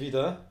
wieder. 0.00 0.44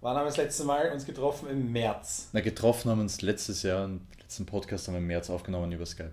Wann 0.00 0.16
haben 0.16 0.24
wir 0.24 0.30
das 0.30 0.36
letzte 0.36 0.64
Mal 0.64 0.90
uns 0.90 1.06
getroffen? 1.06 1.48
Im 1.48 1.70
März. 1.70 2.28
Na, 2.32 2.40
getroffen 2.40 2.90
haben 2.90 2.98
wir 2.98 3.02
uns 3.02 3.22
letztes 3.22 3.62
Jahr, 3.62 3.84
im 3.84 4.00
letzten 4.20 4.46
Podcast 4.46 4.88
haben 4.88 4.94
wir 4.94 4.98
im 4.98 5.06
März 5.06 5.30
aufgenommen 5.30 5.70
über 5.70 5.86
Skype. 5.86 6.12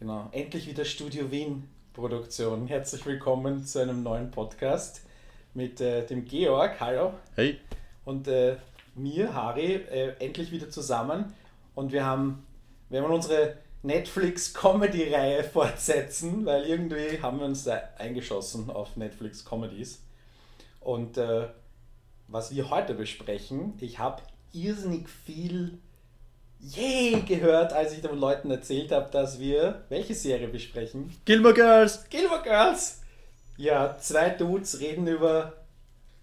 Genau, 0.00 0.28
endlich 0.32 0.66
wieder 0.66 0.84
Studio 0.84 1.30
Wien 1.30 1.68
Produktion. 1.92 2.66
Herzlich 2.66 3.06
willkommen 3.06 3.64
zu 3.64 3.80
einem 3.80 4.02
neuen 4.02 4.30
Podcast 4.30 5.02
mit 5.54 5.80
äh, 5.80 6.04
dem 6.06 6.24
Georg. 6.24 6.80
Hallo. 6.80 7.12
Hey. 7.36 7.58
Und 8.04 8.26
äh, 8.26 8.56
mir, 8.94 9.32
Harry, 9.32 9.74
äh, 9.74 10.14
endlich 10.18 10.50
wieder 10.50 10.70
zusammen. 10.70 11.32
Und 11.74 11.92
wir 11.92 12.04
haben, 12.04 12.44
wir 12.88 13.02
haben 13.02 13.12
unsere 13.12 13.58
Netflix-Comedy-Reihe 13.82 15.44
fortsetzen, 15.52 16.44
weil 16.44 16.64
irgendwie 16.64 17.20
haben 17.20 17.38
wir 17.38 17.46
uns 17.46 17.64
da 17.64 17.80
eingeschossen 17.98 18.70
auf 18.70 18.96
Netflix-Comedies. 18.96 20.00
Und 20.84 21.18
äh, 21.18 21.48
was 22.28 22.54
wir 22.54 22.70
heute 22.70 22.94
besprechen, 22.94 23.74
ich 23.80 23.98
habe 23.98 24.22
irrsinnig 24.52 25.08
viel 25.08 25.78
je 26.58 27.20
gehört, 27.22 27.72
als 27.72 27.92
ich 27.92 28.00
den 28.00 28.16
Leuten 28.16 28.50
erzählt 28.50 28.92
habe, 28.92 29.10
dass 29.10 29.40
wir 29.40 29.84
welche 29.88 30.14
Serie 30.14 30.48
besprechen? 30.48 31.12
Gilmore 31.24 31.54
Girls! 31.54 32.08
Gilmore 32.08 32.42
Girls! 32.42 33.00
Ja, 33.56 33.96
zwei 34.00 34.30
Dudes 34.30 34.80
reden 34.80 35.06
über 35.06 35.54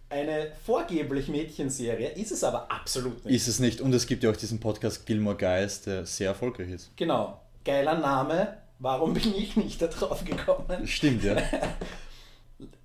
eine 0.10 0.52
vorgeblich 0.66 1.28
Mädchenserie, 1.28 2.10
ist 2.10 2.32
es 2.32 2.44
aber 2.44 2.72
absolut 2.72 3.24
nicht. 3.26 3.36
Ist 3.36 3.48
es 3.48 3.60
nicht. 3.60 3.82
Und 3.82 3.94
es 3.94 4.08
gibt 4.08 4.24
ja 4.24 4.32
auch 4.32 4.36
diesen 4.36 4.60
Podcast 4.60 5.06
Gilmore 5.06 5.38
Guys, 5.38 5.82
der 5.82 6.06
sehr 6.06 6.30
erfolgreich 6.30 6.70
ist. 6.70 6.98
Genau. 6.98 7.40
Geiler 7.64 8.00
Name. 8.00 8.58
Warum 8.80 9.14
bin 9.14 9.36
ich 9.36 9.56
nicht 9.58 9.82
da 9.82 9.88
drauf 9.88 10.24
gekommen? 10.24 10.88
Stimmt, 10.88 11.24
ja. 11.24 11.36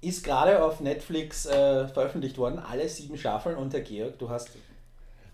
ist 0.00 0.24
gerade 0.24 0.62
auf 0.62 0.80
Netflix 0.80 1.46
äh, 1.46 1.88
veröffentlicht 1.88 2.38
worden, 2.38 2.58
alle 2.58 2.88
sieben 2.88 3.18
Staffeln. 3.18 3.56
Und 3.56 3.72
der 3.72 3.80
Georg, 3.80 4.18
du 4.18 4.28
hast. 4.28 4.50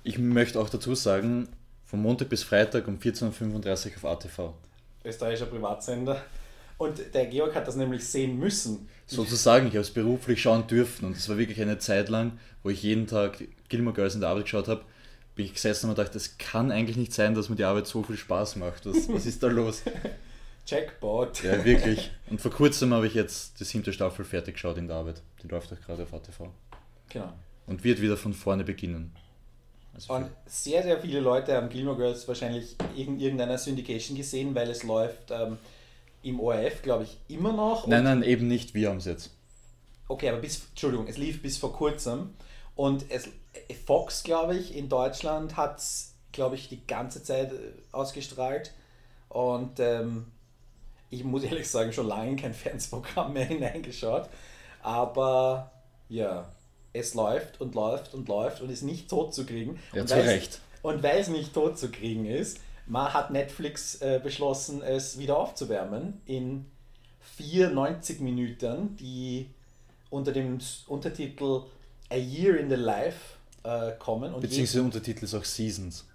Ich 0.03 0.19
möchte 0.19 0.59
auch 0.59 0.69
dazu 0.69 0.95
sagen, 0.95 1.49
von 1.85 2.01
Montag 2.01 2.29
bis 2.29 2.43
Freitag 2.43 2.89
um 2.89 2.99
14.35 2.99 3.87
Uhr 3.89 3.93
auf 3.97 4.05
ATV. 4.05 4.55
Österreichischer 5.05 5.47
Privatsender. 5.47 6.23
Und 6.79 6.99
der 7.13 7.27
Georg 7.27 7.55
hat 7.55 7.69
das 7.69 7.77
nämlich 7.77 8.07
sehen 8.07 8.39
müssen. 8.39 8.89
Sozusagen, 9.07 9.67
ich 9.67 9.75
habe 9.75 9.83
es 9.83 9.91
beruflich 9.91 10.41
schauen 10.41 10.67
dürfen. 10.67 11.05
Und 11.05 11.17
es 11.17 11.29
war 11.29 11.37
wirklich 11.37 11.61
eine 11.61 11.79
Zeit 11.79 12.09
lang, 12.09 12.39
wo 12.63 12.71
ich 12.71 12.83
jeden 12.83 13.07
Tag 13.07 13.45
Gilmore 13.69 13.95
Girls 13.95 14.15
in 14.15 14.21
der 14.21 14.31
Arbeit 14.31 14.45
geschaut 14.45 14.69
habe, 14.69 14.83
bin 15.35 15.45
ich 15.45 15.55
gesessen 15.55 15.91
und 15.91 15.99
dachte, 15.99 16.15
das 16.15 16.39
kann 16.39 16.71
eigentlich 16.71 16.97
nicht 16.97 17.13
sein, 17.13 17.35
dass 17.35 17.49
mir 17.49 17.57
die 17.57 17.65
Arbeit 17.65 17.87
so 17.87 18.03
viel 18.03 18.17
Spaß 18.17 18.57
macht. 18.57 18.87
Was, 18.87 19.09
was 19.09 19.27
ist 19.27 19.43
da 19.43 19.49
los? 19.49 19.83
Jackpot. 20.67 21.43
Ja, 21.43 21.65
wirklich. 21.65 22.11
Und 22.31 22.41
vor 22.41 22.51
kurzem 22.51 22.95
habe 22.95 23.07
ich 23.07 23.15
jetzt 23.15 23.59
die 23.61 23.65
siebte 23.65 23.93
Staffel 23.93 24.25
fertig 24.25 24.55
geschaut 24.55 24.77
in 24.77 24.87
der 24.87 24.97
Arbeit. 24.97 25.23
Die 25.43 25.49
läuft 25.49 25.73
auch 25.73 25.81
gerade 25.81 26.03
auf 26.05 26.15
ATV. 26.15 26.49
Genau. 27.09 27.33
Und 27.67 27.85
wird 27.85 28.01
wieder 28.01 28.17
von 28.17 28.33
vorne 28.33 28.65
beginnen. 28.65 29.15
Also 29.95 30.15
und 30.15 30.31
sehr, 30.47 30.83
sehr 30.83 31.01
viele 31.01 31.21
Leute 31.21 31.57
haben 31.57 31.69
Gilmore 31.69 31.97
Girls 31.97 32.27
wahrscheinlich 32.29 32.77
in 32.97 33.19
irgendeiner 33.19 33.59
Syndication 33.59 34.17
gesehen, 34.17 34.55
weil 34.55 34.71
es 34.71 34.85
läuft 34.85 35.31
ähm, 35.31 35.59
im 36.23 36.39
ORF, 36.41 36.83
glaube 36.83 37.05
ich, 37.05 37.19
immer 37.29 37.53
noch. 37.53 37.87
Nein, 37.87 38.05
nein, 38.05 38.23
eben 38.23 38.47
nicht. 38.47 38.75
Wir 38.75 38.91
haben 38.91 38.99
es 38.99 39.07
jetzt. 39.07 39.31
Okay, 40.09 40.29
aber 40.29 40.39
bis, 40.39 40.69
Entschuldigung, 40.71 41.07
es 41.07 41.17
lief 41.17 41.43
bis 41.43 41.59
vor 41.59 41.73
kurzem. 41.73 42.35
Und 42.75 43.05
es, 43.11 43.29
Fox, 43.87 44.23
glaube 44.23 44.57
ich, 44.57 44.77
in 44.77 44.89
Deutschland 44.89 45.57
hat 45.57 45.79
es, 45.79 46.15
glaube 46.33 46.55
ich, 46.55 46.69
die 46.69 46.87
ganze 46.87 47.23
Zeit 47.23 47.53
äh, 47.53 47.57
ausgestrahlt. 47.93 48.73
Und 49.29 49.81
ähm, 49.81 50.27
ich 51.11 51.25
muss 51.25 51.43
ehrlich 51.43 51.69
sagen, 51.69 51.93
schon 51.93 52.07
lange 52.07 52.37
kein 52.37 52.55
Fernsehprogramm 52.55 53.33
mehr 53.33 53.45
hineingeschaut. 53.45 54.29
Aber 54.83 55.71
ja, 56.09 56.49
es 56.93 57.15
läuft 57.15 57.61
und 57.61 57.75
läuft 57.75 58.15
und 58.15 58.29
läuft 58.29 58.63
und 58.63 58.71
ist 58.71 58.83
nicht 58.83 59.09
tot 59.09 59.35
zu 59.35 59.45
kriegen. 59.45 59.79
Ja, 59.93 60.03
und 60.03 60.09
zu 60.09 60.15
Recht. 60.15 60.61
Und 60.83 61.03
weil 61.03 61.19
es 61.21 61.29
nicht 61.29 61.53
tot 61.53 61.79
zu 61.79 61.91
kriegen 61.91 62.25
ist, 62.25 62.59
hat 62.93 63.31
Netflix 63.31 63.97
äh, 63.97 64.21
beschlossen, 64.23 64.83
es 64.83 65.19
wieder 65.19 65.37
aufzuwärmen 65.37 66.21
in 66.27 66.67
vier 67.21 67.71
90 67.71 68.21
Minuten, 68.21 68.97
die 68.97 69.51
unter 70.09 70.33
dem 70.33 70.59
Untertitel 70.87 71.63
A 72.09 72.17
Year 72.17 72.59
in 72.59 72.69
the 72.69 72.77
Life 72.77 73.37
äh, 73.63 73.93
kommen. 73.99 74.35
Und 74.35 74.41
Beziehungsweise 74.41 74.83
Untertitel 74.83 75.25
ist 75.25 75.35
auch 75.35 75.45
Seasons. 75.45 76.07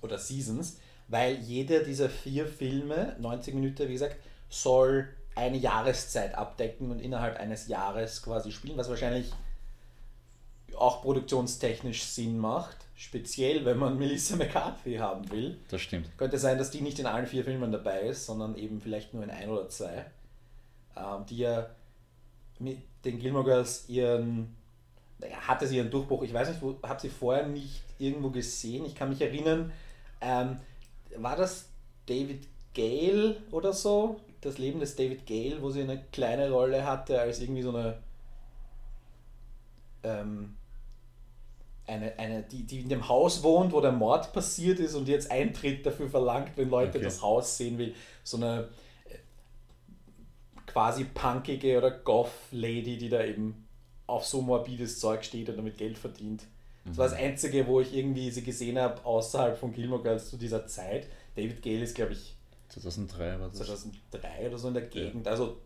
Oder 0.00 0.18
Seasons, 0.18 0.78
weil 1.08 1.36
jeder 1.40 1.80
dieser 1.80 2.08
vier 2.08 2.46
Filme, 2.46 3.16
90 3.18 3.54
Minuten, 3.54 3.88
wie 3.88 3.92
gesagt, 3.92 4.16
soll 4.52 5.08
eine 5.34 5.56
Jahreszeit 5.56 6.34
abdecken 6.34 6.90
und 6.90 7.00
innerhalb 7.00 7.38
eines 7.40 7.68
Jahres 7.68 8.22
quasi 8.22 8.52
spielen, 8.52 8.76
was 8.76 8.90
wahrscheinlich 8.90 9.32
auch 10.76 11.02
produktionstechnisch 11.02 12.04
Sinn 12.04 12.38
macht. 12.38 12.76
Speziell, 12.94 13.64
wenn 13.64 13.78
man 13.78 13.98
Melissa 13.98 14.36
McCarthy 14.36 14.96
haben 14.96 15.30
will. 15.30 15.58
Das 15.68 15.80
stimmt. 15.80 16.16
Könnte 16.18 16.38
sein, 16.38 16.58
dass 16.58 16.70
die 16.70 16.82
nicht 16.82 16.98
in 16.98 17.06
allen 17.06 17.26
vier 17.26 17.44
Filmen 17.44 17.72
dabei 17.72 18.02
ist, 18.02 18.26
sondern 18.26 18.54
eben 18.56 18.80
vielleicht 18.80 19.14
nur 19.14 19.22
in 19.22 19.30
ein 19.30 19.48
oder 19.48 19.68
zwei. 19.68 20.04
Ähm, 20.96 21.24
die 21.28 21.38
ja 21.38 21.70
mit 22.58 22.78
den 23.04 23.18
Gilmore 23.18 23.44
Girls 23.44 23.88
ihren, 23.88 24.54
naja, 25.18 25.36
hatte 25.48 25.66
sie 25.66 25.78
ihren 25.78 25.90
Durchbruch. 25.90 26.22
Ich 26.22 26.34
weiß 26.34 26.50
nicht, 26.50 26.60
wo, 26.60 26.76
habe 26.82 27.00
sie 27.00 27.08
vorher 27.08 27.46
nicht 27.46 27.82
irgendwo 27.98 28.28
gesehen. 28.28 28.84
Ich 28.84 28.94
kann 28.94 29.08
mich 29.08 29.22
erinnern, 29.22 29.72
ähm, 30.20 30.58
war 31.16 31.36
das 31.36 31.68
David 32.06 32.46
Gale 32.74 33.36
oder 33.50 33.72
so? 33.72 34.20
Das 34.42 34.58
Leben 34.58 34.80
des 34.80 34.96
David 34.96 35.26
Gale, 35.26 35.62
wo 35.62 35.70
sie 35.70 35.82
eine 35.82 36.02
kleine 36.12 36.50
Rolle 36.50 36.84
hatte 36.84 37.20
als 37.20 37.40
irgendwie 37.40 37.62
so 37.62 37.70
eine 37.70 37.98
ähm, 40.02 40.56
eine, 41.86 42.18
eine 42.18 42.42
die, 42.42 42.64
die 42.64 42.80
in 42.80 42.88
dem 42.88 43.08
Haus 43.08 43.42
wohnt, 43.42 43.72
wo 43.72 43.80
der 43.80 43.92
Mord 43.92 44.32
passiert 44.32 44.78
ist 44.78 44.94
und 44.94 45.08
jetzt 45.08 45.30
Eintritt 45.30 45.84
dafür 45.84 46.08
verlangt, 46.08 46.52
wenn 46.56 46.70
Leute 46.70 46.98
okay. 46.98 47.04
das 47.04 47.22
Haus 47.22 47.56
sehen 47.56 47.78
will. 47.78 47.94
So 48.22 48.36
eine 48.36 48.68
äh, 49.08 49.16
quasi 50.66 51.04
punkige 51.04 51.78
oder 51.78 51.90
Goth-Lady, 51.90 52.98
die 52.98 53.08
da 53.08 53.24
eben 53.24 53.66
auf 54.06 54.24
so 54.24 54.42
morbides 54.42 55.00
Zeug 55.00 55.24
steht 55.24 55.48
und 55.48 55.56
damit 55.56 55.78
Geld 55.78 55.98
verdient. 55.98 56.44
Das 56.84 56.96
war 56.96 57.08
das 57.08 57.18
mhm. 57.18 57.24
Einzige, 57.24 57.66
wo 57.66 57.80
ich 57.80 57.94
irgendwie 57.94 58.30
sie 58.30 58.42
gesehen 58.42 58.78
habe, 58.78 59.04
außerhalb 59.04 59.56
von 59.56 59.72
Gilmore 59.72 60.02
Girls 60.02 60.30
zu 60.30 60.36
dieser 60.36 60.66
Zeit. 60.66 61.08
David 61.36 61.62
Gale 61.62 61.80
ist, 61.80 61.94
glaube 61.94 62.12
ich, 62.12 62.36
2003 62.72 63.40
war 63.40 63.48
das. 63.48 63.58
2003 63.58 64.48
oder 64.48 64.58
so 64.58 64.68
in 64.68 64.74
der 64.74 64.84
Gegend. 64.84 65.26
Ja. 65.26 65.32
Also 65.32 65.58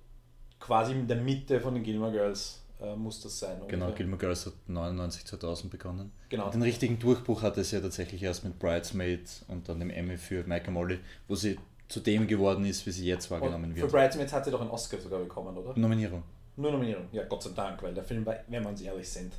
quasi 0.58 0.92
in 0.92 1.06
der 1.06 1.18
Mitte 1.18 1.60
von 1.60 1.74
den 1.74 1.82
Gilmore 1.82 2.12
Girls 2.12 2.62
äh, 2.80 2.96
muss 2.96 3.20
das 3.20 3.38
sein. 3.38 3.60
Ungefähr. 3.60 3.78
Genau, 3.78 3.92
Gilmore 3.92 4.18
Girls 4.18 4.46
hat 4.46 4.54
99, 4.66 5.24
2000 5.24 5.70
begonnen. 5.70 6.12
Genau. 6.28 6.50
Den 6.50 6.62
richtigen 6.62 6.98
Durchbruch 6.98 7.42
hatte 7.42 7.60
es 7.60 7.70
ja 7.70 7.80
tatsächlich 7.80 8.22
erst 8.22 8.44
mit 8.44 8.58
Bridesmaid 8.58 9.44
und 9.48 9.68
dann 9.68 9.78
dem 9.78 9.90
Emmy 9.90 10.16
für 10.16 10.44
Mike 10.44 10.70
Molly, 10.70 10.98
wo 11.28 11.34
sie 11.34 11.58
zu 11.88 12.00
dem 12.00 12.26
geworden 12.26 12.64
ist, 12.64 12.84
wie 12.86 12.90
sie 12.90 13.06
jetzt 13.06 13.30
wahrgenommen 13.30 13.70
und 13.70 13.76
wird. 13.76 13.90
Für 13.90 13.96
Bridesmaids 13.96 14.32
hat 14.32 14.44
sie 14.44 14.50
doch 14.50 14.60
einen 14.60 14.70
Oscar 14.70 14.98
sogar 14.98 15.20
bekommen, 15.20 15.56
oder? 15.56 15.78
Nominierung. 15.78 16.22
Nur 16.56 16.72
Nominierung, 16.72 17.06
ja, 17.12 17.22
Gott 17.24 17.42
sei 17.42 17.50
Dank, 17.54 17.82
weil 17.82 17.94
der 17.94 18.02
Film 18.02 18.24
war, 18.26 18.36
wenn 18.48 18.62
wir 18.62 18.70
uns 18.70 18.80
ehrlich 18.80 19.08
sind, 19.08 19.32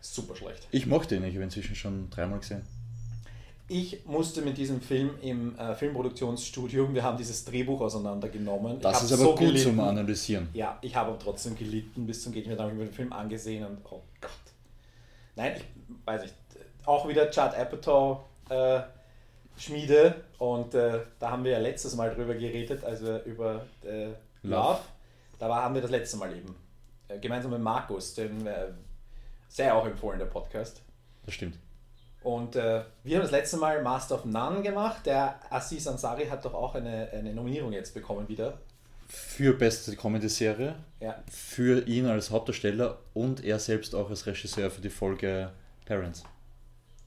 super 0.00 0.34
schlecht. 0.36 0.68
Ich 0.70 0.86
mochte 0.86 1.16
ihn, 1.16 1.24
ich 1.24 1.34
habe 1.34 1.44
inzwischen 1.44 1.74
schon 1.74 2.08
dreimal 2.10 2.38
gesehen. 2.38 2.62
Ich 3.66 4.04
musste 4.04 4.42
mit 4.42 4.58
diesem 4.58 4.80
Film 4.80 5.12
im 5.22 5.58
äh, 5.58 5.74
Filmproduktionsstudium, 5.74 6.94
wir 6.94 7.02
haben 7.02 7.16
dieses 7.16 7.46
Drehbuch 7.46 7.80
auseinandergenommen. 7.80 8.78
Das 8.80 9.02
ist 9.02 9.12
aber 9.12 9.22
so 9.22 9.30
gut 9.30 9.38
gelitten. 9.38 9.70
zum 9.70 9.80
Analysieren. 9.80 10.48
Ja, 10.52 10.78
ich 10.82 10.94
habe 10.94 11.10
aber 11.10 11.18
trotzdem 11.18 11.56
gelitten 11.56 12.06
bis 12.06 12.22
zum 12.22 12.32
Geht 12.32 12.46
mir. 12.46 12.58
Habe 12.58 12.72
ich 12.72 12.76
mir 12.76 12.84
den 12.84 12.92
Film 12.92 13.12
angesehen 13.12 13.64
und 13.64 13.78
oh 13.90 14.02
Gott. 14.20 14.30
Nein, 15.34 15.56
ich 15.56 16.06
weiß 16.06 16.22
nicht. 16.22 16.34
Auch 16.84 17.08
wieder 17.08 17.30
Chad 17.30 17.56
Apatow 17.56 18.20
äh, 18.50 18.82
Schmiede 19.56 20.24
und 20.38 20.74
äh, 20.74 21.00
da 21.18 21.30
haben 21.30 21.44
wir 21.44 21.52
ja 21.52 21.58
letztes 21.58 21.94
Mal 21.94 22.14
drüber 22.14 22.34
geredet, 22.34 22.84
also 22.84 23.18
über 23.20 23.64
äh, 23.82 24.06
Love. 24.06 24.16
Love. 24.42 24.80
Da 25.38 25.48
war, 25.48 25.62
haben 25.62 25.74
wir 25.74 25.82
das 25.82 25.90
letzte 25.90 26.16
Mal 26.18 26.36
eben 26.36 26.54
äh, 27.08 27.18
gemeinsam 27.18 27.52
mit 27.52 27.60
Markus, 27.60 28.14
den 28.14 28.46
äh, 28.46 28.66
sehr 29.48 29.74
auch 29.74 29.86
empfohlen, 29.86 30.18
der 30.18 30.26
Podcast. 30.26 30.82
Das 31.24 31.34
stimmt. 31.34 31.58
Und 32.24 32.56
äh, 32.56 32.82
wir 33.02 33.16
haben 33.16 33.22
das 33.22 33.30
letzte 33.30 33.58
Mal 33.58 33.82
Master 33.82 34.14
of 34.14 34.24
None 34.24 34.62
gemacht. 34.62 35.04
Der 35.04 35.38
Aziz 35.50 35.86
Ansari 35.86 36.26
hat 36.26 36.42
doch 36.44 36.54
auch 36.54 36.74
eine, 36.74 37.10
eine 37.12 37.34
Nominierung 37.34 37.72
jetzt 37.72 37.92
bekommen 37.92 38.26
wieder. 38.28 38.58
Für 39.06 39.52
beste 39.52 39.94
Comedy-Serie. 39.94 40.74
Ja. 41.00 41.22
Für 41.30 41.86
ihn 41.86 42.06
als 42.06 42.30
Hauptdarsteller 42.30 42.98
und 43.12 43.44
er 43.44 43.58
selbst 43.58 43.94
auch 43.94 44.08
als 44.08 44.24
Regisseur 44.24 44.70
für 44.70 44.80
die 44.80 44.88
Folge 44.88 45.50
Parents. 45.84 46.24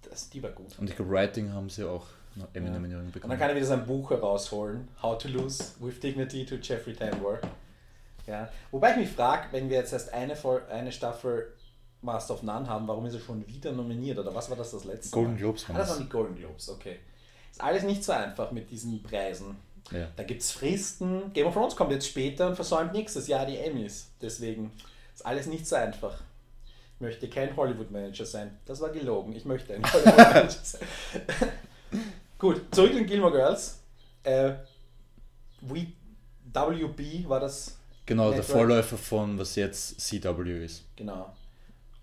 Das, 0.07 0.29
die 0.29 0.41
war 0.43 0.51
gut. 0.51 0.77
Und 0.77 0.87
ich 0.87 0.95
glaube, 0.95 1.11
Writing 1.11 1.51
haben 1.51 1.71
sie 1.71 1.83
auch 1.83 2.05
eine 2.35 2.47
Emmy-Nominierung 2.53 3.05
ja. 3.05 3.11
bekommen. 3.11 3.23
Und 3.23 3.29
dann 3.31 3.39
kann 3.39 3.49
er 3.49 3.55
wieder 3.55 3.65
sein 3.65 3.87
Buch 3.87 4.11
herausholen. 4.11 4.87
How 5.01 5.17
to 5.17 5.29
Lose 5.29 5.63
with 5.79 5.99
Dignity 5.99 6.45
to 6.45 6.55
Jeffrey 6.55 6.93
Tambor. 6.93 7.39
Ja. 8.27 8.49
Wobei 8.69 8.91
ich 8.91 8.97
mich 8.97 9.09
frage, 9.09 9.47
wenn 9.49 9.67
wir 9.67 9.77
jetzt 9.77 9.93
erst 9.93 10.13
eine, 10.13 10.35
eine 10.69 10.91
Staffel 10.91 11.53
Master 12.07 12.33
of 12.33 12.43
None 12.43 12.67
haben, 12.67 12.87
warum 12.87 13.05
ist 13.05 13.13
er 13.13 13.19
schon 13.19 13.45
wieder 13.47 13.71
nominiert? 13.71 14.17
Oder 14.17 14.33
was 14.33 14.49
war 14.49 14.57
das 14.57 14.71
das 14.71 14.85
letzte 14.85 15.11
Golden 15.11 15.33
Mal? 15.33 15.37
Globes. 15.39 15.65
Ah, 15.69 15.73
das 15.73 15.89
waren 15.89 15.99
die 15.99 16.09
Golden 16.09 16.35
Globes, 16.35 16.69
okay. 16.69 16.97
Ist 17.51 17.61
alles 17.61 17.83
nicht 17.83 18.03
so 18.03 18.13
einfach 18.13 18.51
mit 18.51 18.71
diesen 18.71 19.03
Preisen. 19.03 19.57
Ja. 19.91 20.07
Da 20.15 20.23
gibt 20.23 20.41
es 20.41 20.51
Fristen. 20.51 21.31
Game 21.33 21.47
of 21.47 21.53
Thrones 21.53 21.75
kommt 21.75 21.91
jetzt 21.91 22.07
später 22.07 22.47
und 22.47 22.55
versäumt 22.55 22.93
nächstes 22.93 23.27
Jahr 23.27 23.45
die 23.45 23.57
Emmys. 23.57 24.09
Deswegen 24.21 24.71
ist 25.13 25.25
alles 25.25 25.45
nicht 25.45 25.67
so 25.67 25.75
einfach. 25.75 26.21
Ich 26.95 27.01
möchte 27.01 27.29
kein 27.29 27.55
Hollywood-Manager 27.55 28.25
sein. 28.25 28.57
Das 28.65 28.81
war 28.81 28.89
gelogen. 28.89 29.33
Ich 29.33 29.45
möchte 29.45 29.73
ein 29.73 29.83
Hollywood-Manager 29.93 30.59
sein. 30.63 30.87
Gut, 32.39 32.63
zurück 32.73 32.93
in 32.93 33.05
Gilmore 33.05 33.33
Girls. 33.33 33.79
Äh, 34.23 34.53
WB 35.61 37.27
war 37.27 37.39
das. 37.39 37.77
Genau, 38.05 38.29
Network. 38.29 38.47
der 38.47 38.55
Vorläufer 38.55 38.97
von 38.97 39.37
was 39.37 39.55
jetzt 39.55 39.99
CW 39.99 40.63
ist. 40.63 40.85
Genau. 40.95 41.33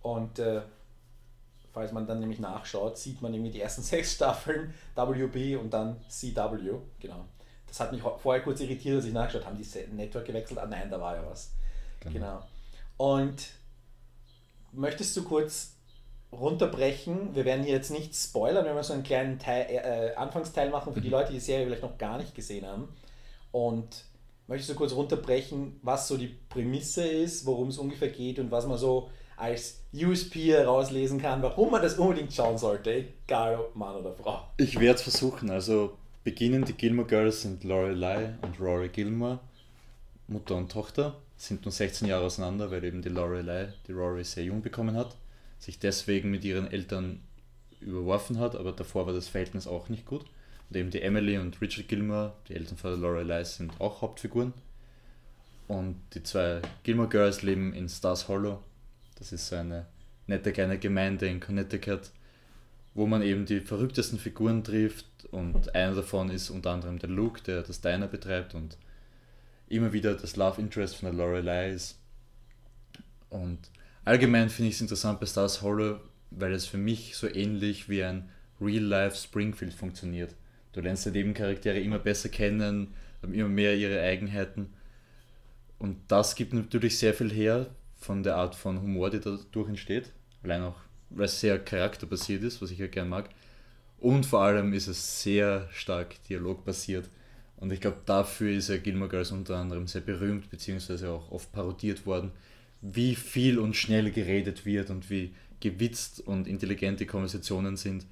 Und 0.05 0.39
äh, 0.39 0.61
falls 1.73 1.91
man 1.91 2.07
dann 2.07 2.21
nämlich 2.21 2.39
nachschaut, 2.39 2.99
sieht 2.99 3.23
man 3.23 3.33
irgendwie 3.33 3.53
die 3.53 3.61
ersten 3.63 3.81
sechs 3.83 4.13
Staffeln 4.13 4.75
WB 4.95 5.57
und 5.57 5.73
dann 5.73 5.97
CW. 6.09 6.75
Genau. 7.01 7.25
Das 7.67 7.81
hat 7.81 7.91
mich 7.91 8.03
vorher 8.03 8.43
kurz 8.43 8.61
irritiert, 8.61 8.99
dass 8.99 9.07
ich 9.07 9.15
nachgeschaut 9.15 9.47
habe. 9.47 9.57
Haben 9.57 9.63
die 9.63 9.97
Network 9.97 10.27
gewechselt? 10.27 10.61
Ah 10.61 10.67
nein, 10.67 10.91
da 10.91 11.01
war 11.01 11.17
ja 11.17 11.25
was. 11.27 11.53
Genau. 12.01 12.13
genau. 12.13 12.43
Und 12.99 13.47
möchtest 14.73 15.17
du 15.17 15.25
kurz 15.25 15.73
runterbrechen? 16.31 17.35
Wir 17.35 17.47
werden 17.47 17.65
hier 17.65 17.73
jetzt 17.73 17.91
nicht 17.91 18.15
spoilern, 18.15 18.67
wenn 18.67 18.77
wir 18.77 18.85
so 18.85 18.93
einen 18.93 19.03
kleinen 19.03 19.39
Teil, 19.39 19.67
äh, 19.71 20.11
äh, 20.11 20.15
Anfangsteil 20.17 20.69
machen 20.69 20.93
für 20.93 21.01
die 21.01 21.09
mhm. 21.09 21.15
Leute, 21.15 21.29
die 21.29 21.39
die 21.39 21.45
Serie 21.45 21.65
vielleicht 21.65 21.83
noch 21.83 21.97
gar 21.97 22.19
nicht 22.19 22.35
gesehen 22.35 22.67
haben. 22.67 22.95
Und 23.53 24.05
möchtest 24.49 24.71
du 24.71 24.75
kurz 24.75 24.93
runterbrechen, 24.93 25.81
was 25.83 26.09
so 26.09 26.19
die 26.19 26.29
Prämisse 26.29 27.07
ist, 27.07 27.47
worum 27.47 27.69
es 27.69 27.79
ungefähr 27.79 28.11
geht 28.11 28.39
und 28.39 28.51
was 28.51 28.67
man 28.67 28.77
so 28.77 29.09
als 29.37 29.81
USP 29.93 30.53
herauslesen 30.53 31.21
kann, 31.21 31.43
warum 31.43 31.73
man 31.73 31.83
das 31.83 31.99
unbedingt 31.99 32.33
schauen 32.33 32.59
sollte, 32.59 33.05
egal 33.27 33.57
ob 33.57 33.77
Mann 33.77 33.97
oder 33.97 34.13
Frau. 34.13 34.49
Ich 34.57 34.79
werde 34.79 34.97
es 34.97 35.03
versuchen. 35.03 35.51
Also 35.51 35.97
beginnen 36.23 36.65
die 36.65 36.73
Gilmore 36.73 37.09
Girls 37.09 37.43
sind 37.43 37.65
Lorelei 37.65 38.35
und 38.43 38.61
Rory 38.61 38.89
Gilmore, 38.89 39.41
Mutter 40.29 40.57
und 40.57 40.71
Tochter, 40.71 41.17
sind 41.37 41.65
nur 41.65 41.73
16 41.73 42.09
Jahre 42.09 42.25
auseinander, 42.25 42.71
weil 42.71 42.85
eben 42.85 43.03
die 43.03 43.09
Lorelei 43.09 43.73
die 43.87 43.93
Rory 43.93 44.25
sehr 44.25 44.45
jung 44.45 44.63
bekommen 44.63 44.97
hat, 44.97 45.17
sich 45.59 45.79
deswegen 45.79 46.31
mit 46.31 46.45
ihren 46.45 46.71
Eltern 46.71 47.21
überworfen 47.81 48.39
hat, 48.39 48.57
aber 48.57 48.73
davor 48.73 49.07
war 49.07 49.13
das 49.13 49.29
Verhältnis 49.29 49.67
auch 49.67 49.89
nicht 49.89 50.07
gut. 50.07 50.25
Und 50.71 50.77
eben 50.77 50.91
die 50.91 51.03
Emily 51.03 51.37
und 51.39 51.61
Richard 51.61 51.89
Gilmore, 51.89 52.33
die 52.49 52.55
Eltern 52.55 52.79
von 52.79 52.99
Lorelei, 52.99 53.45
sind 53.45 53.79
auch 53.81 54.01
Hauptfiguren. 54.01 54.55
Und 55.69 55.97
die 56.15 56.23
zwei 56.23 56.63
Gilmore 56.83 57.09
Girls 57.09 57.43
leben 57.43 57.73
in 57.75 57.89
Stars 57.89 58.29
Hollow, 58.29 58.61
das 59.17 59.33
ist 59.33 59.49
so 59.49 59.57
eine 59.57 59.87
nette 60.27 60.53
kleine 60.53 60.79
Gemeinde 60.79 61.27
in 61.27 61.41
Connecticut, 61.41 62.11
wo 62.95 63.07
man 63.07 63.23
eben 63.23 63.47
die 63.47 63.61
verrücktesten 63.61 64.19
Figuren 64.19 64.65
trifft 64.65 65.07
und 65.31 65.75
einer 65.75 65.95
davon 65.95 66.31
ist 66.31 66.51
unter 66.51 66.71
anderem 66.71 66.99
der 66.99 67.11
Luke, 67.11 67.43
der 67.43 67.63
das 67.63 67.81
Diner 67.81 68.07
betreibt 68.07 68.55
und 68.55 68.79
immer 69.69 69.93
wieder 69.93 70.15
das 70.15 70.37
Love 70.37 70.61
Interest 70.61 70.97
von 70.97 71.07
der 71.07 71.19
Lorelei 71.19 71.71
ist. 71.71 71.99
Und 73.31 73.59
allgemein 74.05 74.49
finde 74.49 74.69
ich 74.69 74.77
es 74.77 74.81
interessant 74.81 75.21
bei 75.21 75.27
Stars 75.27 75.63
Hollow, 75.63 76.01
weil 76.31 76.53
es 76.53 76.67
für 76.67 76.79
mich 76.79 77.17
so 77.17 77.29
ähnlich 77.29 77.89
wie 77.89 78.05
ein 78.05 78.29
Real-Life 78.61 79.17
Springfield 79.17 79.75
funktioniert. 79.75 80.35
Du 80.73 80.81
lernst 80.81 81.07
die 81.07 81.11
Nebencharaktere 81.11 81.81
immer 81.81 81.99
besser 81.99 82.29
kennen, 82.29 82.95
haben 83.23 83.35
immer 83.35 83.49
mehr 83.49 83.77
ihre 83.77 84.01
Eigenheiten. 84.01 84.73
Und 85.79 85.99
das 86.09 86.35
gibt 86.35 86.53
natürlich 86.53 86.99
sehr 86.99 87.15
viel 87.15 87.33
her 87.33 87.69
von 88.05 88.23
der 88.23 88.37
Art 88.37 88.55
von 88.55 88.81
Humor, 88.81 89.11
die 89.11 89.21
dadurch 89.21 89.69
entsteht. 89.69 90.13
Allein 90.43 90.63
auch, 90.63 90.77
weil 91.11 91.25
es 91.25 91.41
sehr 91.41 91.59
charakterbasiert 91.59 92.43
ist, 92.43 92.61
was 92.61 92.71
ich 92.71 92.79
ja 92.79 92.87
gern 92.87 93.09
mag. 93.09 93.31
Und 93.99 94.27
vor 94.27 94.43
allem 94.43 94.75
ist 94.75 94.87
es 94.89 95.23
sehr 95.23 95.69
stark 95.73 96.23
dialogbasiert. 96.25 97.09
Und 97.57 97.73
ich 97.73 97.81
glaube, 97.81 97.99
dafür 98.05 98.53
ist 98.53 98.69
ja 98.69 98.77
Gilmore 98.77 99.09
Girls 99.09 99.31
unter 99.31 99.57
anderem 99.57 99.87
sehr 99.87 100.03
berühmt, 100.03 100.51
beziehungsweise 100.51 101.09
auch 101.11 101.31
oft 101.31 101.51
parodiert 101.53 102.05
worden, 102.05 102.31
wie 102.83 103.15
viel 103.15 103.59
und 103.59 103.75
schnell 103.75 104.11
geredet 104.11 104.67
wird 104.67 104.91
und 104.91 105.09
wie 105.09 105.35
gewitzt 105.61 106.21
und 106.21 106.47
intelligente 106.47 107.07
Konversationen 107.07 107.79
sind. 107.79 108.05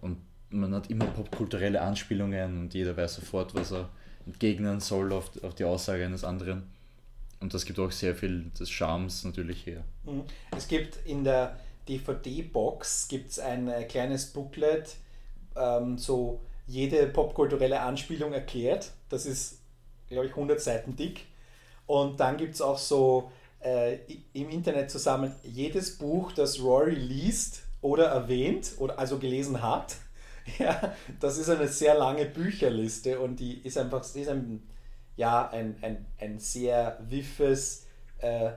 Und 0.00 0.18
man 0.50 0.72
hat 0.72 0.90
immer 0.90 1.06
popkulturelle 1.06 1.80
Anspielungen 1.80 2.60
und 2.60 2.74
jeder 2.74 2.96
weiß 2.96 3.16
sofort, 3.16 3.52
was 3.56 3.72
er 3.72 3.90
entgegnen 4.26 4.78
soll 4.78 5.12
auf 5.12 5.54
die 5.58 5.64
Aussage 5.64 6.04
eines 6.04 6.22
anderen. 6.22 6.62
Und 7.44 7.52
das 7.52 7.66
gibt 7.66 7.78
auch 7.78 7.92
sehr 7.92 8.14
viel 8.14 8.50
des 8.58 8.70
Charmes 8.70 9.22
natürlich 9.22 9.66
her. 9.66 9.84
Mhm. 10.04 10.22
Es 10.56 10.66
gibt 10.66 10.96
in 11.04 11.24
der 11.24 11.58
DVD-Box 11.90 13.06
ein 13.44 13.68
äh, 13.68 13.84
kleines 13.84 14.32
Booklet, 14.32 14.96
ähm, 15.54 15.98
so 15.98 16.40
jede 16.66 17.06
popkulturelle 17.06 17.80
Anspielung 17.80 18.32
erklärt. 18.32 18.92
Das 19.10 19.26
ist, 19.26 19.58
glaube 20.08 20.24
ich, 20.24 20.30
100 20.30 20.58
Seiten 20.58 20.96
dick. 20.96 21.26
Und 21.84 22.18
dann 22.18 22.38
gibt 22.38 22.54
es 22.54 22.62
auch 22.62 22.78
so 22.78 23.30
äh, 23.60 23.98
im 24.32 24.48
Internet 24.48 24.90
zusammen 24.90 25.34
jedes 25.42 25.98
Buch, 25.98 26.32
das 26.32 26.62
Rory 26.62 26.94
liest 26.94 27.64
oder 27.82 28.06
erwähnt 28.06 28.72
oder 28.78 28.98
also 28.98 29.18
gelesen 29.18 29.60
hat. 29.60 29.96
ja, 30.58 30.94
das 31.20 31.36
ist 31.36 31.50
eine 31.50 31.68
sehr 31.68 31.94
lange 31.94 32.24
Bücherliste 32.24 33.20
und 33.20 33.38
die 33.38 33.58
ist 33.58 33.76
einfach 33.76 34.00
ist 34.00 34.28
ein 34.28 34.62
ja, 35.16 35.48
ein, 35.50 35.76
ein, 35.82 36.06
ein 36.18 36.38
sehr 36.38 36.98
wiffes 37.08 37.86
äh, 38.18 38.52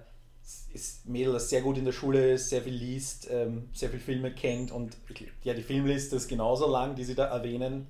Mädel, 1.05 1.33
das 1.33 1.49
sehr 1.49 1.61
gut 1.61 1.77
in 1.77 1.85
der 1.85 1.91
Schule 1.91 2.33
ist, 2.33 2.49
sehr 2.49 2.61
viel 2.61 2.73
liest, 2.73 3.29
ähm, 3.29 3.69
sehr 3.73 3.89
viele 3.89 4.01
Filme 4.01 4.31
kennt 4.33 4.71
und 4.71 4.97
ja, 5.43 5.53
die 5.53 5.61
Filmliste 5.61 6.15
ist 6.15 6.27
genauso 6.27 6.71
lang, 6.71 6.95
die 6.95 7.03
sie 7.03 7.15
da 7.15 7.25
erwähnen 7.25 7.87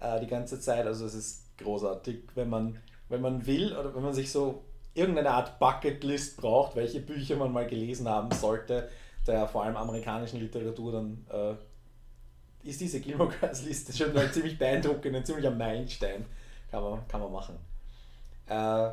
äh, 0.00 0.20
die 0.20 0.26
ganze 0.26 0.60
Zeit. 0.60 0.86
Also 0.86 1.06
es 1.06 1.14
ist 1.14 1.56
großartig, 1.58 2.20
wenn 2.34 2.48
man, 2.48 2.78
wenn 3.08 3.20
man 3.20 3.46
will 3.46 3.76
oder 3.76 3.94
wenn 3.94 4.02
man 4.02 4.14
sich 4.14 4.30
so 4.30 4.64
irgendeine 4.94 5.30
Art 5.30 5.58
Bucketlist 5.58 6.36
braucht, 6.36 6.76
welche 6.76 7.00
Bücher 7.00 7.36
man 7.36 7.52
mal 7.52 7.66
gelesen 7.66 8.08
haben 8.08 8.30
sollte, 8.32 8.88
der 9.26 9.46
vor 9.48 9.64
allem 9.64 9.76
amerikanischen 9.76 10.40
Literatur, 10.40 10.92
dann 10.92 11.26
äh, 11.30 12.68
ist 12.68 12.80
diese 12.80 13.00
Gilmore 13.00 13.32
Girls 13.40 13.64
Liste 13.64 13.92
schon 13.92 14.14
mal 14.14 14.30
ziemlich 14.32 14.58
beeindruckend, 14.58 15.16
ein 15.16 15.24
ziemlicher 15.24 15.50
Meilenstein. 15.50 16.24
Kann 16.70 16.82
man, 16.82 17.08
kann 17.08 17.20
man 17.20 17.32
machen. 17.32 17.56
Äh, 18.48 18.90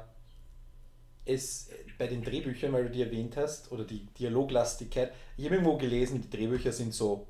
es 1.25 1.69
bei 1.98 2.07
den 2.07 2.24
Drehbüchern, 2.24 2.72
weil 2.74 2.84
du 2.86 2.92
die 2.92 3.02
erwähnt 3.02 3.36
hast, 3.38 3.72
oder 3.72 3.84
die 3.84 4.06
Dialoglastigkeit, 4.19 5.12
ich 5.38 5.46
habe 5.46 5.56
irgendwo 5.56 5.78
gelesen, 5.78 6.22
die 6.22 6.30
Drehbücher 6.30 6.72
sind 6.72 6.94
so 6.94 7.28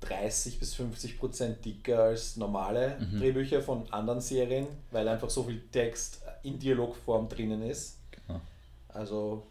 30 0.00 0.58
bis 0.58 0.74
50 0.74 1.18
Prozent 1.18 1.64
dicker 1.64 2.04
als 2.04 2.36
normale 2.36 2.98
mhm. 2.98 3.18
Drehbücher 3.18 3.62
von 3.62 3.90
anderen 3.92 4.20
Serien, 4.20 4.66
weil 4.90 5.08
einfach 5.08 5.30
so 5.30 5.44
viel 5.44 5.60
Text 5.70 6.22
in 6.42 6.58
Dialogform 6.58 7.28
drinnen 7.28 7.62
ist. 7.62 7.98
Genau. 8.10 8.40
Also, 8.88 9.46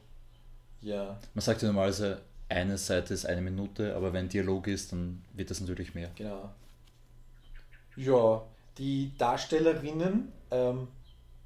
ja. 0.82 1.20
Man 1.34 1.42
sagt 1.42 1.62
ja 1.62 1.68
normalerweise, 1.68 2.22
eine 2.48 2.78
Seite 2.78 3.14
ist 3.14 3.26
eine 3.26 3.42
Minute, 3.42 3.96
aber 3.96 4.14
wenn 4.14 4.30
Dialog 4.30 4.68
ist, 4.68 4.92
dann 4.92 5.24
wird 5.34 5.50
das 5.50 5.60
natürlich 5.60 5.96
mehr. 5.96 6.12
Genau. 6.16 6.50
Ja, 7.96 8.44
die 8.78 9.12
Darstellerinnen 9.18 10.32
ähm, 10.52 10.88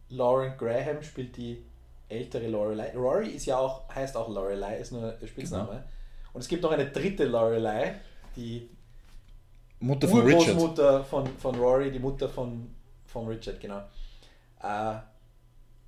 Lauren 0.09 0.57
Graham 0.57 1.01
spielt 1.03 1.37
die 1.37 1.63
ältere 2.07 2.47
Lorelei. 2.47 2.91
Rory 2.95 3.29
ist 3.29 3.45
ja 3.45 3.57
auch, 3.57 3.87
heißt 3.93 4.17
auch 4.17 4.29
Lorelei, 4.29 4.77
ist 4.77 4.91
nur 4.91 5.11
der 5.11 5.27
Spitzname. 5.27 5.69
Genau. 5.69 5.83
Und 6.33 6.41
es 6.41 6.47
gibt 6.47 6.63
noch 6.63 6.71
eine 6.71 6.89
dritte 6.89 7.25
Lorelei, 7.25 7.95
die 8.35 8.69
Mutter 9.79 10.07
von 10.07 10.21
Richard. 10.21 10.55
Mutter 10.55 11.03
von, 11.03 11.27
von 11.37 11.55
Rory, 11.55 11.91
die 11.91 11.99
Mutter 11.99 12.27
von, 12.27 12.75
von 13.05 13.27
Richard, 13.27 13.59
genau. 13.59 13.81
Äh, 14.61 14.95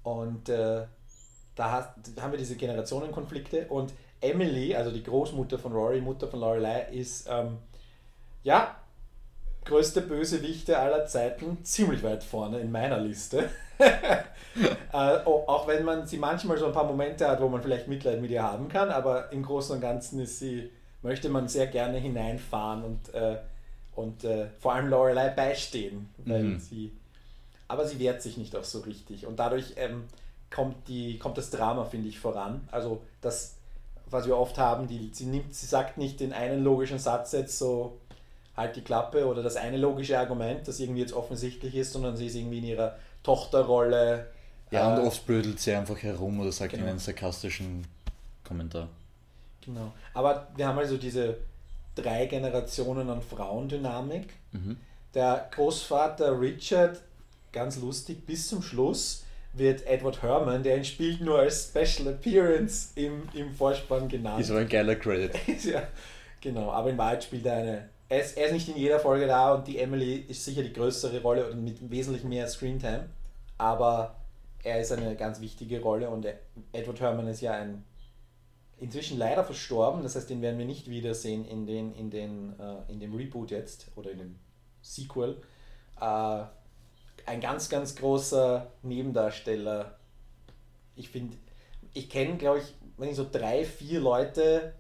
und 0.04 0.50
äh, 0.50 0.86
da, 1.56 1.72
hast, 1.72 1.90
da 2.16 2.22
haben 2.22 2.32
wir 2.32 2.40
diese 2.40 2.56
Generationenkonflikte 2.56 3.68
und 3.68 3.94
Emily, 4.22 4.76
also 4.76 4.92
die 4.92 5.04
Großmutter 5.04 5.60
von 5.60 5.74
Rory, 5.74 6.00
Mutter 6.00 6.28
von 6.28 6.40
Lorelei, 6.40 6.84
ist 6.92 7.28
ähm, 7.30 7.58
ja 8.44 8.81
größte 9.66 10.02
Bösewichte 10.02 10.78
aller 10.80 11.06
Zeiten, 11.06 11.64
ziemlich 11.64 12.04
weit 12.04 12.24
vorne 12.24 12.60
in 12.60 12.72
meiner 12.72 13.00
Liste. 13.00 13.50
äh, 13.80 14.26
auch 14.94 15.68
wenn 15.68 15.84
man 15.86 16.08
sie 16.08 16.18
manchmal 16.18 16.58
so 16.58 16.66
ein 16.66 16.74
paar 16.74 16.86
Momente 16.86 17.28
hat, 17.28 17.42
wo 17.42 17.48
man 17.48 17.62
vielleicht 17.62 17.88
Mitleid 17.88 18.22
mit 18.22 18.32
ihr 18.32 18.44
haben 18.44 18.70
kann, 18.70 18.90
aber 18.90 19.32
im 19.32 19.44
Großen 19.44 19.76
und 19.76 19.82
Ganzen 19.82 20.20
ist 20.20 20.40
sie, 20.40 20.70
möchte 21.02 21.30
man 21.30 21.48
sehr 21.48 21.68
gerne 21.68 21.98
hineinfahren 21.98 22.84
und, 22.84 23.14
äh, 23.14 23.38
und 23.96 24.24
äh, 24.24 24.48
vor 24.60 24.74
allem 24.74 24.90
Lorelei 24.90 25.30
beistehen. 25.30 26.10
Weil 26.26 26.44
mhm. 26.44 26.60
sie, 26.60 26.92
aber 27.68 27.86
sie 27.86 28.00
wehrt 28.00 28.22
sich 28.22 28.38
nicht 28.38 28.56
auch 28.56 28.64
so 28.64 28.80
richtig. 28.80 29.26
Und 29.28 29.38
dadurch 29.38 29.74
ähm, 29.78 30.06
kommt, 30.50 30.88
die, 30.88 31.18
kommt 31.18 31.38
das 31.38 31.50
Drama, 31.50 31.86
finde 31.86 32.10
ich, 32.10 32.20
voran. 32.20 32.68
Also 32.72 33.02
das, 33.22 33.56
was 34.10 34.28
wir 34.28 34.38
oft 34.38 34.58
haben, 34.58 34.88
die, 34.88 35.12
sie, 35.14 35.26
nimmt, 35.26 35.56
sie 35.56 35.68
sagt 35.68 35.98
nicht 35.98 36.20
den 36.20 36.34
einen 36.34 36.64
logischen 36.64 37.00
Satz 37.00 37.32
jetzt 37.32 37.58
so 37.58 37.98
halt 38.56 38.76
die 38.76 38.82
Klappe 38.82 39.26
oder 39.26 39.44
das 39.44 39.56
eine 39.56 39.78
logische 39.78 40.18
Argument, 40.20 40.68
das 40.68 40.80
irgendwie 40.80 41.02
jetzt 41.02 41.14
offensichtlich 41.14 41.76
ist, 41.76 41.94
sondern 41.94 42.18
sie 42.18 42.28
ist 42.28 42.36
irgendwie 42.36 42.60
in 42.60 42.66
ihrer 42.66 42.98
Tochterrolle. 43.24 44.28
Ja, 44.72 44.94
und 44.94 45.04
äh, 45.04 45.08
oft 45.08 45.26
blödelt 45.26 45.60
sie 45.60 45.74
einfach 45.74 46.02
herum 46.02 46.40
oder 46.40 46.52
sagt 46.52 46.74
genau. 46.74 46.88
einen 46.88 47.00
sarkastischen 47.00 47.86
Kommentar. 48.44 48.88
Genau. 49.66 49.92
Aber 50.14 50.48
wir 50.56 50.68
haben 50.68 50.80
also 50.80 50.98
diese 50.98 51.38
drei 51.96 52.26
Generationen 52.26 53.10
an 53.10 53.22
Frauendynamik. 53.22 54.28
Mhm. 54.52 54.78
Der 55.14 55.50
Großvater 55.52 56.40
Richard, 56.40 57.02
ganz 57.52 57.78
lustig, 57.78 58.26
bis 58.26 58.48
zum 58.48 58.62
Schluss 58.62 59.24
wird 59.54 59.86
Edward 59.86 60.22
Herman, 60.22 60.64
der 60.64 60.78
ihn 60.78 60.86
spielt, 60.86 61.22
nur 61.22 61.40
als 61.40 61.70
Special 61.70 62.08
Appearance 62.08 62.92
im, 62.96 63.24
im 63.34 63.54
Vorspann 63.54 64.08
genannt. 64.08 64.40
Ist 64.40 64.52
aber 64.52 64.62
ein 64.62 64.70
geiler 64.70 64.96
Credit. 64.96 65.32
ja, 65.66 65.84
genau, 66.40 66.72
aber 66.72 66.90
in 66.90 66.98
Wahrheit 66.98 67.24
spielt 67.24 67.46
er 67.46 67.56
eine. 67.56 67.90
Er 68.12 68.20
ist, 68.20 68.36
er 68.36 68.48
ist 68.48 68.52
nicht 68.52 68.68
in 68.68 68.76
jeder 68.76 69.00
Folge 69.00 69.26
da 69.26 69.54
und 69.54 69.68
die 69.68 69.78
Emily 69.78 70.16
ist 70.16 70.44
sicher 70.44 70.64
die 70.64 70.74
größere 70.74 71.22
Rolle 71.22 71.50
und 71.50 71.64
mit 71.64 71.90
wesentlich 71.90 72.26
mehr 72.26 72.46
Screentime. 72.46 73.10
Aber 73.58 74.18
er 74.64 74.82
ist 74.82 74.92
eine 74.92 75.16
ganz 75.16 75.40
wichtige 75.40 75.82
Rolle 75.82 76.10
und 76.10 76.28
Edward 76.74 77.00
Herman 77.00 77.28
ist 77.28 77.40
ja 77.40 77.54
ein 77.54 77.86
inzwischen 78.82 79.18
leider 79.18 79.46
verstorben, 79.46 80.04
das 80.04 80.18
heißt, 80.18 80.30
den 80.30 80.42
werden 80.42 80.60
wir 80.60 80.66
nicht 80.66 80.90
wiedersehen 80.90 81.46
in, 81.46 81.66
den, 81.66 81.96
in, 81.96 82.10
den, 82.10 82.60
äh, 82.60 82.92
in 82.92 83.00
dem 83.00 83.16
Reboot 83.16 83.50
jetzt 83.50 83.88
oder 83.96 84.12
in 84.12 84.18
dem 84.18 84.40
Sequel. 84.82 85.42
Äh, 86.02 86.44
ein 87.28 87.40
ganz, 87.40 87.70
ganz 87.70 87.96
großer 87.96 88.74
Nebendarsteller. 88.82 89.98
Ich 90.98 91.08
finde, 91.08 91.38
ich 91.94 92.10
kenne, 92.10 92.36
glaube 92.36 92.60
ich, 92.60 92.76
wenn 92.98 93.08
ich 93.08 93.16
so 93.16 93.26
drei, 93.32 93.64
vier 93.64 94.02
Leute, 94.02 94.74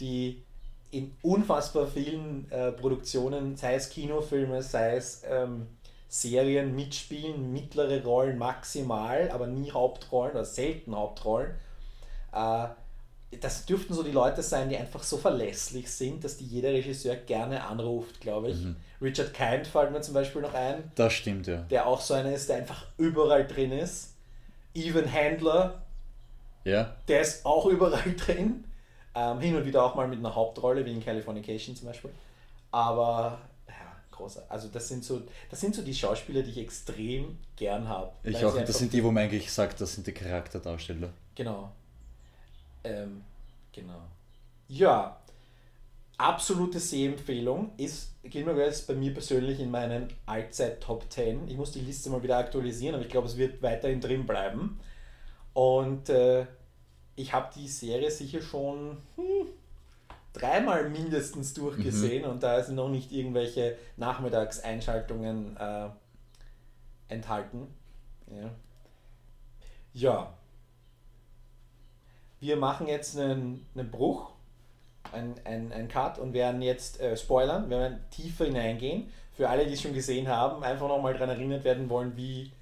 die 0.00 0.44
in 0.94 1.16
unfassbar 1.22 1.86
vielen 1.86 2.50
äh, 2.50 2.72
Produktionen, 2.72 3.56
sei 3.56 3.74
es 3.74 3.90
Kinofilme, 3.90 4.62
sei 4.62 4.96
es 4.96 5.22
ähm, 5.28 5.66
Serien 6.08 6.76
mitspielen, 6.76 7.52
mittlere 7.52 8.04
Rollen 8.04 8.38
maximal, 8.38 9.30
aber 9.32 9.48
nie 9.48 9.72
Hauptrollen 9.72 10.32
oder 10.32 10.44
selten 10.44 10.94
Hauptrollen. 10.94 11.50
Äh, 12.32 12.68
das 13.40 13.66
dürften 13.66 13.94
so 13.94 14.04
die 14.04 14.12
Leute 14.12 14.42
sein, 14.42 14.68
die 14.68 14.76
einfach 14.76 15.02
so 15.02 15.16
verlässlich 15.16 15.90
sind, 15.90 16.22
dass 16.22 16.36
die 16.36 16.46
jeder 16.46 16.70
Regisseur 16.70 17.16
gerne 17.16 17.64
anruft, 17.64 18.20
glaube 18.20 18.50
ich. 18.50 18.60
Mhm. 18.60 18.76
Richard 19.02 19.34
Kind 19.34 19.66
fällt 19.66 19.90
mir 19.90 20.00
zum 20.02 20.14
Beispiel 20.14 20.42
noch 20.42 20.54
ein. 20.54 20.92
Das 20.94 21.12
stimmt, 21.12 21.48
ja. 21.48 21.56
Der 21.62 21.86
auch 21.88 22.00
so 22.00 22.14
einer 22.14 22.32
ist, 22.32 22.48
der 22.48 22.56
einfach 22.56 22.86
überall 22.96 23.44
drin 23.44 23.72
ist. 23.72 24.14
Evan 24.72 25.12
Handler. 25.12 25.82
Ja. 26.62 26.94
Der 27.08 27.20
ist 27.20 27.44
auch 27.44 27.66
überall 27.66 28.14
drin. 28.16 28.64
Ähm, 29.14 29.40
hin 29.40 29.54
und 29.54 29.64
wieder 29.64 29.84
auch 29.84 29.94
mal 29.94 30.08
mit 30.08 30.18
einer 30.18 30.34
Hauptrolle, 30.34 30.84
wie 30.84 30.92
in 30.92 31.04
Californication 31.04 31.76
zum 31.76 31.86
Beispiel. 31.86 32.10
Aber 32.72 33.38
ja, 33.68 33.74
großer. 34.10 34.44
Also 34.48 34.68
das 34.68 34.88
sind 34.88 35.04
so, 35.04 35.22
das 35.50 35.60
sind 35.60 35.74
so 35.74 35.82
die 35.82 35.94
Schauspieler, 35.94 36.42
die 36.42 36.50
ich 36.50 36.58
extrem 36.58 37.38
gern 37.56 37.88
habe. 37.88 38.12
Ich 38.24 38.44
auch, 38.44 38.56
das 38.56 38.78
sind 38.78 38.92
die, 38.92 39.04
wo 39.04 39.12
man 39.12 39.24
eigentlich 39.24 39.52
sagt, 39.52 39.80
das 39.80 39.94
sind 39.94 40.06
die 40.06 40.12
Charakterdarsteller. 40.12 41.10
Genau. 41.34 41.70
Ähm, 42.82 43.22
genau. 43.72 44.02
Ja, 44.66 45.20
absolute 46.16 46.80
Sehempfehlung 46.80 47.72
ist 47.76 48.14
Gilmore 48.24 48.56
Girls 48.56 48.82
bei 48.82 48.94
mir 48.94 49.12
persönlich 49.12 49.60
in 49.60 49.70
meinen 49.70 50.08
Allzeit 50.26 50.80
Top 50.80 51.10
10. 51.10 51.48
Ich 51.48 51.56
muss 51.56 51.72
die 51.72 51.80
Liste 51.80 52.10
mal 52.10 52.22
wieder 52.22 52.38
aktualisieren, 52.38 52.94
aber 52.94 53.04
ich 53.04 53.10
glaube, 53.10 53.28
es 53.28 53.36
wird 53.36 53.62
weiterhin 53.62 54.00
drin 54.00 54.26
bleiben. 54.26 54.80
Und 55.52 56.08
äh, 56.08 56.46
ich 57.16 57.32
habe 57.32 57.50
die 57.54 57.68
Serie 57.68 58.10
sicher 58.10 58.42
schon 58.42 58.98
hm, 59.16 59.46
dreimal 60.32 60.88
mindestens 60.90 61.54
durchgesehen 61.54 62.24
mhm. 62.24 62.30
und 62.30 62.42
da 62.42 62.62
sind 62.62 62.74
noch 62.74 62.88
nicht 62.88 63.12
irgendwelche 63.12 63.76
Nachmittagseinschaltungen 63.96 65.56
äh, 65.56 65.88
enthalten. 67.08 67.68
Ja. 68.30 68.50
ja, 69.92 70.34
wir 72.40 72.56
machen 72.56 72.88
jetzt 72.88 73.18
einen, 73.18 73.66
einen 73.74 73.90
Bruch, 73.90 74.30
einen, 75.12 75.34
einen, 75.44 75.72
einen 75.72 75.88
Cut 75.88 76.18
und 76.18 76.32
werden 76.32 76.62
jetzt 76.62 77.00
äh, 77.00 77.16
spoilern, 77.16 77.70
wir 77.70 77.78
werden 77.78 78.00
tiefer 78.10 78.46
hineingehen. 78.46 79.10
Für 79.32 79.48
alle, 79.48 79.66
die 79.66 79.72
es 79.72 79.82
schon 79.82 79.94
gesehen 79.94 80.28
haben, 80.28 80.62
einfach 80.62 80.88
nochmal 80.88 81.14
daran 81.14 81.30
erinnert 81.30 81.64
werden 81.64 81.88
wollen, 81.88 82.16
wie, 82.16 82.52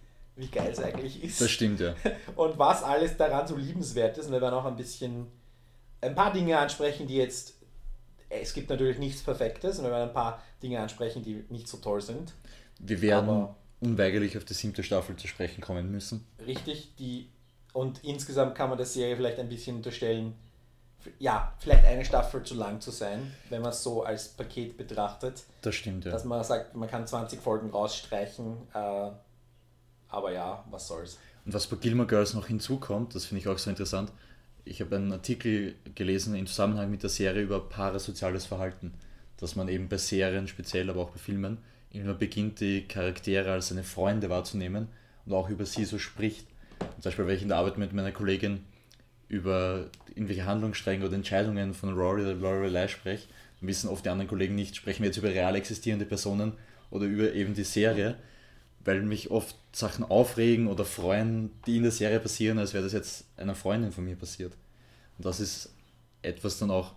wie 0.42 0.49
geil 0.49 0.70
es 0.72 0.80
eigentlich 0.80 1.22
ist. 1.22 1.40
Das 1.40 1.50
stimmt, 1.50 1.80
ja. 1.80 1.94
Und 2.37 2.58
was 2.58 2.82
alles 2.82 3.16
daran 3.16 3.46
so 3.46 3.56
liebenswert 3.56 4.18
ist. 4.18 4.26
Und 4.26 4.32
wir 4.32 4.40
werden 4.40 4.54
auch 4.54 4.64
ein 4.64 4.76
bisschen 4.76 5.28
ein 6.00 6.14
paar 6.14 6.32
Dinge 6.32 6.58
ansprechen, 6.58 7.06
die 7.06 7.16
jetzt. 7.16 7.54
Es 8.28 8.54
gibt 8.54 8.70
natürlich 8.70 8.99
nichts 8.99 9.22
Perfektes 9.22 9.78
und 9.78 9.84
wir 9.84 9.90
werden 9.90 10.08
ein 10.08 10.14
paar 10.14 10.42
Dinge 10.62 10.80
ansprechen, 10.80 11.22
die 11.22 11.44
nicht 11.50 11.68
so 11.68 11.76
toll 11.76 12.00
sind. 12.00 12.32
Wir 12.78 13.02
werden 13.02 13.28
Aber 13.28 13.56
unweigerlich 13.80 14.38
auf 14.38 14.46
die 14.46 14.54
siebte 14.54 14.82
Staffel 14.82 15.16
zu 15.16 15.28
sprechen 15.28 15.61
kommen 15.61 15.92
müssen. 15.92 16.26
Richtig, 16.46 16.96
die 16.96 17.28
und 17.75 18.02
insgesamt 18.02 18.54
kann 18.54 18.70
man 18.70 18.78
der 18.78 18.87
Serie 18.87 19.16
vielleicht 19.16 19.38
ein 19.38 19.50
bisschen 19.50 19.76
unterstellen, 19.76 20.34
ja, 21.18 21.52
vielleicht 21.58 21.84
eine 21.84 22.06
Staffel 22.06 22.42
zu 22.42 22.54
lang 22.54 22.80
zu 22.80 22.90
sein, 22.90 23.34
wenn 23.50 23.61
man 23.61 23.72
es 23.72 23.82
so 23.82 24.02
als 24.02 24.28
Paket 24.28 24.78
betrachtet. 24.78 25.42
Das 25.61 25.75
stimmt, 25.75 26.06
ja. 26.06 26.11
Dass 26.11 26.25
man 26.25 26.42
sagt, 26.42 26.75
man 26.75 26.88
kann 26.88 27.06
20 27.06 27.38
Folgen 27.38 27.68
rausstreichen, 27.68 28.56
äh, 28.72 29.11
aber 30.12 30.33
ja, 30.33 30.64
was 30.71 30.87
soll's. 30.87 31.19
Und 31.45 31.54
was 31.54 31.66
bei 31.66 31.76
Gilmore 31.76 32.07
Girls 32.07 32.35
noch 32.35 32.47
hinzukommt, 32.47 33.14
das 33.14 33.25
finde 33.25 33.40
ich 33.40 33.49
auch 33.49 33.59
so 33.59 33.71
interessant, 33.71 34.12
ich 34.64 34.81
habe 34.81 34.95
einen 34.95 35.12
Artikel 35.12 35.75
gelesen 35.97 36.37
im 36.37 36.47
Zusammenhang 36.47 36.90
mit 36.90 37.02
der 37.02 37.11
Serie 37.11 37.42
über 37.42 37.69
parasoziales 37.69 38.47
Verhalten, 38.47 38.92
dass 39.38 39.57
man 39.57 39.69
eben 39.69 39.88
bei 39.88 39.97
Serien 39.97 40.47
speziell, 40.47 40.88
aber 40.88 41.00
auch 41.00 41.11
bei 41.11 41.19
Filmen, 41.19 41.59
immer 41.90 42.14
beginnt, 42.14 42.61
die 42.61 42.87
Charaktere 42.87 43.50
als 43.50 43.69
seine 43.69 43.83
Freunde 43.83 44.31
wahrzunehmen 44.31 44.88
und 45.26 45.33
auch 45.33 45.49
über 45.49 45.66
sie 45.66 45.85
so 45.85 45.99
spricht. 45.99 46.47
Zum 46.78 47.02
Beispiel, 47.02 47.26
wenn 47.26 47.37
ich 47.37 47.42
in 47.42 47.49
der 47.49 47.59
Arbeit 47.59 47.76
mit 47.76 47.92
meiner 47.92 48.12
Kollegin 48.12 48.64
über 49.28 49.87
irgendwelche 50.09 50.47
Handlungsstränge 50.47 51.04
oder 51.04 51.14
Entscheidungen 51.14 51.75
von 51.75 51.95
Rory 51.95 52.23
oder 52.23 52.35
Lorelei 52.35 52.87
spreche, 52.88 53.26
dann 53.61 53.69
wissen 53.69 53.88
oft 53.88 54.04
die 54.04 54.11
anderen 54.11 54.28
Kollegen 54.28 54.54
nicht, 54.54 54.76
sprechen 54.76 55.02
wir 55.02 55.07
jetzt 55.09 55.19
über 55.19 55.28
real 55.28 55.57
existierende 55.57 56.07
Personen 56.07 56.52
oder 56.90 57.07
über 57.07 57.33
eben 57.33 57.54
die 57.54 57.64
Serie, 57.64 58.16
weil 58.84 59.02
mich 59.02 59.30
oft 59.30 59.56
Sachen 59.72 60.04
aufregen 60.04 60.66
oder 60.66 60.84
freuen, 60.84 61.50
die 61.66 61.76
in 61.76 61.82
der 61.82 61.92
Serie 61.92 62.20
passieren, 62.20 62.58
als 62.58 62.74
wäre 62.74 62.84
das 62.84 62.92
jetzt 62.92 63.24
einer 63.36 63.54
Freundin 63.54 63.92
von 63.92 64.04
mir 64.04 64.16
passiert. 64.16 64.52
Und 65.18 65.26
das 65.26 65.40
ist 65.40 65.72
etwas 66.22 66.58
dann 66.58 66.70
auch, 66.70 66.94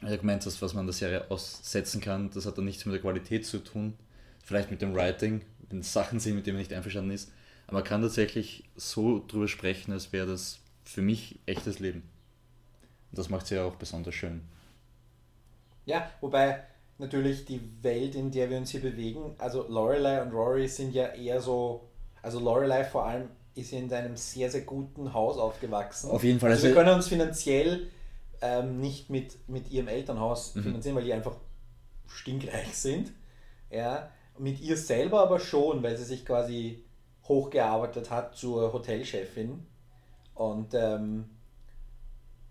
wie 0.00 0.08
du 0.08 0.18
gemeint 0.18 0.44
hast, 0.44 0.60
was 0.62 0.74
man 0.74 0.86
der 0.86 0.94
Serie 0.94 1.30
aussetzen 1.30 2.00
kann, 2.00 2.30
das 2.30 2.46
hat 2.46 2.58
dann 2.58 2.64
nichts 2.64 2.84
mit 2.84 2.94
der 2.94 3.02
Qualität 3.02 3.46
zu 3.46 3.58
tun, 3.58 3.94
vielleicht 4.42 4.70
mit 4.70 4.82
dem 4.82 4.94
Writing, 4.94 5.42
wenn 5.70 5.82
Sachen 5.82 6.20
sind, 6.20 6.36
mit 6.36 6.46
denen 6.46 6.56
man 6.56 6.62
nicht 6.62 6.72
einverstanden 6.72 7.10
ist, 7.10 7.30
aber 7.66 7.78
man 7.78 7.84
kann 7.84 8.02
tatsächlich 8.02 8.64
so 8.76 9.24
drüber 9.26 9.48
sprechen, 9.48 9.92
als 9.92 10.12
wäre 10.12 10.26
das 10.26 10.60
für 10.84 11.02
mich 11.02 11.38
echtes 11.46 11.78
Leben. 11.78 12.02
Und 13.10 13.18
das 13.18 13.30
macht 13.30 13.44
es 13.44 13.50
ja 13.50 13.64
auch 13.64 13.76
besonders 13.76 14.14
schön. 14.14 14.42
Ja, 15.86 16.10
wobei 16.20 16.64
natürlich 16.98 17.44
die 17.44 17.60
Welt, 17.82 18.14
in 18.14 18.30
der 18.30 18.50
wir 18.50 18.58
uns 18.58 18.70
hier 18.70 18.80
bewegen, 18.80 19.34
also 19.38 19.66
Lorelei 19.68 20.22
und 20.22 20.32
Rory 20.32 20.68
sind 20.68 20.94
ja 20.94 21.06
eher 21.08 21.40
so, 21.40 21.88
also 22.22 22.38
Lorelei 22.38 22.84
vor 22.84 23.06
allem 23.06 23.28
ist 23.54 23.72
in 23.72 23.92
einem 23.92 24.16
sehr, 24.16 24.50
sehr 24.50 24.62
guten 24.62 25.12
Haus 25.12 25.38
aufgewachsen. 25.38 26.10
Auf 26.10 26.24
jeden 26.24 26.40
Fall. 26.40 26.50
Also, 26.50 26.66
also 26.66 26.74
wir 26.74 26.82
können 26.82 26.94
uns 26.94 27.08
finanziell 27.08 27.88
ähm, 28.42 28.80
nicht 28.80 29.10
mit, 29.10 29.48
mit 29.48 29.70
ihrem 29.70 29.88
Elternhaus 29.88 30.54
mhm. 30.54 30.62
finanzieren, 30.62 30.96
weil 30.96 31.04
die 31.04 31.12
einfach 31.12 31.36
stinkreich 32.06 32.76
sind. 32.76 33.12
Ja, 33.70 34.10
mit 34.38 34.60
ihr 34.60 34.76
selber 34.76 35.20
aber 35.20 35.38
schon, 35.38 35.82
weil 35.82 35.96
sie 35.96 36.04
sich 36.04 36.26
quasi 36.26 36.84
hochgearbeitet 37.26 38.10
hat 38.10 38.36
zur 38.36 38.72
Hotelchefin 38.72 39.66
und 40.34 40.74
ähm, 40.74 41.24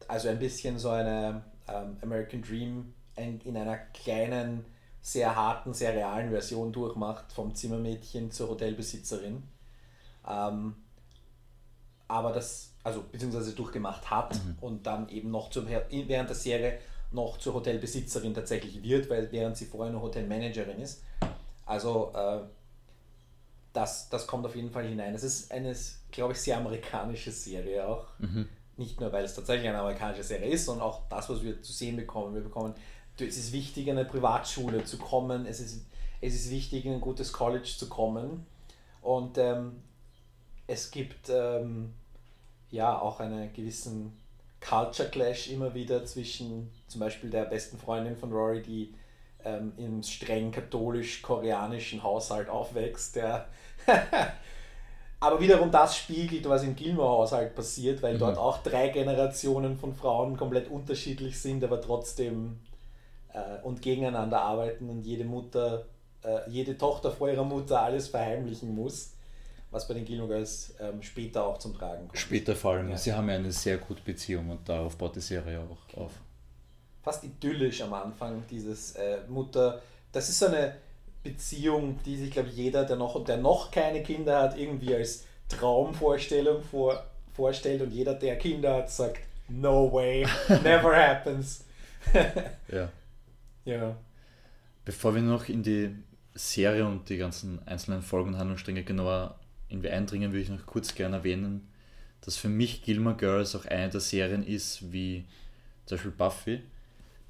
also 0.08 0.30
ein 0.30 0.40
bisschen 0.40 0.80
so 0.80 0.90
eine 0.90 1.44
ähm, 1.68 1.98
American 2.02 2.42
Dream 2.42 2.94
in, 3.15 3.39
in 3.41 3.58
einer 3.58 3.77
kleinen, 3.77 4.65
sehr 5.01 5.36
harten, 5.36 5.74
sehr 5.74 5.93
realen 5.93 6.29
Version 6.32 6.72
durchmacht, 6.72 7.32
vom 7.34 7.53
Zimmermädchen 7.53 8.32
zur 8.32 8.50
Hotelbesitzerin. 8.50 9.43
Ähm, 10.27 10.75
aber 12.08 12.32
das, 12.32 12.72
also 12.84 13.03
beziehungsweise 13.12 13.53
durchgemacht 13.53 14.10
hat 14.10 14.36
mhm. 14.36 14.58
und 14.62 14.88
dann 14.88 15.10
eben 15.10 15.32
noch 15.32 15.50
zum, 15.50 15.67
während 15.67 16.29
der 16.29 16.36
Serie 16.36 16.79
noch 17.12 17.38
zur 17.38 17.53
Hotelbesitzerin 17.55 18.34
tatsächlich 18.34 18.82
wird, 18.82 19.10
weil 19.10 19.32
während 19.32 19.58
sie 19.58 19.65
vorher 19.65 19.91
nur 19.91 20.01
Hotelmanagerin 20.01 20.79
ist. 20.79 21.03
Also 21.65 22.12
äh, 22.15 22.39
das, 23.74 24.10
das 24.10 24.27
kommt 24.27 24.46
auf 24.46 24.55
jeden 24.55 24.72
Fall 24.72 24.86
hinein. 24.86 25.13
Es 25.13 25.24
ist 25.24 25.51
eine, 25.51 25.75
glaube 26.12 26.34
ich, 26.34 26.39
sehr 26.39 26.58
amerikanische 26.58 27.32
Serie 27.32 27.88
auch. 27.88 28.08
Mhm. 28.20 28.48
Nicht 28.77 29.00
nur, 29.00 29.12
weil 29.12 29.25
es 29.25 29.36
tatsächlich 29.36 29.70
eine 29.70 29.79
amerikanische 29.79 30.24
Serie 30.24 30.50
ist, 30.50 30.65
sondern 30.65 30.88
auch 30.88 31.08
das, 31.10 31.29
was 31.29 31.43
wir 31.43 31.62
zu 31.62 31.72
sehen 31.72 31.96
bekommen. 31.96 32.34
Wir 32.34 32.41
bekommen, 32.41 32.74
es 33.17 33.38
ist 33.38 33.53
wichtig, 33.53 33.88
in 33.88 33.98
eine 33.98 34.08
Privatschule 34.08 34.84
zu 34.86 34.98
kommen, 34.98 35.46
es 35.46 35.60
ist, 35.60 35.86
es 36.22 36.36
ist 36.36 36.50
wichtig, 36.50 36.86
in 36.86 36.93
ein 36.93 37.01
gutes 37.01 37.32
College 37.32 37.72
zu 37.77 37.89
kommen. 37.89 38.46
Und 39.01 39.38
ähm, 39.38 39.82
es 40.67 40.91
gibt 40.91 41.29
ähm, 41.29 41.93
ja 42.72 43.00
auch 43.00 43.20
einen 43.20 43.51
gewissen 43.53 44.17
Culture 44.62 45.10
Clash 45.10 45.50
immer 45.50 45.74
wieder 45.74 46.05
zwischen 46.05 46.72
zum 46.88 47.01
Beispiel 47.01 47.29
der 47.29 47.46
besten 47.46 47.77
Freundin 47.77 48.15
von 48.15 48.32
Rory, 48.32 48.62
die 48.62 48.93
ähm, 49.43 49.74
im 49.77 50.01
streng 50.01 50.51
katholisch-koreanischen 50.51 52.01
Haushalt 52.01 52.48
aufwächst, 52.50 53.17
der 53.17 53.48
aber 55.20 55.39
wiederum 55.39 55.70
das 55.70 55.98
spiegelt, 55.98 56.48
was 56.48 56.63
im 56.63 56.75
Gilmore-Haushalt 56.75 57.55
passiert, 57.55 58.01
weil 58.01 58.15
mhm. 58.15 58.20
dort 58.20 58.38
auch 58.38 58.63
drei 58.63 58.88
Generationen 58.89 59.77
von 59.77 59.93
Frauen 59.93 60.38
komplett 60.38 60.70
unterschiedlich 60.70 61.39
sind, 61.39 61.63
aber 61.63 61.82
trotzdem 61.82 62.60
äh, 63.34 63.62
und 63.63 63.82
gegeneinander 63.82 64.42
arbeiten 64.42 64.90
und 64.90 65.02
jede 65.04 65.25
Mutter, 65.25 65.86
äh, 66.24 66.50
jede 66.50 66.78
Tochter 66.78 67.12
vor 67.12 67.30
ihrer 67.30 67.44
Mutter 67.44 67.82
alles 67.82 68.08
verheimlichen 68.08 68.74
muss. 68.75 69.12
was 69.72 69.88
bei 69.88 69.96
den 69.96 70.06
Gilmore 70.06 70.30
Girls 70.30 70.75
ähm, 70.80 71.02
später 71.02 71.44
auch 71.44 71.58
zum 71.58 71.74
Tragen 71.74 72.08
kommt. 72.08 72.20
Später 72.20 72.56
vor 72.56 72.74
allem. 72.74 72.92
Ja. 72.92 72.98
Sie 72.98 73.12
haben 73.12 73.28
ja 73.28 73.36
eine 73.36 73.52
sehr 73.52 73.78
gute 73.78 74.04
Beziehung 74.04 74.52
und 74.52 74.70
darauf 74.70 74.96
baut 74.96 75.16
die 75.16 75.20
Serie 75.20 75.60
auch 75.62 75.98
auf. 75.98 76.12
Fast 77.02 77.24
idyllisch 77.24 77.82
am 77.82 77.92
Anfang, 77.94 78.44
dieses 78.52 78.96
äh, 78.96 79.18
Mutter. 79.28 79.82
Das 80.12 80.30
ist 80.30 80.38
so 80.38 80.46
eine 80.46 80.75
Beziehung, 81.24 82.00
die 82.06 82.18
sich, 82.18 82.30
glaube 82.30 82.50
ich, 82.50 82.56
jeder, 82.56 82.86
der 82.86 82.98
noch, 82.98 83.24
der 83.24 83.38
noch 83.38 83.72
keine 83.72 84.04
Kinder 84.04 84.44
hat, 84.44 84.58
irgendwie 84.58 84.94
als 84.94 85.25
Traumvorstellung 85.50 86.62
vor, 86.62 87.04
vorstellt 87.34 87.82
und 87.82 87.92
jeder, 87.92 88.13
der 88.13 88.38
Kinder 88.38 88.75
hat, 88.75 88.92
sagt, 88.92 89.22
no 89.50 89.92
way, 89.92 90.25
never 90.63 90.96
happens. 90.96 91.66
Ja. 92.72 92.90
Ja. 93.65 93.98
Bevor 94.86 95.15
wir 95.15 95.22
noch 95.22 95.48
in 95.48 95.63
die 95.63 95.96
Serie 96.34 96.86
und 96.86 97.08
die 97.10 97.17
ganzen 97.17 97.65
einzelnen 97.67 98.01
Folgen 98.01 98.29
und 98.29 98.38
Handlungsstränge 98.38 98.84
genauer 98.84 99.39
irgendwie 99.70 99.89
eindringen, 99.89 100.32
würde 100.32 100.41
ich 100.41 100.50
noch 100.50 100.65
kurz 100.65 100.93
gerne 100.96 101.17
erwähnen, 101.17 101.67
dass 102.22 102.38
für 102.38 102.50
mich 102.50 102.84
Gilmore 102.84 103.15
Girls 103.15 103.55
auch 103.55 103.65
eine 103.65 103.89
der 103.89 104.00
Serien 104.01 104.43
ist, 104.46 104.91
wie 104.91 105.25
zum 105.86 105.98
Beispiel 105.98 106.12
Buffy, 106.12 106.63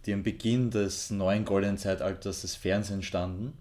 die 0.06 0.14
am 0.14 0.24
Beginn 0.24 0.72
des 0.72 1.10
neuen 1.12 1.46
goldenen 1.46 1.78
Zeitalters 1.78 2.42
des 2.42 2.56
Fernsehens 2.56 3.06
standen, 3.06 3.54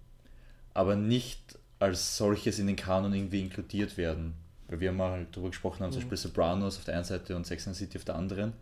aber 0.74 0.96
nicht 0.96 1.58
als 1.78 2.16
solches 2.16 2.58
in 2.58 2.66
den 2.66 2.76
Kanon 2.76 3.12
irgendwie 3.12 3.40
inkludiert 3.42 3.96
werden. 3.96 4.34
Weil 4.68 4.80
wir 4.80 4.92
mal 4.92 5.26
darüber 5.32 5.50
gesprochen 5.50 5.82
haben, 5.82 5.92
zum 5.92 6.00
Mhm. 6.00 6.08
Beispiel 6.08 6.30
Sopranos 6.30 6.78
auf 6.78 6.84
der 6.84 6.94
einen 6.94 7.04
Seite 7.04 7.36
und 7.36 7.46
Sex 7.46 7.66
and 7.66 7.76
City 7.76 7.98
auf 7.98 8.04
der 8.04 8.14
anderen. 8.14 8.54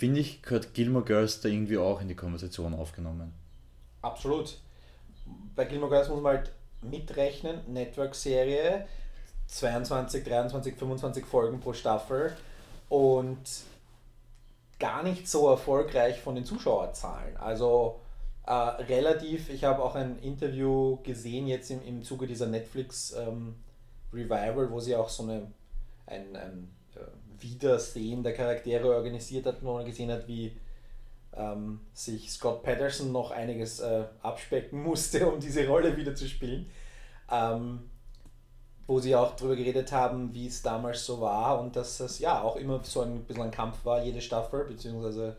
Finde 0.00 0.20
ich, 0.20 0.40
gehört 0.40 0.72
Gilmore 0.72 1.04
Girls 1.04 1.42
da 1.42 1.50
irgendwie 1.50 1.76
auch 1.76 2.00
in 2.00 2.08
die 2.08 2.14
Konversation 2.14 2.72
aufgenommen. 2.72 3.34
Absolut. 4.00 4.56
Bei 5.54 5.66
Gilmore 5.66 5.90
Girls 5.90 6.08
muss 6.08 6.22
man 6.22 6.38
halt 6.38 6.52
mitrechnen, 6.80 7.60
Network-Serie, 7.70 8.88
22, 9.48 10.24
23, 10.24 10.74
25 10.74 11.26
Folgen 11.26 11.60
pro 11.60 11.74
Staffel 11.74 12.34
und 12.88 13.42
gar 14.78 15.02
nicht 15.02 15.28
so 15.28 15.50
erfolgreich 15.50 16.18
von 16.18 16.34
den 16.34 16.46
Zuschauerzahlen. 16.46 17.36
Also 17.36 18.00
äh, 18.46 18.52
relativ, 18.52 19.50
ich 19.50 19.64
habe 19.64 19.84
auch 19.84 19.96
ein 19.96 20.18
Interview 20.20 20.96
gesehen 21.02 21.46
jetzt 21.46 21.70
im, 21.70 21.82
im 21.84 22.02
Zuge 22.04 22.26
dieser 22.26 22.46
Netflix 22.46 23.12
ähm, 23.12 23.54
Revival, 24.14 24.70
wo 24.70 24.80
sie 24.80 24.96
auch 24.96 25.10
so 25.10 25.24
eine, 25.24 25.52
ein, 26.06 26.34
ein 26.34 26.70
äh, 26.96 27.00
Wiedersehen 27.42 28.22
der 28.22 28.34
Charaktere 28.34 28.94
organisiert 28.94 29.46
hat, 29.46 29.62
wo 29.62 29.74
man 29.74 29.84
gesehen 29.84 30.10
hat, 30.10 30.26
wie 30.28 30.56
ähm, 31.34 31.80
sich 31.92 32.30
Scott 32.30 32.62
Patterson 32.62 33.12
noch 33.12 33.30
einiges 33.30 33.80
äh, 33.80 34.04
abspecken 34.22 34.82
musste, 34.82 35.26
um 35.32 35.40
diese 35.40 35.66
Rolle 35.66 35.96
wieder 35.96 36.14
zu 36.14 36.28
spielen. 36.28 36.70
Ähm, 37.30 37.90
wo 38.86 38.98
sie 38.98 39.14
auch 39.14 39.36
darüber 39.36 39.54
geredet 39.54 39.92
haben, 39.92 40.34
wie 40.34 40.48
es 40.48 40.62
damals 40.62 41.06
so 41.06 41.20
war 41.20 41.60
und 41.60 41.76
dass 41.76 42.00
es 42.00 42.18
ja 42.18 42.42
auch 42.42 42.56
immer 42.56 42.82
so 42.82 43.02
ein 43.02 43.22
bisschen 43.22 43.44
ein 43.44 43.52
Kampf 43.52 43.84
war, 43.84 44.02
jede 44.02 44.20
Staffel, 44.20 44.64
beziehungsweise 44.64 45.36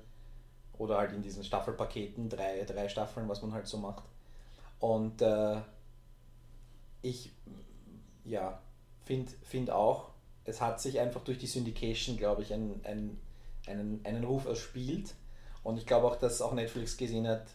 oder 0.78 0.98
halt 0.98 1.12
in 1.12 1.22
diesen 1.22 1.44
Staffelpaketen, 1.44 2.30
drei, 2.30 2.64
drei 2.64 2.88
Staffeln, 2.88 3.28
was 3.28 3.42
man 3.42 3.54
halt 3.54 3.68
so 3.68 3.78
macht. 3.78 4.06
Und 4.80 5.22
äh, 5.22 5.58
ich 7.02 7.34
ja, 8.24 8.60
finde 9.04 9.32
find 9.44 9.70
auch, 9.70 10.11
es 10.46 10.62
hat 10.62 10.82
sich 10.82 11.00
einfach 11.00 11.22
durch 11.22 11.38
die 11.38 11.48
Syndication, 11.48 12.18
glaube 12.18 12.42
ich, 12.42 12.54
ein, 12.54 12.82
ein, 12.84 13.20
einen, 13.68 14.02
einen 14.04 14.24
Ruf 14.24 14.46
erspielt. 14.46 15.14
Und 15.64 15.78
ich 15.78 15.86
glaube 15.86 16.08
auch, 16.08 16.16
dass 16.16 16.42
auch 16.42 16.54
Netflix 16.54 16.98
gesehen 16.98 17.28
hat, 17.28 17.46